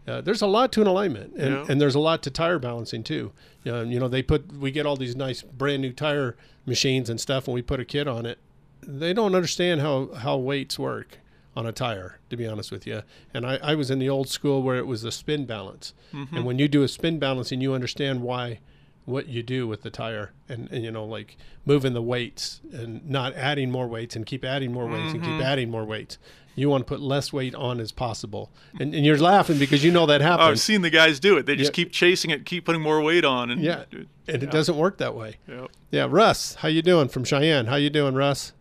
Uh, 0.09 0.21
there's 0.21 0.41
a 0.41 0.47
lot 0.47 0.71
to 0.71 0.81
an 0.81 0.87
alignment, 0.87 1.35
and, 1.35 1.69
and 1.69 1.81
there's 1.81 1.97
a 1.97 1.99
lot 1.99 2.23
to 2.23 2.31
tire 2.31 2.61
balancing 2.61 3.03
too. 3.03 3.33
You 3.65 3.73
know, 3.73 3.83
you 3.83 3.99
know, 3.99 4.07
they 4.07 4.23
put 4.23 4.53
we 4.53 4.71
get 4.71 4.87
all 4.87 4.95
these 4.97 5.17
nice 5.17 5.43
brand 5.43 5.83
new 5.83 5.93
tire 5.93 6.37
machines 6.65 7.11
and 7.11 7.21
stuff, 7.21 7.49
and 7.49 7.55
we 7.57 7.61
put 7.61 7.81
a 7.81 7.85
kit 7.85 8.07
on 8.07 8.25
it. 8.25 8.39
They 8.83 9.13
don't 9.13 9.35
understand 9.35 9.81
how 9.81 10.13
how 10.15 10.37
weights 10.37 10.79
work 10.79 11.19
on 11.57 11.67
a 11.67 11.73
tire, 11.73 12.21
to 12.31 12.37
be 12.37 12.47
honest 12.47 12.71
with 12.71 12.87
you. 12.87 13.03
And 13.35 13.45
I, 13.45 13.57
I 13.57 13.75
was 13.75 13.91
in 13.91 13.99
the 13.99 14.09
old 14.09 14.29
school 14.29 14.63
where 14.63 14.77
it 14.77 14.87
was 14.87 15.03
a 15.03 15.11
spin 15.11 15.45
balance, 15.45 15.93
Mhm. 16.15 16.29
and 16.37 16.45
when 16.47 16.61
you 16.61 16.69
do 16.69 16.85
a 16.85 16.89
spin 16.89 17.19
balancing, 17.19 17.61
you 17.61 17.75
understand 17.75 18.23
why 18.23 18.61
what 19.07 19.29
you 19.29 19.43
do 19.43 19.67
with 19.67 19.83
the 19.83 19.91
tire, 19.91 20.33
and, 20.49 20.71
and 20.71 20.85
you 20.85 20.91
know 20.91 21.05
like 21.05 21.37
moving 21.65 21.95
the 21.95 22.03
weights 22.03 22.61
and 22.73 23.09
not 23.09 23.33
adding 23.35 23.71
more 23.71 23.87
weights 23.87 24.15
and 24.17 24.27
keep 24.27 24.45
adding 24.45 24.73
more 24.73 24.87
weights 24.87 25.13
and 25.15 25.23
Mhm. 25.23 25.39
keep 25.39 25.45
adding 25.47 25.71
more 25.71 25.85
weights. 25.85 26.19
You 26.57 26.71
want 26.71 26.87
to 26.87 26.89
put 26.89 27.01
less 27.01 27.33
weight 27.35 27.55
on 27.55 27.81
as 27.81 27.93
possible, 27.93 28.51
and, 28.81 28.95
and 28.95 29.05
you're 29.05 29.19
laughing 29.19 29.59
because 29.59 29.85
you 29.85 29.93
know 29.93 30.07
that 30.07 30.23
Oh, 30.23 30.25
happens. 30.25 30.49
I've 30.49 30.61
seen 30.61 30.83
the 30.83 30.91
guys 30.91 31.21
do 31.21 31.37
it. 31.37 31.47
They 31.47 31.55
just 31.57 31.71
Yeah. 31.73 31.85
keep 31.85 31.93
chasing 31.93 32.31
it, 32.31 32.45
keep 32.47 32.65
putting 32.65 32.81
more 32.83 33.01
weight 33.03 33.25
on, 33.25 33.51
and 33.51 33.61
Yeah, 33.61 33.85
and 33.93 34.43
it 34.43 34.51
doesn't 34.51 34.77
work 34.77 34.99
that 34.99 35.15
way. 35.15 35.37
Yep. 35.49 35.71
Yeah, 35.91 36.07
Russ, 36.11 36.55
how 36.57 36.69
you 36.69 36.83
doing 36.83 37.09
from 37.09 37.25
Cheyenne? 37.25 37.67
How 37.67 37.77
you 37.77 37.91
doing, 37.91 38.15
Russ? 38.15 38.53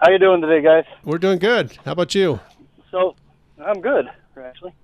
How 0.00 0.10
you 0.10 0.18
doing 0.18 0.40
today, 0.42 0.60
guys? 0.62 0.84
We're 1.04 1.18
doing 1.18 1.38
good. 1.38 1.76
How 1.84 1.92
about 1.92 2.14
you? 2.14 2.38
So, 2.90 3.16
I'm 3.64 3.80
good, 3.80 4.06
actually. 4.40 4.74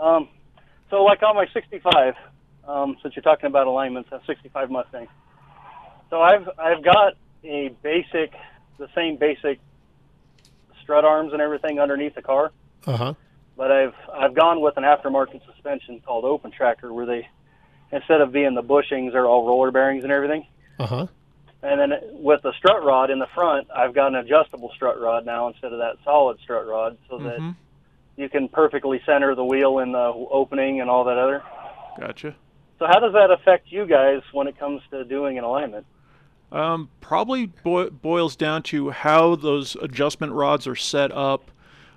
Um, 0.00 0.28
so, 0.90 1.04
like 1.04 1.22
on 1.22 1.36
my 1.36 1.46
65, 1.52 2.14
um, 2.66 2.96
since 3.02 3.14
you're 3.16 3.22
talking 3.22 3.46
about 3.46 3.66
alignments, 3.66 4.10
a 4.12 4.20
65 4.26 4.70
Mustang. 4.70 5.08
So 6.10 6.20
I've 6.20 6.48
I've 6.58 6.82
got 6.84 7.14
a 7.44 7.68
basic, 7.82 8.32
the 8.78 8.88
same 8.94 9.16
basic 9.16 9.58
strut 10.82 11.04
arms 11.04 11.32
and 11.32 11.40
everything 11.40 11.80
underneath 11.80 12.14
the 12.14 12.22
car, 12.22 12.52
Uh 12.86 12.96
huh. 12.96 13.14
but 13.56 13.70
I've 13.72 13.94
I've 14.12 14.34
gone 14.34 14.60
with 14.60 14.76
an 14.76 14.84
aftermarket 14.84 15.40
suspension 15.46 16.00
called 16.00 16.24
Open 16.24 16.50
Tracker, 16.50 16.92
where 16.92 17.06
they 17.06 17.28
instead 17.90 18.20
of 18.20 18.32
being 18.32 18.54
the 18.54 18.62
bushings, 18.62 19.12
they're 19.12 19.26
all 19.26 19.46
roller 19.46 19.70
bearings 19.70 20.04
and 20.04 20.12
everything. 20.12 20.46
Uh 20.78 20.86
huh. 20.86 21.06
And 21.62 21.80
then 21.80 21.92
with 22.12 22.42
the 22.42 22.52
strut 22.58 22.84
rod 22.84 23.10
in 23.10 23.18
the 23.18 23.26
front, 23.34 23.68
I've 23.74 23.94
got 23.94 24.08
an 24.08 24.16
adjustable 24.16 24.70
strut 24.74 25.00
rod 25.00 25.24
now 25.24 25.48
instead 25.48 25.72
of 25.72 25.78
that 25.78 25.96
solid 26.04 26.38
strut 26.42 26.66
rod, 26.66 26.98
so 27.08 27.18
that 27.18 27.38
Mhm. 27.40 27.56
you 28.16 28.28
can 28.28 28.48
perfectly 28.48 29.00
center 29.06 29.34
the 29.34 29.44
wheel 29.44 29.78
in 29.78 29.92
the 29.92 29.98
opening 30.30 30.82
and 30.82 30.90
all 30.90 31.04
that 31.04 31.16
other. 31.16 31.42
Gotcha. 31.98 32.34
So 32.78 32.86
how 32.86 32.98
does 32.98 33.12
that 33.12 33.30
affect 33.30 33.70
you 33.70 33.86
guys 33.86 34.22
when 34.32 34.46
it 34.46 34.58
comes 34.58 34.82
to 34.90 35.04
doing 35.04 35.38
an 35.38 35.44
alignment? 35.44 35.86
Um, 36.52 36.88
probably 37.00 37.46
boi- 37.46 37.90
boils 37.90 38.36
down 38.36 38.62
to 38.64 38.90
how 38.90 39.36
those 39.36 39.76
adjustment 39.76 40.32
rods 40.32 40.66
are 40.66 40.76
set 40.76 41.10
up. 41.12 41.50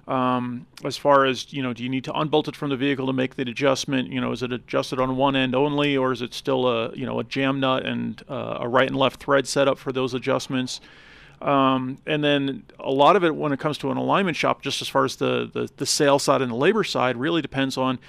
Um, 0.07 0.65
as 0.85 0.95
far 0.95 1.25
as 1.25 1.51
you 1.51 1.61
know, 1.61 1.73
do 1.73 1.83
you 1.83 1.89
need 1.89 2.05
to 2.05 2.17
unbolt 2.17 2.47
it 2.47 2.55
from 2.55 2.69
the 2.69 2.77
vehicle 2.77 3.07
to 3.07 3.13
make 3.13 3.35
the 3.35 3.43
adjustment? 3.43 4.09
You 4.09 4.21
know, 4.21 4.31
is 4.31 4.41
it 4.41 4.53
adjusted 4.53 4.99
on 4.99 5.17
one 5.17 5.35
end 5.35 5.53
only, 5.53 5.97
or 5.97 6.13
is 6.13 6.21
it 6.21 6.33
still 6.33 6.65
a 6.67 6.95
you 6.95 7.05
know 7.05 7.19
a 7.19 7.25
jam 7.25 7.59
nut 7.59 7.85
and 7.85 8.23
uh, 8.29 8.59
a 8.61 8.69
right 8.69 8.87
and 8.87 8.95
left 8.95 9.21
thread 9.21 9.47
set 9.47 9.67
up 9.67 9.77
for 9.77 9.91
those 9.91 10.13
adjustments? 10.13 10.79
Um, 11.41 11.99
and 12.07 12.23
then 12.23 12.63
a 12.79 12.89
lot 12.89 13.15
of 13.15 13.23
it, 13.23 13.35
when 13.35 13.51
it 13.51 13.59
comes 13.59 13.77
to 13.79 13.91
an 13.91 13.97
alignment 13.97 14.37
shop, 14.37 14.61
just 14.61 14.81
as 14.81 14.87
far 14.87 15.03
as 15.03 15.17
the, 15.17 15.49
the 15.53 15.69
the 15.75 15.85
sales 15.85 16.23
side 16.23 16.41
and 16.41 16.51
the 16.51 16.55
labor 16.55 16.85
side, 16.85 17.17
really 17.17 17.41
depends 17.41 17.77
on, 17.77 17.99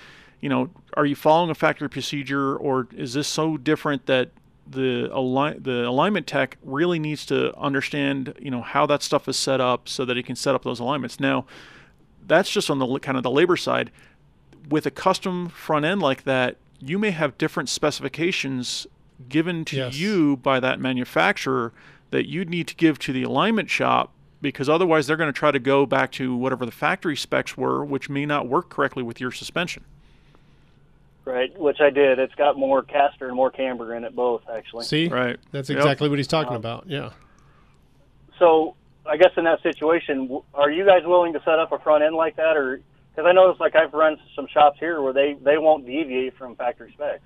you 0.41 0.49
know, 0.49 0.71
are 0.95 1.05
you 1.07 1.17
following 1.17 1.51
a 1.51 1.55
factory 1.55 1.89
procedure, 1.89 2.57
or 2.57 2.89
is 2.97 3.15
this 3.15 3.27
so 3.29 3.57
different 3.57 4.07
that 4.07 4.31
the 4.71 5.09
align 5.13 5.63
the 5.63 5.89
alignment 5.89 6.27
tech 6.27 6.59
really 6.63 6.99
needs 6.99 7.25
to 7.27 7.57
understand 7.57 8.35
you 8.39 8.51
know 8.51 8.61
how 8.61 8.85
that 8.87 9.03
stuff 9.03 9.27
is 9.27 9.37
set 9.37 9.61
up 9.63 9.89
so 9.89 10.05
that 10.05 10.17
he 10.17 10.23
can 10.23 10.37
set 10.37 10.55
up 10.55 10.63
those 10.65 10.81
alignments? 10.81 11.19
Now 11.19 11.45
that's 12.27 12.51
just 12.51 12.69
on 12.71 12.79
the 12.79 12.99
kind 12.99 13.17
of 13.17 13.23
the 13.23 13.31
labor 13.31 13.57
side. 13.57 13.91
With 14.69 14.85
a 14.85 14.91
custom 14.91 15.49
front 15.49 15.87
end 15.87 16.03
like 16.03 16.25
that 16.25 16.57
you 16.81 16.99
may 16.99 17.11
have 17.11 17.37
different 17.39 17.69
specifications 17.69 18.87
given 19.29 19.65
to 19.65 19.77
Yes. 19.77 19.97
you 19.97 20.37
by 20.37 20.61
that 20.61 20.79
manufacturer 20.79 21.73
that 22.11 22.29
you'd 22.29 22.49
need 22.49 22.69
to 22.69 22.75
give 22.77 22.99
to 23.01 23.13
the 23.13 23.23
alignment 23.25 23.69
shop 23.71 24.13
because 24.41 24.69
otherwise 24.69 25.07
they're 25.07 25.17
going 25.17 25.33
to 25.33 25.37
try 25.37 25.51
to 25.51 25.59
go 25.59 25.85
back 25.87 26.13
to 26.13 26.37
whatever 26.37 26.65
the 26.65 26.71
factory 26.73 27.17
specs 27.17 27.57
were 27.57 27.85
which 27.85 28.09
may 28.09 28.25
not 28.25 28.47
work 28.47 28.69
correctly 28.69 29.03
with 29.03 29.21
your 29.21 29.33
suspension 29.33 29.85
Right, 31.29 31.57
which 31.59 31.79
I 31.81 31.91
did. 31.91 32.19
It's 32.19 32.35
got 32.37 32.57
more 32.57 32.83
caster 32.83 33.27
and 33.27 33.37
more 33.37 33.51
camber 33.51 33.95
in 33.95 34.03
it, 34.05 34.17
both 34.17 34.43
actually. 34.51 34.85
See, 34.87 35.09
right. 35.09 35.39
That's 35.53 35.69
Yep. 35.69 35.77
exactly 35.79 36.09
what 36.09 36.19
he's 36.19 36.27
talking 36.27 36.55
Um, 36.55 36.57
about. 36.57 36.85
Yeah. 36.87 37.11
So 38.39 38.75
I 39.05 39.19
guess 39.19 39.33
in 39.37 39.45
that 39.45 39.63
situation, 39.63 40.41
are 40.55 40.71
you 40.71 40.87
guys 40.87 41.03
willing 41.05 41.35
to 41.35 41.41
set 41.45 41.59
up 41.59 41.71
a 41.73 41.79
front 41.81 42.03
end 42.03 42.15
like 42.15 42.37
that, 42.37 42.57
or 42.57 42.81
because 43.15 43.29
I 43.29 43.33
noticed 43.33 43.61
like 43.61 43.77
I've 43.77 43.93
run 43.93 44.17
some 44.35 44.47
shops 44.47 44.79
here 44.79 45.03
where 45.03 45.13
they 45.13 45.35
they 45.35 45.59
won't 45.59 45.85
deviate 45.85 46.35
from 46.37 46.57
factory 46.57 46.93
specs. 46.93 47.23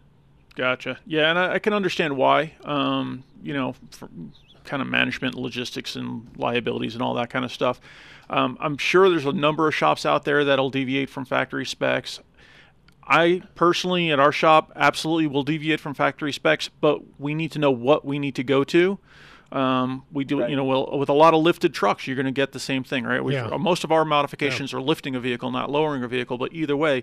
Gotcha. 0.56 0.98
Yeah, 1.06 1.30
and 1.30 1.38
I, 1.38 1.54
I 1.54 1.58
can 1.60 1.72
understand 1.72 2.16
why. 2.16 2.54
Um, 2.64 3.22
you 3.42 3.52
know, 3.54 3.74
for 3.90 4.08
kind 4.64 4.82
of 4.82 4.88
management, 4.88 5.34
logistics, 5.36 5.94
and 5.96 6.26
liabilities, 6.36 6.94
and 6.94 7.02
all 7.02 7.14
that 7.14 7.30
kind 7.30 7.44
of 7.44 7.52
stuff. 7.52 7.80
Um, 8.30 8.56
I'm 8.60 8.78
sure 8.78 9.08
there's 9.10 9.26
a 9.26 9.32
number 9.32 9.66
of 9.68 9.74
shops 9.74 10.04
out 10.06 10.24
there 10.24 10.44
that'll 10.44 10.70
deviate 10.70 11.08
from 11.10 11.24
factory 11.24 11.66
specs. 11.66 12.20
I 13.06 13.42
personally, 13.54 14.10
at 14.12 14.20
our 14.20 14.32
shop, 14.32 14.72
absolutely 14.76 15.26
will 15.26 15.42
deviate 15.42 15.80
from 15.80 15.94
factory 15.94 16.32
specs, 16.32 16.68
but 16.80 17.00
we 17.20 17.34
need 17.34 17.50
to 17.52 17.58
know 17.58 17.70
what 17.70 18.04
we 18.04 18.18
need 18.18 18.34
to 18.36 18.44
go 18.44 18.62
to. 18.64 18.98
Um, 19.50 20.04
we 20.12 20.24
do, 20.24 20.40
you 20.48 20.56
know, 20.56 20.64
well, 20.64 20.96
with 20.98 21.08
a 21.10 21.12
lot 21.14 21.34
of 21.34 21.42
lifted 21.42 21.74
trucks, 21.74 22.06
you're 22.06 22.16
going 22.16 22.26
to 22.26 22.32
get 22.32 22.52
the 22.52 22.60
same 22.60 22.84
thing, 22.84 23.04
right? 23.04 23.22
We've- 23.22 23.36
Yeah. 23.50 23.56
Most 23.58 23.84
of 23.84 23.92
our 23.92 24.04
modifications 24.04 24.72
are 24.72 24.80
lifting 24.80 25.14
a 25.14 25.20
vehicle, 25.20 25.50
not 25.50 25.70
lowering 25.70 26.02
a 26.02 26.08
vehicle. 26.08 26.38
But 26.38 26.52
either 26.54 26.76
way, 26.76 27.02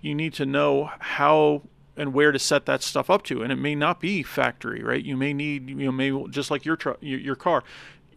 you 0.00 0.14
need 0.14 0.34
to 0.34 0.44
know 0.46 0.90
how 0.98 1.62
and 1.96 2.12
where 2.14 2.30
to 2.30 2.38
set 2.38 2.64
that 2.66 2.80
stuff 2.82 3.10
up 3.10 3.24
to 3.24 3.42
and 3.42 3.50
it 3.50 3.56
may 3.56 3.74
not 3.74 3.98
be 3.98 4.22
factory 4.22 4.84
right 4.84 5.04
you 5.04 5.16
may 5.16 5.32
need 5.32 5.68
you 5.68 5.74
know 5.86 5.90
maybe 5.90 6.24
just 6.30 6.48
like 6.48 6.64
your 6.64 6.76
truck 6.76 6.96
your, 7.00 7.18
your 7.18 7.34
car 7.34 7.64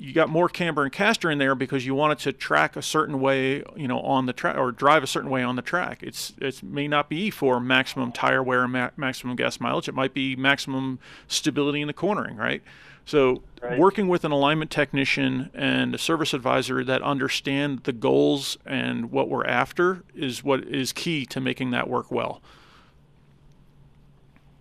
you 0.01 0.13
got 0.13 0.29
more 0.29 0.49
camber 0.49 0.81
and 0.83 0.91
caster 0.91 1.29
in 1.29 1.37
there 1.37 1.53
because 1.53 1.85
you 1.85 1.93
want 1.93 2.11
it 2.13 2.23
to 2.23 2.33
track 2.33 2.75
a 2.75 2.81
certain 2.81 3.19
way 3.21 3.63
you 3.75 3.87
know 3.87 3.99
on 3.99 4.25
the 4.25 4.33
track 4.33 4.57
or 4.57 4.71
drive 4.71 5.03
a 5.03 5.07
certain 5.07 5.29
way 5.29 5.43
on 5.43 5.55
the 5.55 5.61
track 5.61 6.01
it's 6.01 6.33
it 6.39 6.63
may 6.63 6.87
not 6.87 7.07
be 7.07 7.29
for 7.29 7.59
maximum 7.59 8.11
tire 8.11 8.41
wear 8.41 8.63
and 8.63 8.73
ma- 8.73 8.89
maximum 8.97 9.35
gas 9.35 9.59
mileage 9.59 9.87
it 9.87 9.93
might 9.93 10.13
be 10.13 10.35
maximum 10.35 10.97
stability 11.27 11.81
in 11.81 11.87
the 11.87 11.93
cornering 11.93 12.35
right 12.35 12.63
so 13.05 13.43
Right. 13.61 13.77
working 13.77 14.07
with 14.07 14.25
an 14.25 14.31
alignment 14.31 14.71
technician 14.71 15.51
and 15.53 15.93
a 15.93 15.99
service 15.99 16.33
advisor 16.33 16.83
that 16.83 17.03
understand 17.03 17.83
the 17.83 17.93
goals 17.93 18.57
and 18.65 19.11
what 19.11 19.29
we're 19.29 19.45
after 19.45 20.01
is 20.15 20.43
what 20.43 20.63
is 20.63 20.91
key 20.91 21.27
to 21.27 21.39
making 21.39 21.69
that 21.69 21.87
work 21.87 22.09
well 22.09 22.41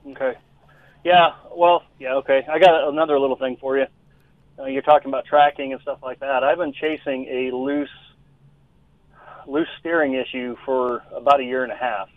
Okay. 0.06 0.34
Yeah. 1.04 1.32
Well. 1.54 1.82
Yeah. 1.98 2.14
Okay. 2.16 2.44
I 2.50 2.58
got 2.58 2.88
another 2.88 3.18
little 3.18 3.36
thing 3.36 3.56
for 3.60 3.78
you. 3.78 3.86
Uh, 4.60 4.66
you're 4.66 4.82
talking 4.82 5.08
about 5.08 5.24
tracking 5.24 5.72
and 5.72 5.80
stuff 5.80 5.98
like 6.02 6.20
that. 6.20 6.44
I've 6.44 6.58
been 6.58 6.72
chasing 6.72 7.26
a 7.26 7.54
loose, 7.54 7.88
loose 9.46 9.68
steering 9.78 10.14
issue 10.14 10.56
for 10.64 11.02
about 11.14 11.40
a 11.40 11.44
year 11.44 11.62
and 11.62 11.72
a 11.72 11.76
half. 11.76 12.08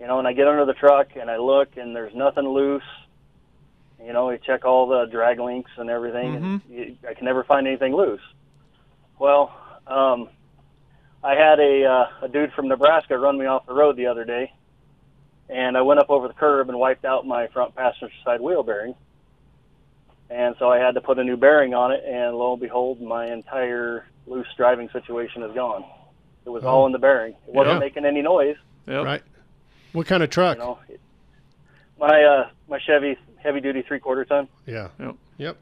You 0.00 0.06
know, 0.06 0.18
and 0.18 0.28
I 0.28 0.32
get 0.32 0.46
under 0.46 0.64
the 0.64 0.74
truck 0.74 1.16
and 1.16 1.30
I 1.30 1.38
look 1.38 1.76
and 1.76 1.94
there's 1.94 2.14
nothing 2.14 2.46
loose. 2.46 2.82
You 4.04 4.12
know, 4.12 4.26
we 4.26 4.38
check 4.38 4.64
all 4.64 4.86
the 4.86 5.06
drag 5.06 5.40
links 5.40 5.70
and 5.78 5.88
everything, 5.88 6.36
and 6.36 6.60
you, 6.68 6.96
I 7.08 7.14
can 7.14 7.24
never 7.24 7.42
find 7.42 7.66
anything 7.66 7.94
loose. 7.94 8.20
Well, 9.18 9.56
um, 9.86 10.28
I 11.22 11.34
had 11.34 11.58
a 11.58 11.84
uh, 11.86 12.26
a 12.26 12.28
dude 12.28 12.52
from 12.52 12.68
Nebraska 12.68 13.16
run 13.16 13.38
me 13.38 13.46
off 13.46 13.66
the 13.66 13.72
road 13.72 13.96
the 13.96 14.06
other 14.06 14.24
day, 14.24 14.52
and 15.48 15.74
I 15.74 15.80
went 15.80 16.00
up 16.00 16.10
over 16.10 16.28
the 16.28 16.34
curb 16.34 16.68
and 16.68 16.78
wiped 16.78 17.06
out 17.06 17.26
my 17.26 17.46
front 17.46 17.74
passenger 17.74 18.12
side 18.24 18.42
wheel 18.42 18.62
bearing. 18.62 18.94
And 20.30 20.54
so 20.58 20.68
I 20.70 20.78
had 20.78 20.94
to 20.94 21.00
put 21.00 21.18
a 21.18 21.24
new 21.24 21.36
bearing 21.36 21.74
on 21.74 21.92
it, 21.92 22.02
and 22.06 22.34
lo 22.36 22.52
and 22.52 22.60
behold, 22.60 23.00
my 23.00 23.26
entire 23.26 24.06
loose 24.26 24.46
driving 24.56 24.88
situation 24.90 25.42
is 25.42 25.54
gone. 25.54 25.84
It 26.46 26.50
was 26.50 26.64
all 26.64 26.86
in 26.86 26.92
the 26.92 26.98
bearing. 26.98 27.34
It 27.46 27.54
wasn't 27.54 27.74
Yeah. 27.76 27.78
making 27.80 28.04
any 28.04 28.22
noise. 28.22 28.56
Right. 28.86 29.22
What 29.92 30.06
kind 30.06 30.22
of 30.22 30.30
truck? 30.30 30.56
You 30.58 30.64
know, 30.64 30.78
my 31.98 32.22
uh, 32.22 32.48
my 32.68 32.78
Chevy 32.80 33.16
heavy 33.36 33.60
duty 33.60 33.82
three 33.82 34.00
quarter 34.00 34.24
ton. 34.24 34.48
Yeah. 34.66 34.88
Yep. 34.98 35.16
Yep. 35.38 35.56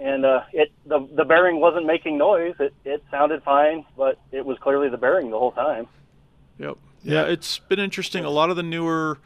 and 0.00 0.24
uh, 0.24 0.42
it 0.52 0.72
the 0.86 1.06
the 1.14 1.24
bearing 1.24 1.60
wasn't 1.60 1.86
making 1.86 2.18
noise. 2.18 2.54
It 2.58 2.74
it 2.84 3.04
sounded 3.10 3.42
fine, 3.42 3.84
but 3.96 4.18
it 4.32 4.44
was 4.44 4.58
clearly 4.58 4.88
the 4.88 4.98
bearing 4.98 5.30
the 5.30 5.38
whole 5.38 5.52
time. 5.52 5.86
Yep. 6.58 6.76
Yeah, 7.02 7.24
it's 7.24 7.58
been 7.58 7.78
interesting. 7.78 8.24
A 8.24 8.30
lot 8.30 8.48
of 8.50 8.56
the 8.56 8.62
newer, 8.62 9.18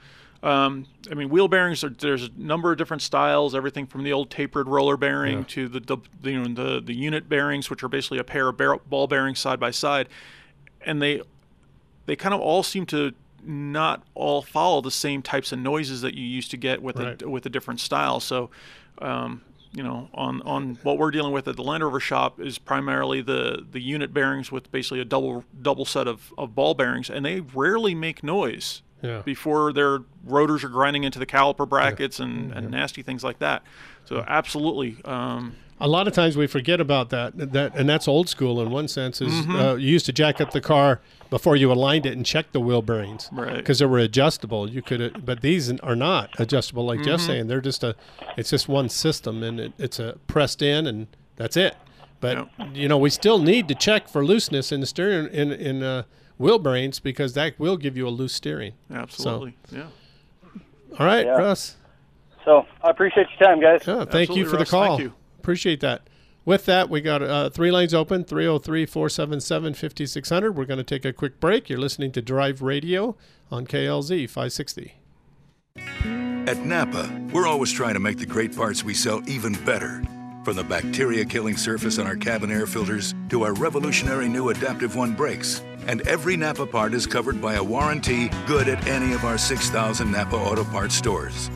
um, 0.43 0.87
I 1.11 1.15
mean, 1.15 1.29
wheel 1.31 1.49
bearings. 1.49 1.83
Are, 1.83 1.89
there's 1.91 2.25
a 2.25 2.31
number 2.37 2.71
of 2.73 2.79
different 2.79 3.03
styles. 3.03 3.55
Everything 3.55 3.87
from 3.87 4.05
the 4.05 4.13
old 4.13 4.31
tapered 4.31 4.69
roller 4.69 4.97
bearing 4.97 5.39
Yeah. 5.39 5.45
to 5.49 5.69
the, 5.69 5.81
the 5.81 6.31
you 6.31 6.41
know 6.43 6.55
the 6.75 6.81
the 6.81 6.95
unit 6.95 7.29
bearings, 7.29 7.71
which 7.71 7.83
are 7.83 7.89
basically 7.89 8.19
a 8.19 8.25
pair 8.25 8.49
of 8.49 8.57
bar- 8.57 8.81
ball 8.89 9.07
bearings 9.07 9.39
side 9.41 9.59
by 9.59 9.71
side, 9.71 10.09
and 10.83 11.03
they 11.03 11.23
they 12.07 12.15
kind 12.17 12.35
of 12.35 12.41
all 12.41 12.63
seem 12.63 12.87
to 12.87 13.13
not 13.43 14.03
all 14.15 14.43
follow 14.43 14.81
the 14.81 14.91
same 14.91 15.23
types 15.23 15.53
of 15.53 15.59
noises 15.59 16.03
that 16.03 16.15
you 16.15 16.25
used 16.25 16.51
to 16.51 16.57
get 16.57 16.83
with 16.83 16.97
Right. 16.99 17.21
a 17.23 17.29
with 17.29 17.45
a 17.47 17.51
different 17.51 17.81
style. 17.81 18.21
So. 18.21 18.51
Um, 19.01 19.43
you 19.71 19.83
know, 19.83 20.09
on, 20.15 20.41
on 20.43 20.79
what 20.83 20.97
we're 20.97 21.11
dealing 21.11 21.31
with 21.31 21.47
at 21.47 21.57
the 21.57 21.63
Land 21.63 21.85
Rover 21.85 22.01
shop 22.01 22.41
is 22.41 22.57
primarily 22.57 23.21
the, 23.21 23.67
the 23.71 23.81
unit 23.81 24.15
bearings 24.15 24.51
with 24.51 24.73
basically 24.73 24.99
a 24.99 25.05
double 25.05 25.45
double 25.61 25.85
set 25.85 26.09
of, 26.09 26.33
of 26.39 26.55
ball 26.55 26.73
bearings, 26.73 27.11
and 27.11 27.23
they 27.27 27.41
rarely 27.41 27.95
make 27.95 28.25
noise 28.25 28.81
Yeah. 29.03 29.23
before 29.25 29.73
their 29.73 30.01
rotors 30.25 30.65
are 30.65 30.69
grinding 30.69 31.05
into 31.05 31.19
the 31.21 31.27
caliper 31.27 31.69
brackets 31.69 32.19
and, 32.19 32.53
and 32.53 32.71
nasty 32.71 33.03
things 33.03 33.23
like 33.23 33.39
that. 33.39 33.63
So 34.07 34.25
absolutely, 34.27 34.97
um, 35.05 35.55
A 35.81 35.87
lot 35.87 36.09
of 36.09 36.13
times 36.15 36.37
we 36.37 36.49
forget 36.49 36.81
about 36.81 37.11
that. 37.11 37.53
That 37.53 37.77
and 37.77 37.89
that's 37.89 38.09
old 38.09 38.29
school 38.29 38.61
in 38.61 38.71
one 38.71 38.89
sense. 38.89 39.21
Is 39.21 39.33
Mhm. 39.47 39.55
uh, 39.55 39.77
you 39.77 39.89
used 39.89 40.07
to 40.07 40.13
jack 40.13 40.41
up 40.41 40.51
the 40.51 40.61
car 40.61 41.01
before 41.31 41.55
you 41.55 41.71
aligned 41.71 42.05
it 42.07 42.15
and 42.17 42.27
check 42.27 42.51
the 42.51 42.59
wheel 42.59 42.83
bearings, 42.83 43.29
Right. 43.31 43.57
Because 43.59 43.79
they 43.79 43.87
were 43.87 43.99
adjustable. 44.01 44.69
You 44.69 44.83
could, 44.83 45.25
but 45.25 45.41
these 45.43 45.71
are 45.81 45.95
not 45.95 46.31
adjustable. 46.41 46.85
Like 46.85 47.05
Jeff's 47.05 47.23
Mhm. 47.23 47.27
saying, 47.27 47.47
they're 47.47 47.61
just 47.61 47.85
a. 47.85 47.95
It's 48.37 48.51
just 48.51 48.67
one 48.69 48.89
system, 48.89 49.45
and 49.45 49.61
it, 49.61 49.73
it's 49.79 50.01
a 50.01 50.17
pressed 50.27 50.63
in, 50.63 50.89
and 50.89 51.07
that's 51.37 51.57
it. 51.57 51.77
But 52.21 52.49
you 52.75 52.89
know, 52.89 52.99
we 52.99 53.11
still 53.11 53.39
need 53.39 53.69
to 53.69 53.77
check 53.77 54.09
for 54.09 54.25
looseness 54.25 54.73
in 54.73 54.81
the 54.81 54.87
steering 54.87 55.29
in 55.33 55.53
in 55.53 55.85
uh, 55.85 56.03
wheel 56.39 56.59
bearings 56.59 57.01
because 57.01 57.35
that 57.35 57.59
will 57.59 57.77
give 57.77 57.97
you 57.97 58.07
a 58.07 58.11
loose 58.11 58.33
steering. 58.33 58.73
So, 58.91 58.97
absolutely, 58.97 59.57
yeah. 59.71 59.87
all 60.99 61.07
right, 61.07 61.27
Yeah. 61.27 61.33
Russ. 61.39 61.77
So 62.45 62.67
I 62.83 62.89
appreciate 62.91 63.27
your 63.39 63.49
time, 63.49 63.61
guys. 63.61 63.83
Yeah, 63.87 64.05
thank 64.07 64.31
you 64.31 64.45
Absolutely, 64.45 64.45
for 64.45 64.51
the 64.53 64.57
Russ. 64.61 64.71
Thank 64.71 64.87
call. 64.87 65.01
you. 65.01 65.13
Appreciate 65.39 65.81
that. 65.81 66.03
With 66.47 66.65
that, 66.65 66.89
we 66.89 67.03
got 67.03 67.23
uh, 67.23 67.51
three 67.51 67.71
lanes 67.71 67.93
open 67.93 68.25
303 68.25 68.87
477 68.87 69.75
5600. 69.75 70.57
We're 70.57 70.65
going 70.65 70.79
to 70.79 70.85
take 70.85 71.05
a 71.05 71.13
quick 71.13 71.41
break. 71.41 71.69
You're 71.69 71.79
listening 71.79 72.11
to 72.13 72.23
Drive 72.23 72.63
Radio 72.63 73.17
on 73.51 73.67
KLZ 73.67 74.31
560. 74.31 74.95
At 76.47 76.59
Napa, 76.65 77.11
we're 77.35 77.47
always 77.47 77.71
trying 77.71 77.95
to 77.95 78.01
make 78.01 78.17
the 78.17 78.25
great 78.25 78.57
parts 78.57 78.83
we 78.83 78.95
sell 78.95 79.21
even 79.29 79.53
better. 79.67 80.03
From 80.45 80.57
the 80.57 80.65
bacteria 80.65 81.27
killing 81.27 81.59
surface 81.59 81.99
on 81.99 82.07
our 82.07 82.17
cabin 82.17 82.51
air 82.51 82.67
filters 82.67 83.15
to 83.29 83.43
our 83.43 83.53
revolutionary 83.55 84.29
new 84.31 84.49
Adaptive 84.49 84.97
One 84.97 85.13
brakes. 85.13 85.61
And 85.89 86.07
every 86.07 86.37
Napa 86.37 86.67
part 86.67 86.95
is 86.95 87.07
covered 87.07 87.41
by 87.41 87.55
a 87.55 87.65
warranty 87.65 88.29
good 88.47 88.69
at 88.69 88.87
any 88.87 89.15
of 89.15 89.25
our 89.25 89.39
6,000 89.39 90.13
Napa 90.13 90.37
Auto 90.37 90.63
Parts 90.63 90.95
stores. 90.95 91.51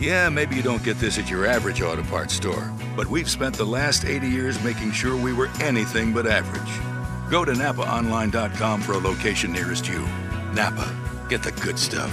Yeah, 0.00 0.28
maybe 0.28 0.56
you 0.56 0.62
don't 0.62 0.82
get 0.82 0.98
this 0.98 1.18
at 1.18 1.28
your 1.28 1.46
average 1.46 1.82
auto 1.82 2.02
parts 2.04 2.34
store, 2.34 2.72
but 2.96 3.08
we've 3.08 3.28
spent 3.28 3.56
the 3.56 3.64
last 3.64 4.04
80 4.04 4.28
years 4.28 4.62
making 4.62 4.92
sure 4.92 5.16
we 5.16 5.32
were 5.32 5.48
anything 5.60 6.12
but 6.12 6.26
average. 6.26 7.30
Go 7.30 7.44
to 7.44 7.52
NapaOnline.com 7.52 8.82
for 8.82 8.92
a 8.92 8.98
location 8.98 9.52
nearest 9.52 9.88
you. 9.88 10.00
Napa, 10.54 10.88
get 11.28 11.42
the 11.42 11.52
good 11.52 11.78
stuff. 11.78 12.12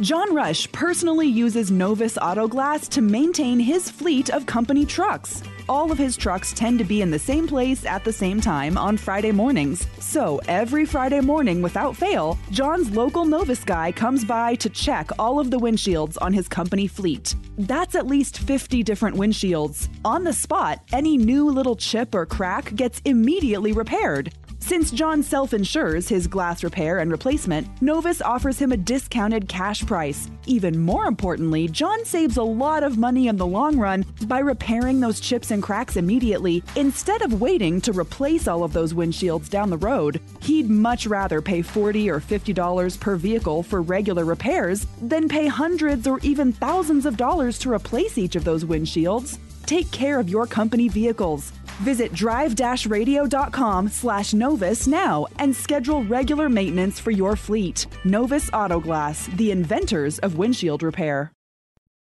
John 0.00 0.34
Rush 0.34 0.70
personally 0.72 1.28
uses 1.28 1.70
Novus 1.70 2.16
Auto 2.16 2.48
Glass 2.48 2.88
to 2.88 3.02
maintain 3.02 3.58
his 3.60 3.90
fleet 3.90 4.30
of 4.30 4.46
company 4.46 4.86
trucks. 4.86 5.42
All 5.70 5.92
of 5.92 5.98
his 5.98 6.16
trucks 6.16 6.52
tend 6.52 6.80
to 6.80 6.84
be 6.84 7.00
in 7.00 7.12
the 7.12 7.18
same 7.20 7.46
place 7.46 7.86
at 7.86 8.02
the 8.02 8.12
same 8.12 8.40
time 8.40 8.76
on 8.76 8.96
Friday 8.96 9.30
mornings. 9.30 9.86
So 10.00 10.40
every 10.48 10.84
Friday 10.84 11.20
morning, 11.20 11.62
without 11.62 11.96
fail, 11.96 12.36
John's 12.50 12.90
local 12.90 13.24
Novus 13.24 13.62
guy 13.62 13.92
comes 13.92 14.24
by 14.24 14.56
to 14.56 14.68
check 14.68 15.10
all 15.16 15.38
of 15.38 15.52
the 15.52 15.60
windshields 15.60 16.18
on 16.20 16.32
his 16.32 16.48
company 16.48 16.88
fleet. 16.88 17.36
That's 17.56 17.94
at 17.94 18.08
least 18.08 18.38
50 18.38 18.82
different 18.82 19.16
windshields. 19.16 19.88
On 20.04 20.24
the 20.24 20.32
spot, 20.32 20.82
any 20.92 21.16
new 21.16 21.48
little 21.48 21.76
chip 21.76 22.16
or 22.16 22.26
crack 22.26 22.74
gets 22.74 23.00
immediately 23.04 23.70
repaired. 23.70 24.32
Since 24.60 24.92
John 24.92 25.22
self 25.22 25.52
insures 25.52 26.08
his 26.08 26.26
glass 26.26 26.62
repair 26.62 26.98
and 26.98 27.10
replacement, 27.10 27.66
Novus 27.82 28.22
offers 28.22 28.58
him 28.58 28.70
a 28.70 28.76
discounted 28.76 29.48
cash 29.48 29.84
price. 29.84 30.30
Even 30.46 30.78
more 30.78 31.06
importantly, 31.06 31.66
John 31.66 32.04
saves 32.04 32.36
a 32.36 32.42
lot 32.42 32.82
of 32.84 32.98
money 32.98 33.26
in 33.26 33.36
the 33.36 33.46
long 33.46 33.78
run 33.78 34.04
by 34.26 34.38
repairing 34.38 35.00
those 35.00 35.18
chips 35.18 35.50
and 35.50 35.62
cracks 35.62 35.96
immediately 35.96 36.62
instead 36.76 37.22
of 37.22 37.40
waiting 37.40 37.80
to 37.80 37.92
replace 37.92 38.46
all 38.46 38.62
of 38.62 38.72
those 38.72 38.92
windshields 38.92 39.48
down 39.48 39.70
the 39.70 39.78
road. 39.78 40.20
He'd 40.40 40.70
much 40.70 41.06
rather 41.06 41.42
pay 41.42 41.62
40 41.62 42.10
or 42.10 42.20
$50 42.20 43.00
per 43.00 43.16
vehicle 43.16 43.62
for 43.62 43.82
regular 43.82 44.24
repairs 44.24 44.86
than 45.02 45.28
pay 45.28 45.46
hundreds 45.46 46.06
or 46.06 46.20
even 46.20 46.52
thousands 46.52 47.06
of 47.06 47.16
dollars 47.16 47.58
to 47.60 47.72
replace 47.72 48.18
each 48.18 48.36
of 48.36 48.44
those 48.44 48.64
windshields. 48.64 49.38
Take 49.66 49.90
care 49.90 50.18
of 50.18 50.28
your 50.28 50.46
company 50.46 50.88
vehicles. 50.88 51.52
Visit 51.82 52.12
drive-radio.com 52.12 53.88
slash 53.88 54.34
Novus 54.34 54.86
now 54.86 55.26
and 55.38 55.54
schedule 55.54 56.04
regular 56.04 56.48
maintenance 56.48 56.98
for 56.98 57.10
your 57.10 57.36
fleet. 57.36 57.86
Novus 58.04 58.50
Autoglass, 58.50 59.34
the 59.36 59.50
inventors 59.50 60.18
of 60.20 60.38
windshield 60.38 60.82
repair. 60.82 61.32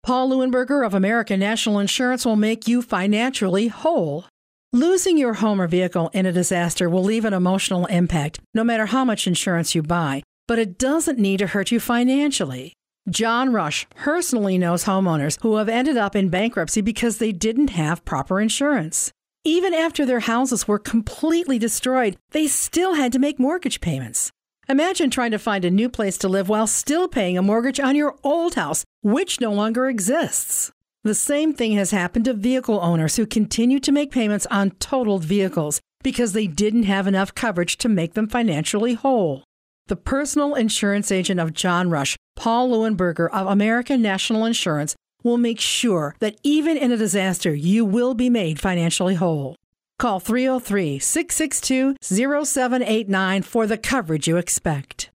Paul 0.03 0.29
Leuenberger 0.29 0.85
of 0.85 0.93
American 0.93 1.39
National 1.39 1.79
Insurance 1.79 2.25
will 2.25 2.37
make 2.37 2.67
you 2.67 2.81
financially 2.81 3.67
whole. 3.67 4.25
Losing 4.71 5.17
your 5.17 5.33
home 5.33 5.59
or 5.59 5.67
vehicle 5.67 6.09
in 6.13 6.25
a 6.25 6.31
disaster 6.31 6.89
will 6.89 7.03
leave 7.03 7.25
an 7.25 7.33
emotional 7.33 7.85
impact, 7.87 8.39
no 8.53 8.63
matter 8.63 8.85
how 8.85 9.03
much 9.03 9.27
insurance 9.27 9.75
you 9.75 9.83
buy, 9.83 10.23
but 10.47 10.59
it 10.59 10.77
doesn't 10.77 11.19
need 11.19 11.39
to 11.39 11.47
hurt 11.47 11.71
you 11.71 11.79
financially. 11.79 12.73
John 13.09 13.53
Rush 13.53 13.87
personally 13.95 14.57
knows 14.57 14.83
homeowners 14.83 15.41
who 15.41 15.55
have 15.55 15.69
ended 15.69 15.97
up 15.97 16.15
in 16.15 16.29
bankruptcy 16.29 16.81
because 16.81 17.17
they 17.17 17.31
didn't 17.31 17.69
have 17.69 18.05
proper 18.05 18.39
insurance. 18.39 19.11
Even 19.47 19.73
after 19.73 20.05
their 20.05 20.19
houses 20.19 20.67
were 20.67 20.77
completely 20.77 21.57
destroyed, 21.57 22.17
they 22.31 22.47
still 22.47 22.95
had 22.95 23.13
to 23.13 23.17
make 23.17 23.39
mortgage 23.39 23.79
payments. 23.79 24.29
Imagine 24.67 25.09
trying 25.09 25.31
to 25.31 25.39
find 25.39 25.63
a 25.63 25.71
new 25.71 25.87
place 25.87 26.17
to 26.17 26.27
live 26.27 26.49
while 26.49 26.67
still 26.67 27.07
paying 27.07 27.37
a 27.37 27.41
mortgage 27.41 27.79
on 27.79 27.95
your 27.95 28.17
old 28.25 28.55
house, 28.55 28.83
which 29.03 29.39
no 29.39 29.53
longer 29.53 29.87
exists. 29.87 30.69
The 31.05 31.15
same 31.15 31.53
thing 31.53 31.71
has 31.77 31.91
happened 31.91 32.25
to 32.25 32.33
vehicle 32.33 32.81
owners 32.81 33.15
who 33.15 33.25
continue 33.25 33.79
to 33.79 33.91
make 33.93 34.11
payments 34.11 34.45
on 34.47 34.71
totaled 34.71 35.23
vehicles 35.23 35.79
because 36.03 36.33
they 36.33 36.47
didn't 36.47 36.83
have 36.83 37.07
enough 37.07 37.33
coverage 37.33 37.77
to 37.77 37.87
make 37.87 38.15
them 38.15 38.27
financially 38.27 38.95
whole. 38.95 39.45
The 39.87 39.95
personal 39.95 40.55
insurance 40.55 41.09
agent 41.09 41.39
of 41.39 41.53
John 41.53 41.89
Rush, 41.89 42.17
Paul 42.35 42.69
Leuenberger 42.71 43.29
of 43.31 43.47
American 43.47 44.01
National 44.01 44.43
Insurance, 44.43 44.93
will 45.27 45.37
make 45.37 45.59
sure 45.59 46.15
that 46.19 46.37
even 46.41 46.77
in 46.77 46.91
a 46.91 46.97
disaster, 46.97 47.53
you 47.53 47.85
will 47.85 48.13
be 48.13 48.29
made 48.29 48.59
financially 48.59 49.15
whole. 49.15 49.55
Call 49.99 50.19
303 50.19 50.99
662 50.99 51.97
0789 52.01 53.41
for 53.43 53.67
the 53.67 53.77
coverage 53.77 54.27
you 54.27 54.37
expect. 54.37 55.11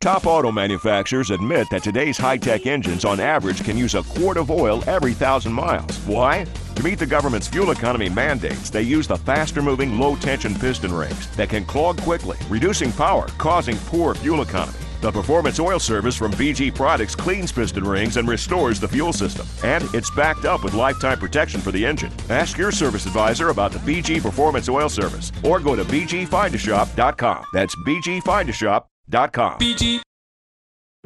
Top 0.00 0.26
auto 0.26 0.50
manufacturers 0.50 1.30
admit 1.30 1.68
that 1.70 1.82
today's 1.82 2.16
high 2.16 2.38
tech 2.38 2.64
engines, 2.66 3.04
on 3.04 3.20
average, 3.20 3.62
can 3.62 3.76
use 3.76 3.94
a 3.94 4.02
quart 4.02 4.38
of 4.38 4.50
oil 4.50 4.82
every 4.86 5.12
thousand 5.12 5.52
miles. 5.52 5.94
Why? 6.06 6.46
To 6.76 6.82
meet 6.82 6.98
the 6.98 7.04
government's 7.04 7.48
fuel 7.48 7.70
economy 7.70 8.08
mandates, 8.08 8.70
they 8.70 8.80
use 8.80 9.06
the 9.06 9.18
faster 9.18 9.60
moving, 9.60 9.98
low 9.98 10.16
tension 10.16 10.54
piston 10.54 10.94
rings 10.94 11.28
that 11.36 11.50
can 11.50 11.66
clog 11.66 12.00
quickly, 12.00 12.38
reducing 12.48 12.92
power, 12.92 13.26
causing 13.36 13.76
poor 13.76 14.14
fuel 14.14 14.40
economy. 14.40 14.78
The 15.00 15.10
Performance 15.10 15.58
Oil 15.58 15.78
Service 15.78 16.14
from 16.14 16.32
BG 16.32 16.74
Products 16.74 17.14
cleans 17.14 17.50
piston 17.52 17.84
rings 17.84 18.18
and 18.18 18.28
restores 18.28 18.78
the 18.78 18.88
fuel 18.88 19.12
system. 19.12 19.46
And 19.64 19.84
it's 19.94 20.10
backed 20.10 20.44
up 20.44 20.62
with 20.62 20.74
lifetime 20.74 21.18
protection 21.18 21.60
for 21.60 21.72
the 21.72 21.84
engine. 21.86 22.12
Ask 22.28 22.58
your 22.58 22.70
service 22.70 23.06
advisor 23.06 23.48
about 23.48 23.72
the 23.72 23.78
BG 23.78 24.20
Performance 24.20 24.68
Oil 24.68 24.88
Service 24.90 25.32
or 25.42 25.58
go 25.58 25.74
to 25.74 25.84
bgfindashop.com. 25.84 27.44
That's 27.52 27.74
bgfindashop.com. 27.76 29.58
BG 29.58 30.02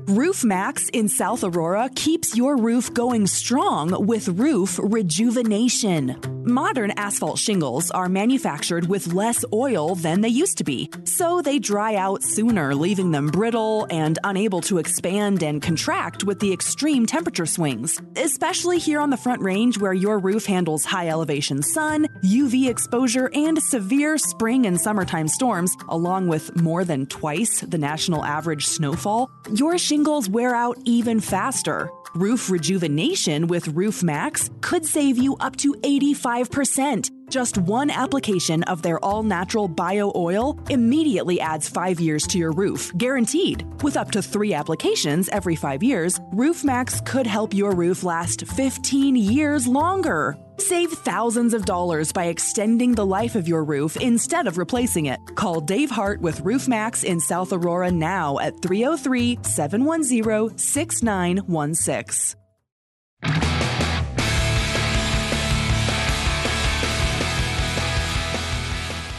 Roof 0.00 0.42
Maxx 0.42 0.88
in 0.88 1.08
South 1.08 1.44
Aurora 1.44 1.88
keeps 1.94 2.36
your 2.36 2.56
roof 2.56 2.92
going 2.92 3.28
strong 3.28 4.06
with 4.06 4.26
roof 4.26 4.78
rejuvenation. 4.82 6.20
Modern 6.46 6.90
asphalt 6.98 7.38
shingles 7.38 7.90
are 7.92 8.08
manufactured 8.08 8.86
with 8.86 9.14
less 9.14 9.44
oil 9.52 9.94
than 9.94 10.20
they 10.20 10.28
used 10.28 10.58
to 10.58 10.64
be, 10.64 10.90
so 11.04 11.40
they 11.40 11.58
dry 11.58 11.94
out 11.94 12.22
sooner, 12.22 12.74
leaving 12.74 13.12
them 13.12 13.28
brittle 13.28 13.86
and 13.88 14.18
unable 14.24 14.60
to 14.62 14.76
expand 14.78 15.42
and 15.42 15.62
contract 15.62 16.24
with 16.24 16.40
the 16.40 16.52
extreme 16.52 17.06
temperature 17.06 17.46
swings. 17.46 17.98
Especially 18.16 18.78
here 18.78 19.00
on 19.00 19.08
the 19.08 19.16
Front 19.16 19.40
Range, 19.40 19.78
where 19.78 19.94
your 19.94 20.18
roof 20.18 20.44
handles 20.44 20.84
high 20.84 21.08
elevation 21.08 21.62
sun, 21.62 22.08
UV 22.24 22.68
exposure, 22.68 23.30
and 23.32 23.62
severe 23.62 24.18
spring 24.18 24.66
and 24.66 24.78
summertime 24.78 25.28
storms, 25.28 25.74
along 25.88 26.28
with 26.28 26.54
more 26.60 26.84
than 26.84 27.06
twice 27.06 27.60
the 27.60 27.78
national 27.78 28.22
average 28.22 28.66
snowfall, 28.66 29.30
your 29.54 29.78
shingles 29.84 30.30
wear 30.30 30.54
out 30.54 30.78
even 30.84 31.20
faster. 31.20 31.90
Roof 32.14 32.48
rejuvenation 32.48 33.48
with 33.48 33.68
Roof 33.68 34.02
Maxx 34.02 34.48
could 34.60 34.86
save 34.86 35.18
you 35.18 35.36
up 35.40 35.56
to 35.56 35.74
85%. 35.74 37.10
Just 37.28 37.58
one 37.58 37.90
application 37.90 38.62
of 38.64 38.82
their 38.82 39.04
all 39.04 39.22
natural 39.22 39.66
bio 39.66 40.12
oil 40.14 40.58
immediately 40.70 41.40
adds 41.40 41.68
five 41.68 41.98
years 41.98 42.26
to 42.28 42.38
your 42.38 42.52
roof, 42.52 42.92
guaranteed. 42.96 43.66
With 43.82 43.96
up 43.96 44.10
to 44.12 44.22
three 44.22 44.54
applications 44.54 45.28
every 45.30 45.56
five 45.56 45.82
years, 45.82 46.20
Roof 46.32 46.64
Maxx 46.64 47.00
could 47.00 47.26
help 47.26 47.52
your 47.52 47.72
roof 47.74 48.04
last 48.04 48.46
15 48.46 49.16
years 49.16 49.66
longer. 49.66 50.36
Save 50.58 50.92
thousands 50.92 51.54
of 51.54 51.64
dollars 51.64 52.12
by 52.12 52.26
extending 52.26 52.92
the 52.92 53.06
life 53.06 53.34
of 53.34 53.48
your 53.48 53.64
roof 53.64 53.96
instead 53.96 54.46
of 54.46 54.58
replacing 54.58 55.06
it. 55.06 55.20
Call 55.34 55.60
Dave 55.60 55.90
Hart 55.90 56.20
with 56.20 56.40
Roof 56.40 56.68
Maxx 56.68 57.04
in 57.04 57.20
South 57.20 57.52
Aurora 57.52 57.90
now 57.90 58.38
at 58.38 58.60
303 58.62 59.38
710 59.42 60.58
6916. 60.58 62.40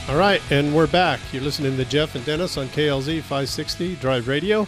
All 0.08 0.18
right, 0.18 0.42
and 0.52 0.74
we're 0.74 0.88
back. 0.88 1.20
You're 1.34 1.42
listening 1.42 1.76
to 1.78 1.86
Jeff 1.86 2.16
and 2.16 2.24
Dennis 2.24 2.58
on 2.58 2.68
KLZ 2.68 3.22
560 3.22 3.96
Drive 3.96 4.28
Radio. 4.28 4.68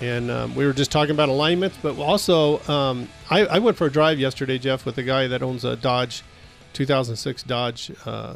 And 0.00 0.30
um, 0.30 0.54
we 0.54 0.66
were 0.66 0.74
just 0.74 0.92
talking 0.92 1.12
about 1.12 1.28
alignments, 1.30 1.78
but 1.80 1.98
also 1.98 2.60
um, 2.68 3.08
I, 3.30 3.46
I, 3.46 3.58
went 3.60 3.78
for 3.78 3.86
a 3.86 3.90
drive 3.90 4.18
yesterday, 4.18 4.58
Jeff, 4.58 4.84
with 4.84 4.98
a 4.98 5.02
guy 5.02 5.26
that 5.26 5.42
owns 5.42 5.64
a 5.64 5.74
Dodge 5.74 6.22
2006 6.74 7.42
Dodge 7.44 7.90
uh, 8.04 8.34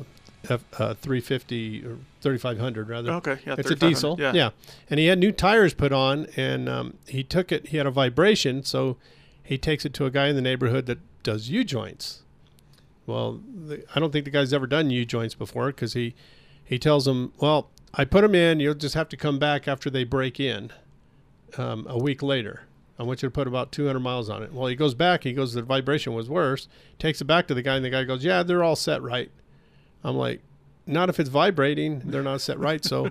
F, 0.48 0.64
uh, 0.78 0.94
350 0.94 1.84
or 1.84 1.98
3500 2.22 2.88
rather. 2.88 3.12
Okay, 3.12 3.38
yeah, 3.46 3.56
it's 3.58 3.70
a 3.70 3.74
diesel. 3.74 4.16
Yeah. 4.18 4.32
yeah, 4.32 4.50
and 4.88 4.98
he 4.98 5.06
had 5.06 5.18
new 5.18 5.32
tires 5.32 5.74
put 5.74 5.92
on, 5.92 6.26
and 6.36 6.68
um, 6.68 6.96
he 7.06 7.22
took 7.22 7.52
it. 7.52 7.68
He 7.68 7.76
had 7.76 7.86
a 7.86 7.90
vibration, 7.90 8.64
so 8.64 8.96
he 9.42 9.58
takes 9.58 9.84
it 9.84 9.92
to 9.94 10.06
a 10.06 10.10
guy 10.10 10.28
in 10.28 10.36
the 10.36 10.42
neighborhood 10.42 10.86
that 10.86 10.98
does 11.22 11.50
U 11.50 11.62
joints. 11.62 12.22
Well, 13.06 13.40
the, 13.46 13.84
I 13.94 14.00
don't 14.00 14.12
think 14.12 14.24
the 14.24 14.30
guy's 14.30 14.52
ever 14.54 14.66
done 14.66 14.88
U 14.88 15.04
joints 15.04 15.34
before 15.34 15.66
because 15.66 15.92
he 15.92 16.14
he 16.64 16.78
tells 16.78 17.06
him, 17.06 17.32
"Well, 17.38 17.68
I 17.92 18.06
put 18.06 18.22
them 18.22 18.34
in. 18.34 18.60
You'll 18.60 18.74
just 18.74 18.94
have 18.94 19.10
to 19.10 19.18
come 19.18 19.38
back 19.38 19.68
after 19.68 19.90
they 19.90 20.04
break 20.04 20.40
in." 20.40 20.72
Um, 21.58 21.86
a 21.88 21.98
week 21.98 22.22
later. 22.22 22.62
I 22.98 23.02
want 23.02 23.22
you 23.22 23.28
to 23.28 23.32
put 23.32 23.46
about 23.48 23.72
200 23.72 23.98
miles 23.98 24.28
on 24.28 24.42
it. 24.42 24.52
Well, 24.52 24.66
he 24.66 24.76
goes 24.76 24.92
back. 24.92 25.24
He 25.24 25.32
goes, 25.32 25.54
the 25.54 25.62
vibration 25.62 26.12
was 26.12 26.28
worse. 26.28 26.68
Takes 26.98 27.22
it 27.22 27.24
back 27.24 27.46
to 27.48 27.54
the 27.54 27.62
guy, 27.62 27.76
and 27.76 27.84
the 27.84 27.88
guy 27.88 28.04
goes, 28.04 28.22
"Yeah, 28.22 28.42
they're 28.42 28.62
all 28.62 28.76
set 28.76 29.00
right." 29.00 29.30
I'm 30.04 30.16
like, 30.16 30.42
"Not 30.86 31.08
if 31.08 31.18
it's 31.18 31.30
vibrating. 31.30 32.00
They're 32.04 32.22
not 32.22 32.42
set 32.42 32.58
right." 32.58 32.84
So 32.84 33.10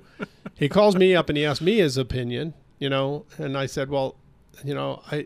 he 0.56 0.70
calls 0.70 0.96
me 0.96 1.16
up 1.16 1.28
and 1.28 1.38
he 1.38 1.44
asks 1.44 1.62
me 1.62 1.78
his 1.78 1.98
opinion. 1.98 2.54
You 2.78 2.90
know, 2.90 3.26
and 3.40 3.58
I 3.58 3.66
said, 3.66 3.90
"Well, 3.90 4.16
you 4.64 4.76
know, 4.76 5.02
I 5.12 5.26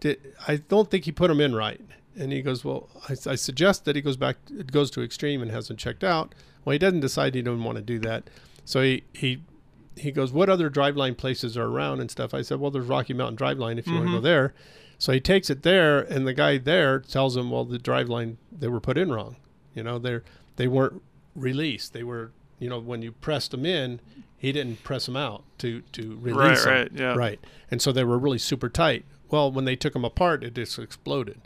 did. 0.00 0.20
I 0.46 0.56
don't 0.56 0.90
think 0.90 1.06
he 1.06 1.12
put 1.12 1.28
them 1.28 1.40
in 1.40 1.54
right." 1.54 1.80
And 2.16 2.32
he 2.32 2.42
goes, 2.42 2.66
"Well, 2.66 2.90
I, 3.08 3.12
I 3.30 3.34
suggest 3.34 3.86
that 3.86 3.96
he 3.96 4.02
goes 4.02 4.18
back. 4.18 4.36
It 4.50 4.72
goes 4.72 4.90
to 4.92 5.02
extreme 5.02 5.40
and 5.40 5.50
hasn't 5.50 5.78
checked 5.78 6.04
out." 6.04 6.34
Well, 6.66 6.72
he 6.72 6.78
doesn't 6.78 7.00
decide 7.00 7.34
he 7.34 7.40
doesn't 7.40 7.64
want 7.64 7.76
to 7.76 7.82
do 7.82 7.98
that. 8.00 8.28
So 8.66 8.82
he 8.82 9.04
he 9.14 9.40
he 9.96 10.10
goes, 10.12 10.32
"What 10.32 10.48
other 10.48 10.70
driveline 10.70 11.16
places 11.16 11.56
are 11.56 11.66
around 11.66 12.00
and 12.00 12.10
stuff?" 12.10 12.34
I 12.34 12.42
said, 12.42 12.60
"Well, 12.60 12.70
there's 12.70 12.86
Rocky 12.86 13.14
Mountain 13.14 13.36
Driveline 13.36 13.78
if 13.78 13.86
you 13.86 13.94
want 13.94 14.06
to 14.06 14.10
go 14.12 14.16
mm-hmm. 14.16 14.24
there." 14.24 14.54
So 14.98 15.12
he 15.12 15.20
takes 15.20 15.50
it 15.50 15.62
there, 15.62 16.00
and 16.00 16.26
the 16.26 16.34
guy 16.34 16.58
there 16.58 16.98
tells 17.00 17.36
him, 17.36 17.50
"Well, 17.50 17.64
the 17.64 17.78
driveline 17.78 18.36
they 18.52 18.68
were 18.68 18.80
put 18.80 18.96
in 18.98 19.12
wrong. 19.12 19.36
You 19.74 19.82
know, 19.82 19.98
they 19.98 20.20
they 20.56 20.68
weren't 20.68 21.02
released. 21.34 21.92
They 21.92 22.02
were, 22.04 22.32
you 22.58 22.68
know, 22.68 22.78
when 22.78 23.02
you 23.02 23.12
pressed 23.12 23.50
them 23.50 23.66
in, 23.66 24.00
he 24.36 24.52
didn't 24.52 24.82
press 24.84 25.06
them 25.06 25.16
out 25.16 25.44
to 25.58 25.82
to 25.92 26.16
release 26.20 26.64
Right, 26.64 26.92
them. 26.92 27.06
right, 27.06 27.14
yeah. 27.14 27.14
right. 27.14 27.40
And 27.70 27.82
so 27.82 27.92
they 27.92 28.04
were 28.04 28.18
really 28.18 28.38
super 28.38 28.68
tight. 28.68 29.04
Well, 29.30 29.50
when 29.50 29.64
they 29.64 29.76
took 29.76 29.94
them 29.94 30.04
apart, 30.04 30.44
it 30.44 30.54
just 30.54 30.78
exploded. 30.78 31.40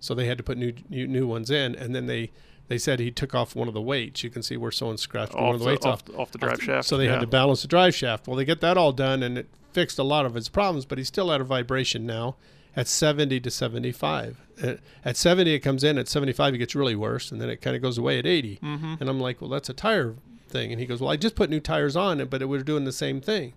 So 0.00 0.14
they 0.14 0.26
had 0.26 0.38
to 0.38 0.44
put 0.44 0.58
new 0.58 0.72
new, 0.88 1.06
new 1.06 1.26
ones 1.26 1.50
in, 1.50 1.74
and 1.74 1.94
then 1.94 2.06
they. 2.06 2.30
They 2.68 2.78
said 2.78 2.98
he 2.98 3.10
took 3.10 3.34
off 3.34 3.54
one 3.54 3.68
of 3.68 3.74
the 3.74 3.80
weights. 3.80 4.24
You 4.24 4.30
can 4.30 4.42
see 4.42 4.56
where 4.56 4.72
someone 4.72 4.96
scratched 4.98 5.34
one 5.34 5.44
Off 5.44 5.54
of 5.54 5.58
the 5.60 5.64
the- 5.64 5.70
weights 5.70 5.86
off 5.86 5.92
off, 5.94 6.04
the- 6.04 6.12
off 6.16 6.30
the 6.32 6.38
drive 6.38 6.62
shaft, 6.62 6.88
So 6.88 6.96
they 6.96 7.04
yeah. 7.06 7.12
had 7.12 7.20
to 7.20 7.26
balance 7.26 7.62
the 7.62 7.68
drive 7.68 7.94
shaft. 7.94 8.26
Well, 8.26 8.36
they 8.36 8.44
get 8.44 8.60
that 8.60 8.76
all 8.76 8.92
done, 8.92 9.22
and 9.22 9.38
it 9.38 9.46
fixed 9.72 9.98
a 9.98 10.02
lot 10.02 10.26
of 10.26 10.34
his 10.34 10.48
problems. 10.48 10.84
But 10.84 10.98
he's 10.98 11.06
still 11.08 11.30
out 11.30 11.40
of 11.40 11.46
vibration 11.46 12.06
now 12.06 12.36
at 12.74 12.88
70 12.88 13.38
to 13.40 13.50
75. 13.50 14.38
At, 14.62 14.80
at 15.04 15.16
70, 15.16 15.52
it 15.54 15.60
comes 15.60 15.84
in. 15.84 15.96
At 15.98 16.08
75, 16.08 16.54
it 16.54 16.58
gets 16.58 16.74
really 16.74 16.96
worse, 16.96 17.30
and 17.30 17.40
then 17.40 17.48
it 17.50 17.60
kind 17.62 17.76
of 17.76 17.82
goes 17.82 17.98
away 17.98 18.18
at 18.18 18.26
80. 18.26 18.58
Mhm. 18.62 19.00
And 19.00 19.08
I'm 19.08 19.20
like, 19.20 19.40
well, 19.40 19.50
that's 19.50 19.68
a 19.68 19.74
tire 19.74 20.16
thing. 20.48 20.72
And 20.72 20.80
he 20.80 20.86
goes, 20.86 21.00
well, 21.00 21.10
I 21.10 21.16
just 21.16 21.34
put 21.36 21.50
new 21.50 21.60
tires 21.60 21.94
on 21.96 22.20
it, 22.20 22.30
but 22.30 22.42
it 22.42 22.46
was 22.46 22.64
doing 22.64 22.84
the 22.84 22.92
same 22.92 23.20
thing. 23.20 23.52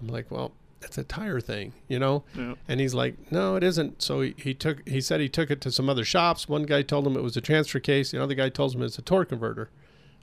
I'm 0.00 0.08
like, 0.08 0.30
well, 0.30 0.52
that's 0.80 0.98
a 0.98 1.04
tire 1.04 1.40
thing, 1.40 1.72
you 1.88 1.98
know? 1.98 2.24
Yeah. 2.36 2.54
And 2.68 2.80
he's 2.80 2.94
like, 2.94 3.32
no, 3.32 3.56
it 3.56 3.64
isn't. 3.64 4.00
So 4.02 4.20
he, 4.20 4.34
he 4.36 4.54
took, 4.54 4.86
he 4.88 5.00
said 5.00 5.20
he 5.20 5.28
took 5.28 5.50
it 5.50 5.60
to 5.62 5.72
some 5.72 5.88
other 5.88 6.04
shops. 6.04 6.48
One 6.48 6.62
guy 6.64 6.82
told 6.82 7.06
him 7.06 7.16
it 7.16 7.22
was 7.22 7.36
a 7.36 7.40
transfer 7.40 7.80
case. 7.80 8.10
The 8.10 8.22
other 8.22 8.34
guy 8.34 8.48
told 8.48 8.74
him 8.74 8.82
it's 8.82 8.98
a 8.98 9.02
torque 9.02 9.30
converter. 9.30 9.70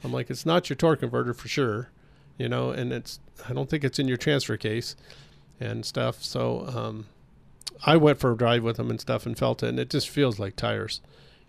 I'm 0.03 0.13
like, 0.13 0.29
it's 0.29 0.45
not 0.45 0.69
your 0.69 0.75
torque 0.77 0.99
converter 0.99 1.33
for 1.33 1.47
sure, 1.47 1.89
you 2.37 2.47
know, 2.47 2.69
and 2.71 2.93
it's, 2.93 3.19
I 3.49 3.53
don't 3.53 3.69
think 3.69 3.83
it's 3.83 3.99
in 3.99 4.07
your 4.07 4.17
transfer 4.17 4.55
case 4.57 4.95
and 5.59 5.85
stuff. 5.85 6.23
So, 6.23 6.67
um, 6.67 7.07
I 7.85 7.97
went 7.97 8.19
for 8.19 8.31
a 8.31 8.37
drive 8.37 8.63
with 8.63 8.79
him 8.79 8.89
and 8.89 9.01
stuff 9.01 9.25
and 9.25 9.37
felt 9.37 9.63
it, 9.63 9.69
and 9.69 9.79
it 9.79 9.89
just 9.89 10.09
feels 10.09 10.39
like 10.39 10.55
tires. 10.55 11.01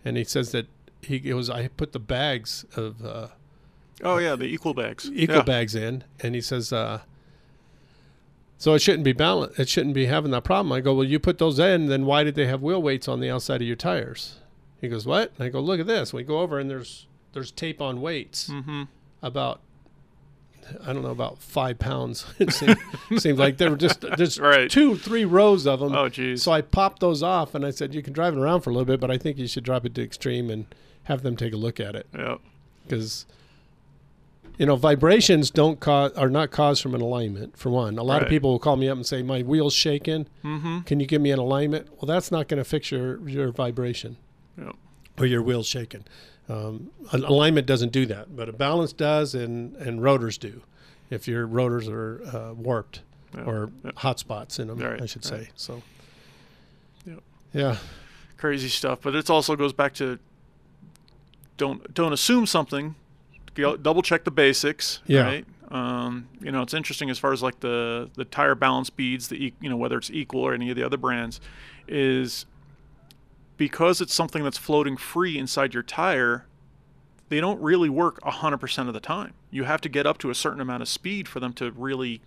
And 0.04 0.16
he 0.16 0.24
says 0.24 0.52
that 0.52 0.66
he 1.02 1.20
it 1.24 1.34
was 1.34 1.48
I 1.48 1.68
put 1.68 1.92
the 1.92 1.98
bags 2.00 2.64
of 2.76 3.04
uh, 3.04 3.28
Oh 4.02 4.18
yeah, 4.18 4.36
the 4.36 4.44
equal 4.44 4.74
bags. 4.74 5.10
equal 5.12 5.36
yeah. 5.36 5.42
bags 5.42 5.74
in, 5.74 6.04
and 6.20 6.34
he 6.34 6.40
says, 6.40 6.72
uh, 6.72 7.00
so 8.58 8.74
it 8.74 8.80
shouldn't 8.80 9.04
be 9.04 9.12
balanced. 9.12 9.58
It 9.60 9.68
shouldn't 9.68 9.94
be 9.94 10.06
having 10.06 10.30
that 10.32 10.44
problem. 10.44 10.72
I 10.72 10.80
go, 10.80 10.94
well, 10.94 11.04
you 11.06 11.18
put 11.18 11.38
those 11.38 11.58
in, 11.58 11.86
then 11.86 12.06
why 12.06 12.24
did 12.24 12.34
they 12.34 12.46
have 12.46 12.62
wheel 12.62 12.80
weights 12.82 13.06
on 13.08 13.20
the 13.20 13.30
outside 13.30 13.60
of 13.60 13.66
your 13.66 13.76
tires? 13.76 14.36
He 14.80 14.88
goes, 14.88 15.06
what? 15.06 15.32
And 15.36 15.46
I 15.46 15.48
go, 15.48 15.60
look 15.60 15.80
at 15.80 15.86
this. 15.86 16.12
We 16.12 16.22
go 16.22 16.40
over 16.40 16.58
and 16.58 16.68
there's 16.70 17.06
there's 17.32 17.50
tape 17.50 17.80
on 17.82 18.00
weights 18.00 18.48
Mm-hmm. 18.48 18.84
about 19.22 19.60
I 20.84 20.92
don't 20.92 21.02
know 21.02 21.10
about 21.10 21.38
five 21.38 21.78
pounds. 21.78 22.26
It 22.40 22.52
seemed, 22.52 22.76
seemed 23.18 23.38
like 23.38 23.56
there 23.58 23.70
were 23.70 23.76
just 23.76 24.04
just 24.16 24.38
Right. 24.40 24.68
two, 24.70 24.96
three 24.96 25.24
rows 25.24 25.66
of 25.66 25.80
them. 25.80 25.94
Oh, 25.94 26.08
geez. 26.08 26.42
So 26.42 26.50
I 26.52 26.60
popped 26.60 27.00
those 27.00 27.22
off 27.22 27.54
and 27.54 27.64
I 27.64 27.70
said, 27.70 27.94
you 27.94 28.02
can 28.02 28.12
drive 28.12 28.34
it 28.34 28.40
around 28.40 28.62
for 28.62 28.70
a 28.70 28.72
little 28.72 28.86
bit, 28.86 28.98
but 29.00 29.10
I 29.10 29.16
think 29.18 29.38
you 29.38 29.46
should 29.46 29.64
drop 29.64 29.84
it 29.86 29.94
to 29.94 30.02
extreme 30.02 30.50
and 30.50 30.66
have 31.04 31.22
them 31.22 31.36
take 31.36 31.52
a 31.52 31.56
look 31.56 31.78
at 31.78 31.94
it 31.94 32.06
Yeah. 32.16 32.36
because 32.84 33.26
you 34.58 34.66
know 34.66 34.76
vibrations 34.76 35.50
don't 35.50 35.80
cause 35.80 36.12
are 36.12 36.30
not 36.30 36.50
caused 36.50 36.82
from 36.82 36.94
an 36.94 37.00
alignment 37.00 37.56
for 37.58 37.70
one 37.70 37.98
a 37.98 38.02
lot 38.02 38.22
of 38.22 38.28
people 38.28 38.50
will 38.50 38.58
call 38.58 38.76
me 38.76 38.88
up 38.88 38.96
and 38.96 39.06
say 39.06 39.22
my 39.22 39.42
wheel's 39.42 39.74
shaking 39.74 40.26
Mhm. 40.44 40.86
can 40.86 40.98
you 41.00 41.06
give 41.06 41.20
me 41.20 41.30
an 41.30 41.38
alignment 41.38 41.88
well 41.92 42.06
that's 42.06 42.30
not 42.30 42.48
going 42.48 42.58
to 42.58 42.64
fix 42.64 42.90
your 42.90 43.26
your 43.28 43.50
vibration 43.52 44.16
Yeah. 44.58 44.72
or 45.18 45.26
your 45.26 45.42
wheel's 45.42 45.66
shaking 45.66 46.04
um, 46.48 46.90
an 47.12 47.24
alignment 47.24 47.66
doesn't 47.66 47.92
do 47.92 48.06
that 48.06 48.34
but 48.36 48.48
a 48.48 48.52
balance 48.52 48.92
does 48.92 49.34
and 49.34 49.74
and 49.76 50.02
rotors 50.02 50.38
do 50.38 50.62
if 51.10 51.28
your 51.28 51.46
rotors 51.46 51.88
are 51.88 52.22
uh, 52.32 52.52
warped 52.54 53.02
Yeah. 53.34 53.42
or 53.44 53.70
Yeah. 53.84 53.90
hot 53.96 54.18
spots 54.18 54.58
in 54.58 54.68
them 54.68 54.78
Right, 54.78 55.02
i 55.02 55.06
should 55.06 55.24
right. 55.30 55.40
say 55.44 55.50
so 55.56 55.82
Yep. 57.06 57.22
yeah 57.52 57.76
Crazy 58.38 58.68
stuff, 58.68 58.98
but 59.02 59.14
it 59.14 59.30
also 59.30 59.56
goes 59.56 59.72
back 59.72 59.94
to 59.94 60.18
don't 61.56 61.94
don't 61.94 62.12
assume 62.12 62.44
something. 62.46 62.94
Go, 63.56 63.76
double 63.76 64.02
check 64.02 64.24
the 64.24 64.30
basics. 64.30 65.00
Yeah. 65.06 65.22
Right. 65.22 65.46
Um, 65.70 66.28
you 66.40 66.52
know, 66.52 66.62
it's 66.62 66.74
interesting 66.74 67.10
as 67.10 67.18
far 67.18 67.32
as 67.32 67.42
like 67.42 67.60
the 67.60 68.10
the 68.14 68.24
tire 68.24 68.54
balance 68.54 68.90
beads, 68.90 69.28
the 69.28 69.52
you 69.60 69.68
know 69.68 69.76
whether 69.76 69.98
it's 69.98 70.10
equal 70.10 70.42
or 70.42 70.54
any 70.54 70.70
of 70.70 70.76
the 70.76 70.84
other 70.84 70.96
brands, 70.96 71.40
is 71.88 72.46
because 73.56 74.00
it's 74.00 74.14
something 74.14 74.44
that's 74.44 74.58
floating 74.58 74.96
free 74.96 75.38
inside 75.38 75.74
your 75.74 75.82
tire. 75.82 76.46
They 77.28 77.40
don't 77.40 77.60
really 77.60 77.88
work 77.88 78.20
100% 78.20 78.86
of 78.86 78.94
the 78.94 79.00
time. 79.00 79.32
You 79.50 79.64
have 79.64 79.80
to 79.80 79.88
get 79.88 80.06
up 80.06 80.18
to 80.18 80.30
a 80.30 80.34
certain 80.34 80.60
amount 80.60 80.82
of 80.82 80.88
speed 80.88 81.26
for 81.26 81.40
them 81.40 81.52
to 81.54 81.72
really 81.72 82.20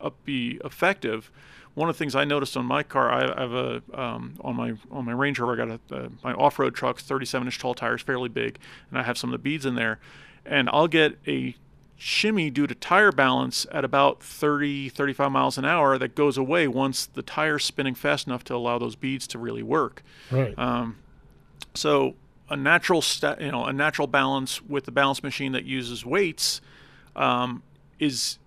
up 0.00 0.16
be 0.24 0.60
effective. 0.64 1.30
One 1.74 1.88
of 1.88 1.94
the 1.94 1.98
things 1.98 2.16
I 2.16 2.24
noticed 2.24 2.56
on 2.56 2.64
my 2.64 2.82
car, 2.82 3.12
I, 3.12 3.32
I 3.32 3.40
have 3.42 3.52
a 3.52 3.82
um, 3.94 4.34
on 4.40 4.56
my 4.56 4.74
on 4.90 5.04
my 5.04 5.12
Range 5.12 5.38
Rover, 5.38 5.52
I 5.52 5.66
got 5.66 5.80
a, 5.90 5.94
uh, 5.94 6.08
my 6.24 6.32
off-road 6.32 6.74
truck's 6.74 7.04
37 7.04 7.46
inch 7.46 7.58
tall 7.60 7.74
tires, 7.74 8.02
fairly 8.02 8.28
big, 8.28 8.58
and 8.90 8.98
I 8.98 9.04
have 9.04 9.16
some 9.16 9.30
of 9.30 9.32
the 9.32 9.38
beads 9.38 9.64
in 9.64 9.76
there, 9.76 10.00
and 10.44 10.68
I'll 10.72 10.88
get 10.88 11.18
a 11.26 11.54
shimmy 11.96 12.48
due 12.48 12.66
to 12.66 12.74
tire 12.74 13.12
balance 13.12 13.66
at 13.70 13.84
about 13.84 14.22
30 14.22 14.88
35 14.88 15.30
miles 15.30 15.58
an 15.58 15.66
hour 15.66 15.98
that 15.98 16.14
goes 16.14 16.38
away 16.38 16.66
once 16.66 17.04
the 17.04 17.22
tire's 17.22 17.62
spinning 17.62 17.94
fast 17.94 18.26
enough 18.26 18.42
to 18.44 18.54
allow 18.54 18.78
those 18.78 18.96
beads 18.96 19.26
to 19.26 19.38
really 19.38 19.62
work. 19.62 20.02
Right. 20.30 20.58
Um, 20.58 20.96
so 21.74 22.14
a 22.48 22.56
natural 22.56 23.02
sta- 23.02 23.36
you 23.40 23.52
know 23.52 23.64
a 23.64 23.72
natural 23.72 24.08
balance 24.08 24.62
with 24.62 24.84
the 24.84 24.90
balance 24.90 25.22
machine 25.22 25.52
that 25.52 25.64
uses 25.64 26.04
weights 26.04 26.60
um, 27.14 27.62
is 27.98 28.38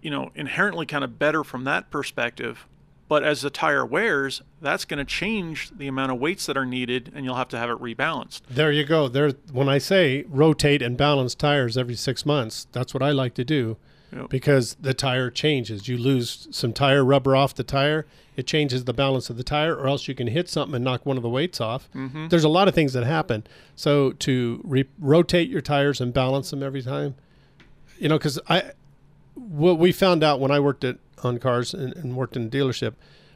you 0.00 0.10
know 0.10 0.30
inherently 0.34 0.86
kind 0.86 1.04
of 1.04 1.18
better 1.18 1.44
from 1.44 1.64
that 1.64 1.90
perspective. 1.90 2.66
But 3.08 3.22
as 3.22 3.42
the 3.42 3.50
tire 3.50 3.86
wears, 3.86 4.42
that's 4.60 4.84
going 4.84 4.98
to 4.98 5.04
change 5.04 5.70
the 5.76 5.86
amount 5.86 6.10
of 6.12 6.18
weights 6.18 6.46
that 6.46 6.56
are 6.56 6.66
needed, 6.66 7.12
and 7.14 7.24
you'll 7.24 7.36
have 7.36 7.48
to 7.50 7.58
have 7.58 7.70
it 7.70 7.78
rebalanced. 7.78 8.40
There 8.50 8.72
you 8.72 8.84
go. 8.84 9.06
There, 9.08 9.30
when 9.52 9.68
I 9.68 9.78
say 9.78 10.24
rotate 10.28 10.82
and 10.82 10.96
balance 10.96 11.34
tires 11.36 11.78
every 11.78 11.94
six 11.94 12.26
months, 12.26 12.66
that's 12.72 12.92
what 12.92 13.02
I 13.02 13.10
like 13.12 13.34
to 13.34 13.44
do. 13.44 13.76
Yep. 14.12 14.30
because 14.30 14.76
the 14.80 14.94
tire 14.94 15.30
changes. 15.30 15.88
You 15.88 15.98
lose 15.98 16.46
some 16.52 16.72
tire 16.72 17.04
rubber 17.04 17.34
off 17.34 17.56
the 17.56 17.64
tire, 17.64 18.06
it 18.36 18.46
changes 18.46 18.84
the 18.84 18.94
balance 18.94 19.30
of 19.30 19.36
the 19.36 19.42
tire, 19.42 19.74
or 19.74 19.88
else 19.88 20.06
you 20.06 20.14
can 20.14 20.28
hit 20.28 20.48
something 20.48 20.76
and 20.76 20.84
knock 20.84 21.04
one 21.04 21.16
of 21.16 21.24
the 21.24 21.28
weights 21.28 21.60
off. 21.60 21.88
Mhm. 21.92 22.30
There's 22.30 22.44
a 22.44 22.48
lot 22.48 22.68
of 22.68 22.74
things 22.74 22.92
that 22.92 23.02
happen. 23.04 23.42
So 23.74 24.12
to 24.12 24.60
re- 24.62 24.84
rotate 25.00 25.50
your 25.50 25.60
tires 25.60 26.00
and 26.00 26.14
balance 26.14 26.50
them 26.50 26.62
every 26.62 26.82
time, 26.82 27.16
you 27.98 28.08
know, 28.08 28.16
because 28.16 28.38
I 28.48 28.70
what 29.34 29.78
we 29.80 29.90
found 29.90 30.22
out 30.22 30.38
when 30.38 30.52
I 30.52 30.60
worked 30.60 30.84
at 30.84 30.98
on 31.22 31.38
cars 31.38 31.72
and, 31.74 31.94
and 31.96 32.16
worked 32.16 32.36
in 32.36 32.46
a 32.46 32.48
dealership, 32.50 32.94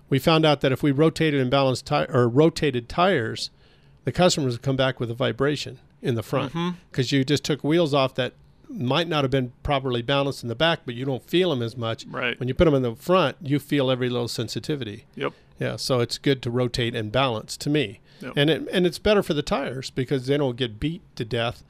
we 0.08 0.18
found 0.18 0.44
out 0.44 0.60
that 0.60 0.72
if 0.72 0.82
we 0.82 0.90
rotated 0.90 1.40
and 1.40 1.50
balanced 1.50 1.86
tire 1.86 2.06
or 2.12 2.28
rotated 2.28 2.88
tires, 2.88 3.50
the 4.04 4.12
customers 4.12 4.54
would 4.54 4.62
come 4.62 4.76
back 4.76 4.98
with 5.00 5.10
a 5.10 5.14
vibration 5.14 5.78
in 6.02 6.14
the 6.14 6.22
front 6.22 6.52
because 6.90 7.12
you 7.12 7.24
just 7.24 7.44
took 7.44 7.62
wheels 7.62 7.92
off 7.94 8.14
that 8.14 8.32
might 8.68 9.08
not 9.08 9.24
have 9.24 9.30
been 9.30 9.52
properly 9.62 10.00
balanced 10.00 10.42
in 10.42 10.48
the 10.48 10.54
back, 10.54 10.80
but 10.84 10.94
you 10.94 11.04
don't 11.04 11.22
feel 11.28 11.50
them 11.50 11.60
as 11.62 11.76
much. 11.76 12.06
Right. 12.06 12.38
When 12.38 12.48
you 12.48 12.54
put 12.54 12.64
them 12.66 12.74
in 12.74 12.82
the 12.82 12.94
front, 12.94 13.36
you 13.42 13.58
feel 13.58 13.90
every 13.90 14.08
little 14.08 14.28
sensitivity. 14.28 15.06
Yep. 15.16 15.32
Yeah. 15.58 15.76
So 15.76 16.00
it's 16.00 16.18
good 16.18 16.40
to 16.42 16.50
rotate 16.50 16.94
and 16.94 17.10
balance 17.12 17.56
to 17.58 17.68
me, 17.70 18.00
Yep. 18.20 18.32
and 18.36 18.48
it 18.50 18.68
and 18.72 18.86
it's 18.86 18.98
better 18.98 19.22
for 19.22 19.34
the 19.34 19.42
tires 19.42 19.90
because 19.90 20.26
they 20.26 20.36
don't 20.36 20.56
get 20.56 20.78
beat 20.80 21.02
to 21.16 21.24
death. 21.24 21.62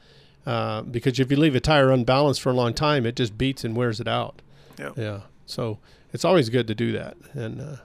Uh, 0.46 0.82
because 0.82 1.18
if 1.20 1.30
you 1.30 1.36
leave 1.36 1.54
a 1.54 1.60
tire 1.60 1.90
unbalanced 1.90 2.40
for 2.40 2.50
a 2.50 2.54
long 2.54 2.72
time, 2.74 3.04
it 3.06 3.16
just 3.16 3.36
beats 3.36 3.64
and 3.64 3.76
wears 3.76 3.98
it 4.00 4.08
out. 4.08 4.40
Yep. 4.78 4.96
Yeah. 4.96 5.20
So 5.46 5.78
it's 6.12 6.24
always 6.24 6.48
good 6.48 6.66
to 6.68 6.74
do 6.74 6.92
that, 6.92 7.16
and 7.34 7.60
uh, 7.60 7.76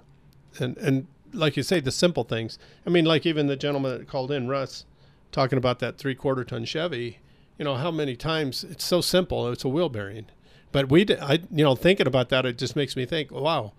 and 0.59 0.78
and 0.78 1.07
like 1.34 1.57
you 1.57 1.63
say, 1.63 1.80
the 1.80 1.91
simple 1.91 2.23
things. 2.23 2.57
I 2.86 2.89
mean, 2.89 3.05
like 3.05 3.26
even 3.26 3.47
the 3.47 3.55
gentleman 3.57 3.97
that 3.99 4.07
called 4.07 4.32
in, 4.32 4.47
Russ, 4.47 4.86
talking 5.32 5.57
about 5.57 5.80
that 5.80 5.97
three 5.97 6.15
quarter 6.15 6.43
ton 6.43 6.65
Chevy. 6.65 7.19
You 7.57 7.65
know 7.65 7.76
how 7.76 7.91
many 7.91 8.15
times 8.15 8.63
it's 8.63 8.84
so 8.86 8.99
simple. 9.01 9.49
It's 9.51 9.63
a 9.63 9.69
wheel 9.69 9.88
bearing, 9.89 10.26
but 10.73 10.89
we, 10.89 11.05
I, 11.21 11.39
you 11.51 11.63
know, 11.63 11.76
thinking 11.76 12.05
about 12.07 12.30
that, 12.30 12.45
it 12.45 12.57
just 12.57 12.76
makes 12.76 12.95
me 12.97 13.05
think, 13.05 13.32
wow, 13.32 13.71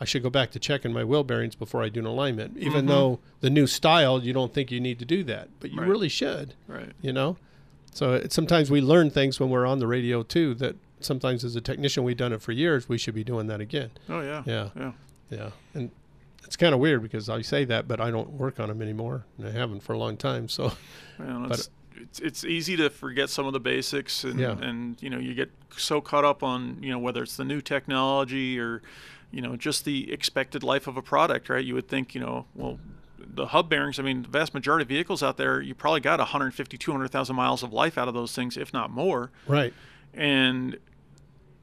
I 0.00 0.04
should 0.04 0.22
go 0.22 0.28
back 0.30 0.50
to 0.50 0.58
checking 0.58 0.92
my 0.92 1.02
wheel 1.04 1.24
bearings 1.24 1.54
before 1.54 1.82
I 1.82 1.88
do 1.88 2.00
an 2.00 2.06
alignment. 2.06 2.58
Even 2.58 2.84
Mhm. 2.84 2.88
though 2.88 3.20
the 3.40 3.48
new 3.48 3.66
style, 3.66 4.22
you 4.22 4.34
don't 4.34 4.52
think 4.52 4.70
you 4.70 4.80
need 4.80 4.98
to 4.98 5.06
do 5.06 5.24
that, 5.24 5.48
but 5.60 5.70
you 5.70 5.80
Right. 5.80 5.88
really 5.88 6.10
should. 6.10 6.52
Right. 6.68 6.90
You 7.00 7.12
know, 7.14 7.38
so 7.94 8.12
it, 8.14 8.32
sometimes 8.32 8.70
we 8.70 8.82
learn 8.82 9.08
things 9.10 9.40
when 9.40 9.48
we're 9.48 9.64
on 9.66 9.78
the 9.78 9.86
radio 9.86 10.22
too. 10.22 10.52
That 10.54 10.76
sometimes 11.04 11.44
as 11.44 11.56
a 11.56 11.60
technician, 11.60 12.04
we've 12.04 12.16
done 12.16 12.32
it 12.32 12.42
for 12.42 12.52
years. 12.52 12.88
We 12.88 12.98
should 12.98 13.14
be 13.14 13.24
doing 13.24 13.46
that 13.48 13.60
again. 13.60 13.90
Oh, 14.08 14.20
yeah. 14.20 14.42
Yeah. 14.46 14.68
Yeah. 14.76 14.92
Yeah. 15.30 15.50
And 15.74 15.90
it's 16.44 16.56
kind 16.56 16.74
of 16.74 16.80
weird 16.80 17.02
because 17.02 17.28
I 17.28 17.42
say 17.42 17.64
that, 17.66 17.86
but 17.88 18.00
I 18.00 18.10
don't 18.10 18.30
work 18.30 18.58
on 18.60 18.68
them 18.68 18.82
anymore, 18.82 19.24
and 19.38 19.46
I 19.46 19.50
haven't 19.52 19.82
for 19.82 19.92
a 19.92 19.98
long 19.98 20.16
time. 20.16 20.48
So, 20.48 20.72
Well, 21.18 21.46
but 21.48 21.58
it's, 21.58 21.70
it's 21.96 22.18
it's 22.20 22.44
easy 22.44 22.76
to 22.76 22.90
forget 22.90 23.30
some 23.30 23.46
of 23.46 23.52
the 23.52 23.60
basics, 23.60 24.24
and, 24.24 24.38
Yeah. 24.40 24.58
and 24.60 25.00
you 25.00 25.08
know 25.08 25.18
you 25.18 25.34
get 25.34 25.50
so 25.76 26.00
caught 26.00 26.24
up 26.24 26.42
on 26.42 26.78
you 26.82 26.90
know 26.90 26.98
whether 26.98 27.22
it's 27.22 27.36
the 27.36 27.44
new 27.44 27.60
technology 27.60 28.58
or 28.58 28.82
you 29.30 29.40
know 29.40 29.56
just 29.56 29.84
the 29.84 30.12
expected 30.12 30.62
life 30.62 30.86
of 30.86 30.96
a 30.96 31.02
product, 31.02 31.48
right? 31.48 31.64
You 31.64 31.74
would 31.74 31.88
think 31.88 32.14
you 32.14 32.20
know 32.20 32.46
well 32.54 32.78
the 33.34 33.46
hub 33.46 33.70
bearings. 33.70 33.98
I 33.98 34.02
mean, 34.02 34.22
the 34.22 34.28
vast 34.28 34.52
majority 34.52 34.82
of 34.82 34.88
vehicles 34.88 35.22
out 35.22 35.36
there, 35.38 35.60
you 35.62 35.74
probably 35.74 36.00
got 36.00 36.18
150, 36.18 36.76
200,000 36.76 37.36
miles 37.36 37.62
of 37.62 37.72
life 37.72 37.96
out 37.96 38.08
of 38.08 38.14
those 38.14 38.34
things, 38.34 38.56
if 38.58 38.72
not 38.74 38.90
more. 38.90 39.30
right. 39.46 39.72
And 40.12 40.76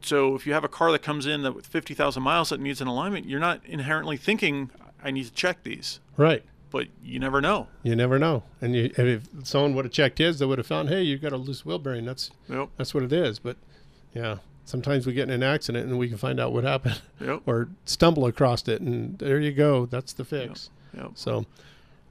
so 0.01 0.35
if 0.35 0.45
you 0.47 0.53
have 0.53 0.63
a 0.63 0.67
car 0.69 0.91
that 0.91 1.01
comes 1.01 1.25
in 1.25 1.43
that 1.43 1.53
with 1.53 1.67
50,000 1.67 2.21
miles 2.23 2.49
that 2.49 2.59
needs 2.59 2.81
an 2.81 2.87
alignment, 2.87 3.25
you're 3.27 3.39
not 3.39 3.61
inherently 3.65 4.17
thinking 4.17 4.69
I 5.03 5.11
need 5.11 5.25
to 5.25 5.31
check 5.33 5.63
these, 5.63 5.99
Right. 6.17 6.43
but 6.71 6.87
you 7.03 7.19
never 7.19 7.39
know. 7.41 7.67
You 7.83 7.95
never 7.95 8.19
know. 8.19 8.43
And 8.61 8.75
you, 8.75 8.91
and 8.97 9.07
if 9.07 9.23
someone 9.43 9.75
would 9.75 9.85
have 9.85 9.91
checked 9.93 10.17
his, 10.17 10.39
they 10.39 10.45
would 10.45 10.57
have 10.57 10.67
found, 10.67 10.89
hey, 10.89 11.01
you've 11.03 11.21
got 11.21 11.31
a 11.33 11.37
loose 11.37 11.65
wheel 11.65 11.79
bearing. 11.79 12.05
That's 12.05 12.31
Yep. 12.49 12.69
that's 12.77 12.93
what 12.93 13.03
it 13.03 13.13
is. 13.13 13.39
But 13.39 13.57
yeah, 14.13 14.37
sometimes 14.65 15.05
we 15.07 15.13
get 15.13 15.23
in 15.23 15.31
an 15.31 15.43
accident 15.43 15.87
and 15.87 15.97
we 15.97 16.07
can 16.09 16.17
find 16.17 16.39
out 16.39 16.51
what 16.53 16.63
happened, 16.63 17.01
Yep. 17.21 17.41
or 17.45 17.69
stumble 17.85 18.25
across 18.25 18.67
it, 18.67 18.81
and 18.81 19.17
there 19.19 19.39
you 19.39 19.51
go. 19.51 19.85
That's 19.85 20.13
the 20.13 20.25
fix. 20.25 20.69
Yep. 20.95 21.11
So, 21.15 21.45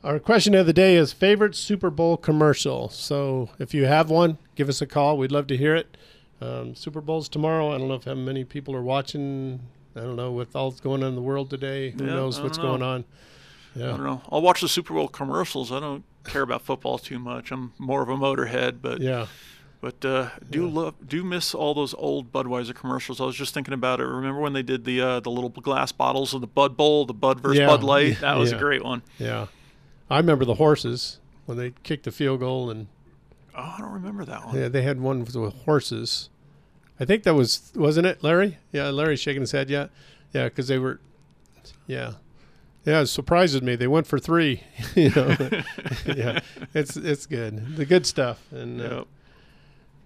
our 0.04 0.18
question 0.20 0.54
of 0.54 0.64
the 0.66 0.72
day 0.72 0.94
is 0.96 1.12
favorite 1.12 1.56
Super 1.56 1.90
Bowl 1.90 2.16
commercial. 2.16 2.88
So, 2.88 3.50
if 3.58 3.74
you 3.74 3.86
have 3.86 4.08
one, 4.10 4.38
give 4.54 4.68
us 4.68 4.80
a 4.80 4.86
call. 4.86 5.18
We'd 5.18 5.32
love 5.32 5.46
to 5.48 5.56
hear 5.56 5.74
it. 5.74 5.96
Um, 6.40 6.74
Super 6.74 7.00
Bowl's 7.00 7.28
tomorrow. 7.28 7.74
I 7.74 7.78
don't 7.78 7.88
know 7.88 7.94
if 7.94 8.04
how 8.04 8.14
many 8.14 8.44
people 8.44 8.74
are 8.76 8.82
watching. 8.82 9.60
I 9.96 10.00
don't 10.00 10.16
know 10.16 10.30
with 10.30 10.54
all 10.54 10.70
that's 10.70 10.80
going 10.80 11.02
on 11.02 11.10
in 11.10 11.14
the 11.16 11.22
world 11.22 11.50
today. 11.50 11.90
Who 11.90 12.04
Yeah, 12.04 12.14
knows 12.14 12.40
what's 12.40 12.58
know. 12.58 12.64
going 12.64 12.82
on? 12.82 13.04
I 13.74 13.78
Yeah. 13.80 13.86
don't 13.88 14.04
know. 14.04 14.22
I'll 14.30 14.40
watch 14.42 14.60
the 14.60 14.68
Super 14.68 14.94
Bowl 14.94 15.08
commercials. 15.08 15.72
I 15.72 15.80
don't 15.80 16.04
care 16.24 16.42
about 16.42 16.62
football 16.62 16.98
too 16.98 17.18
much. 17.18 17.50
I'm 17.50 17.72
more 17.78 18.02
of 18.02 18.08
a 18.08 18.16
motorhead, 18.16 18.76
but 18.82 19.00
Yeah. 19.00 19.26
But 19.80 20.04
uh, 20.04 20.30
do 20.50 20.68
love 20.68 20.94
do 21.06 21.22
miss 21.22 21.54
all 21.54 21.72
those 21.72 21.94
old 21.94 22.32
Budweiser 22.32 22.74
commercials. 22.74 23.20
I 23.20 23.24
was 23.24 23.36
just 23.36 23.54
thinking 23.54 23.72
about 23.74 24.00
it. 24.00 24.06
Remember 24.06 24.40
when 24.40 24.52
they 24.52 24.62
did 24.64 24.84
the 24.84 25.00
uh, 25.00 25.20
the 25.20 25.30
little 25.30 25.50
glass 25.50 25.92
bottles 25.92 26.34
of 26.34 26.40
the 26.40 26.48
Bud 26.48 26.76
Bowl, 26.76 27.06
the 27.06 27.14
Bud 27.14 27.38
versus 27.40 27.58
Yeah, 27.58 27.66
Bud 27.68 27.84
Light? 27.84 28.18
That 28.20 28.36
was 28.38 28.50
yeah. 28.50 28.56
a 28.56 28.60
great 28.60 28.82
one. 28.84 29.02
Yeah. 29.20 29.46
I 30.10 30.16
remember 30.16 30.44
the 30.44 30.54
horses 30.54 31.20
when 31.46 31.58
they 31.58 31.74
kicked 31.84 32.04
the 32.06 32.10
field 32.10 32.40
goal 32.40 32.70
and 32.70 32.88
Oh, 33.58 33.74
I 33.76 33.80
don't 33.80 33.92
remember 33.92 34.24
that 34.24 34.46
one. 34.46 34.56
yeah, 34.56 34.68
they 34.68 34.82
had 34.82 35.00
one 35.00 35.24
with 35.24 35.34
horses. 35.64 36.30
I 37.00 37.04
think 37.04 37.24
that 37.24 37.34
was 37.34 37.72
wasn't 37.74 38.06
it, 38.06 38.22
Larry? 38.22 38.58
Yeah, 38.70 38.90
Larry's 38.90 39.18
shaking 39.20 39.40
his 39.40 39.50
head. 39.50 39.68
Yeah, 39.68 39.88
yeah, 40.32 40.44
because 40.44 40.68
they 40.68 40.78
were, 40.78 41.00
yeah, 41.86 42.12
yeah. 42.84 43.00
It 43.00 43.06
surprises 43.06 43.60
me. 43.62 43.74
They 43.74 43.88
went 43.88 44.06
for 44.06 44.20
three. 44.20 44.62
you 44.94 45.10
know, 45.10 45.36
yeah, 46.06 46.38
it's 46.72 46.96
it's 46.96 47.26
good. 47.26 47.76
The 47.76 47.84
good 47.84 48.06
stuff. 48.06 48.40
And 48.52 48.80
uh, 48.80 49.04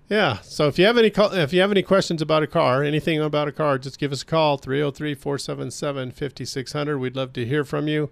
yeah. 0.09 0.39
So 0.41 0.67
if 0.69 0.79
you 0.79 0.87
have 0.87 0.97
any 0.97 1.13
if 1.15 1.53
you 1.53 1.61
have 1.61 1.71
any 1.71 1.83
questions 1.83 2.23
about 2.23 2.43
a 2.43 2.47
car, 2.47 2.83
anything 2.83 3.21
about 3.21 3.49
a 3.49 3.53
car, 3.53 3.77
just 3.79 3.99
give 3.99 4.13
us 4.13 4.23
a 4.23 4.27
call 4.27 4.59
303-477-5600. 4.59 6.99
We'd 6.99 7.17
love 7.17 7.35
to 7.35 7.45
hear 7.45 7.65
from 7.65 7.87
you. 7.89 8.09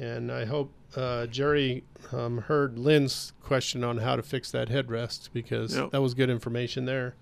And 0.00 0.32
I 0.32 0.46
hope 0.46 0.72
uh, 0.96 1.26
Jerry 1.26 1.84
um, 2.10 2.38
heard 2.38 2.78
Lynn's 2.78 3.32
question 3.42 3.84
on 3.84 3.98
how 3.98 4.16
to 4.16 4.22
fix 4.22 4.50
that 4.50 4.68
headrest 4.68 5.28
because 5.32 5.76
Yep. 5.76 5.90
that 5.90 6.00
was 6.00 6.14
good 6.14 6.30
information 6.30 6.86
there. 6.86 7.14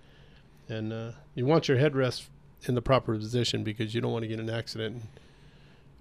And 0.69 0.93
uh, 0.93 1.11
you 1.35 1.45
want 1.45 1.67
your 1.67 1.77
headrest 1.77 2.27
in 2.63 2.75
the 2.75 2.81
proper 2.81 3.15
position 3.17 3.63
because 3.63 3.93
you 3.93 3.99
don't 4.01 4.11
want 4.13 4.23
to 4.23 4.27
get 4.29 4.39
an 4.39 4.49
accident 4.49 4.95
and 4.95 5.07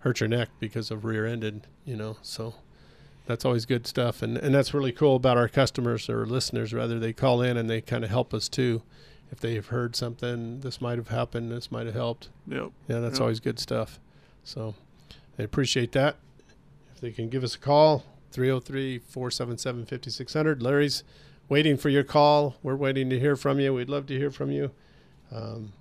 hurt 0.01 0.21
your 0.21 0.29
neck 0.29 0.51
because 0.61 0.91
of 0.93 1.05
rear-ended, 1.05 1.67
you 1.85 1.97
know. 1.97 2.17
So 2.23 2.55
that's 3.27 3.45
always 3.45 3.65
good 3.67 3.87
stuff, 3.87 4.23
and 4.23 4.37
and 4.39 4.55
that's 4.55 4.73
really 4.75 4.93
cool 4.93 5.17
about 5.17 5.37
our 5.37 5.49
customers 5.49 6.09
or 6.09 6.27
listeners. 6.27 6.73
Rather, 6.73 6.99
they 6.99 7.13
call 7.13 7.43
in 7.43 7.57
and 7.57 7.69
they 7.69 7.81
kind 7.81 8.05
of 8.05 8.11
help 8.11 8.33
us 8.35 8.49
too. 8.49 8.83
If 9.33 9.41
they've 9.41 9.67
heard 9.67 9.95
something, 9.97 10.61
this 10.61 10.81
might 10.81 10.97
have 10.99 11.09
happened, 11.09 11.51
this 11.53 11.71
might 11.71 11.87
have 11.87 11.95
helped. 11.95 12.29
Yep. 12.47 12.71
Yeah, 12.89 13.01
that's 13.01 13.15
Yep. 13.17 13.21
always 13.21 13.41
good 13.41 13.59
stuff. 13.59 13.99
So 14.45 14.75
I 15.39 15.43
appreciate 15.43 15.93
that. 15.93 16.17
They 17.01 17.11
can 17.11 17.29
give 17.29 17.45
us 17.45 17.55
a 17.55 17.59
call, 17.59 18.05
303 18.33 18.99
477 18.99 19.87
5600. 19.87 20.63
Larry's 20.63 21.05
waiting 21.49 21.77
for 21.77 21.89
your 21.89 22.05
call. 22.05 22.57
We're 22.63 22.77
waiting 22.77 23.09
to 23.11 23.19
hear 23.19 23.37
from 23.37 23.61
you. 23.61 23.75
We'd 23.75 23.89
love 23.89 24.07
to 24.07 24.19
hear 24.19 24.31
from 24.31 24.51
you. 24.51 24.71
Um, 25.33 25.73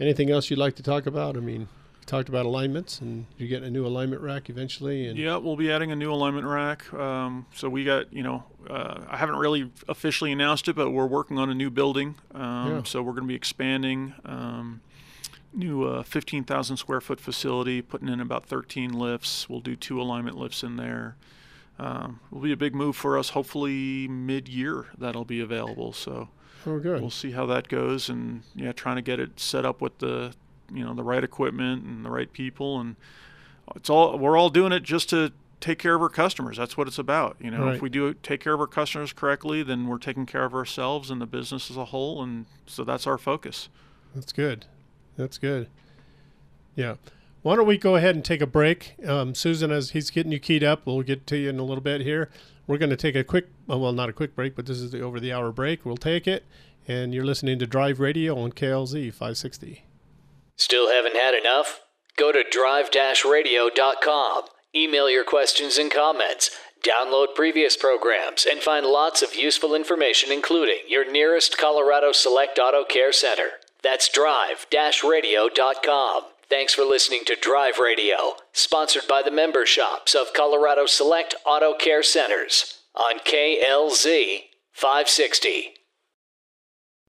anything 0.00 0.30
else 0.30 0.50
you'd 0.50 0.58
like 0.58 0.76
to 0.76 0.82
talk 0.82 1.06
about? 1.06 1.36
I 1.36 1.40
mean, 1.40 1.68
we 2.00 2.04
talked 2.06 2.28
about 2.28 2.46
alignments, 2.46 3.00
and 3.00 3.26
you're 3.38 3.48
getting 3.48 3.68
a 3.68 3.70
new 3.70 3.86
alignment 3.86 4.22
rack 4.22 4.50
eventually. 4.50 5.06
And 5.06 5.18
Yeah, 5.18 5.36
we'll 5.36 5.56
be 5.56 5.70
adding 5.70 5.92
a 5.92 5.96
new 5.96 6.12
alignment 6.12 6.46
rack. 6.46 6.92
Um, 6.92 7.46
so 7.54 7.68
we 7.68 7.84
got, 7.84 8.12
you 8.12 8.22
know, 8.22 8.44
uh, 8.68 9.04
I 9.08 9.16
haven't 9.16 9.36
really 9.36 9.70
officially 9.88 10.32
announced 10.32 10.68
it, 10.68 10.76
but 10.76 10.90
we're 10.90 11.06
working 11.06 11.38
on 11.38 11.50
a 11.50 11.54
new 11.54 11.70
building. 11.70 12.16
Um, 12.34 12.70
Yeah. 12.70 12.82
So 12.84 13.02
we're 13.02 13.12
going 13.12 13.24
to 13.24 13.28
be 13.28 13.34
expanding. 13.34 14.14
Um, 14.24 14.80
new 15.54 15.84
uh, 15.84 16.02
15,000 16.02 16.76
square 16.76 17.00
foot 17.00 17.20
facility, 17.20 17.82
putting 17.82 18.08
in 18.08 18.20
about 18.20 18.46
13 18.46 18.92
lifts. 18.92 19.48
We'll 19.48 19.60
do 19.60 19.76
two 19.76 20.00
alignment 20.00 20.36
lifts 20.38 20.62
in 20.62 20.76
there. 20.76 21.16
Um, 21.78 22.20
will 22.30 22.40
be 22.40 22.52
a 22.52 22.56
big 22.56 22.74
move 22.74 22.96
for 22.96 23.18
us. 23.18 23.30
Hopefully 23.30 24.06
mid-year 24.08 24.86
that'll 24.96 25.24
be 25.24 25.40
available. 25.40 25.92
So 25.92 26.28
Oh, 26.66 26.78
good. 26.78 27.00
we'll 27.00 27.10
see 27.10 27.32
how 27.32 27.46
that 27.46 27.68
goes, 27.68 28.08
and 28.08 28.42
yeah, 28.54 28.72
trying 28.72 28.96
to 28.96 29.02
get 29.02 29.18
it 29.18 29.40
set 29.40 29.64
up 29.66 29.80
with 29.80 29.98
the 29.98 30.34
you 30.72 30.84
know 30.84 30.94
the 30.94 31.02
right 31.02 31.24
equipment 31.24 31.82
and 31.84 32.04
the 32.04 32.10
right 32.10 32.32
people, 32.32 32.78
and 32.80 32.94
it's 33.74 33.90
all 33.90 34.16
we're 34.18 34.36
all 34.38 34.48
doing 34.50 34.70
it 34.72 34.82
just 34.84 35.08
to 35.10 35.32
take 35.60 35.78
care 35.78 35.94
of 35.94 36.02
our 36.02 36.08
customers. 36.08 36.56
That's 36.56 36.76
what 36.76 36.86
it's 36.86 36.98
about. 36.98 37.36
You 37.40 37.50
know, 37.50 37.64
Right. 37.66 37.76
if 37.76 37.82
we 37.82 37.88
do 37.88 38.14
take 38.14 38.40
care 38.40 38.52
of 38.52 38.60
our 38.60 38.66
customers 38.66 39.12
correctly, 39.12 39.62
then 39.62 39.86
we're 39.88 39.98
taking 39.98 40.24
care 40.26 40.44
of 40.44 40.54
ourselves 40.54 41.10
and 41.10 41.20
the 41.20 41.26
business 41.26 41.70
as 41.70 41.76
a 41.76 41.86
whole, 41.86 42.22
and 42.22 42.46
so 42.66 42.84
that's 42.84 43.06
our 43.06 43.18
focus. 43.18 43.68
That's 44.14 44.32
good. 44.32 44.66
That's 45.16 45.38
good. 45.38 45.68
Yeah. 46.74 46.96
Why 47.42 47.56
don't 47.56 47.66
we 47.66 47.76
go 47.76 47.96
ahead 47.96 48.14
and 48.14 48.24
take 48.24 48.40
a 48.40 48.46
break? 48.46 48.94
Um, 49.06 49.34
Susan, 49.34 49.70
as 49.72 49.90
he's 49.90 50.10
getting 50.10 50.32
you 50.32 50.38
keyed 50.38 50.62
up, 50.62 50.86
we'll 50.86 51.02
get 51.02 51.26
to 51.28 51.36
you 51.36 51.50
in 51.50 51.58
a 51.58 51.64
little 51.64 51.82
bit 51.82 52.02
here. 52.02 52.30
We're 52.66 52.78
going 52.78 52.90
to 52.90 52.96
take 52.96 53.16
a 53.16 53.24
quick, 53.24 53.48
uh, 53.68 53.76
well, 53.78 53.92
not 53.92 54.08
a 54.08 54.12
quick 54.12 54.36
break, 54.36 54.54
but 54.54 54.66
this 54.66 54.78
is 54.78 54.92
the 54.92 55.00
over 55.00 55.18
the 55.18 55.32
hour 55.32 55.50
break. 55.50 55.84
We'll 55.84 55.96
take 55.96 56.28
it. 56.28 56.44
And 56.86 57.12
you're 57.12 57.24
listening 57.24 57.58
to 57.58 57.66
Drive 57.66 57.98
Radio 58.00 58.38
on 58.38 58.52
KLZ 58.52 59.12
560. 59.12 59.84
Still 60.56 60.90
haven't 60.90 61.16
had 61.16 61.34
enough? 61.34 61.80
Go 62.16 62.30
to 62.30 62.44
drive-radio.com. 62.48 64.42
Email 64.74 65.10
your 65.10 65.24
questions 65.24 65.78
and 65.78 65.90
comments. 65.90 66.50
Download 66.82 67.34
previous 67.34 67.76
programs 67.76 68.46
and 68.48 68.60
find 68.60 68.86
lots 68.86 69.22
of 69.22 69.34
useful 69.34 69.74
information, 69.74 70.32
including 70.32 70.78
your 70.88 71.10
nearest 71.10 71.58
Colorado 71.58 72.12
Select 72.12 72.58
Auto 72.58 72.84
Care 72.84 73.12
Center. 73.12 73.50
That's 73.82 74.08
drive-radio.com. 74.08 76.22
Thanks 76.48 76.74
for 76.74 76.84
listening 76.84 77.24
to 77.26 77.34
Drive 77.34 77.78
Radio, 77.78 78.36
sponsored 78.52 79.08
by 79.08 79.22
the 79.22 79.30
member 79.30 79.64
shops 79.64 80.14
of 80.14 80.34
Colorado 80.34 80.84
Select 80.86 81.34
Auto 81.46 81.72
Care 81.74 82.02
Centers 82.02 82.80
on 82.94 83.20
KLZ 83.20 84.42
560. 84.72 85.74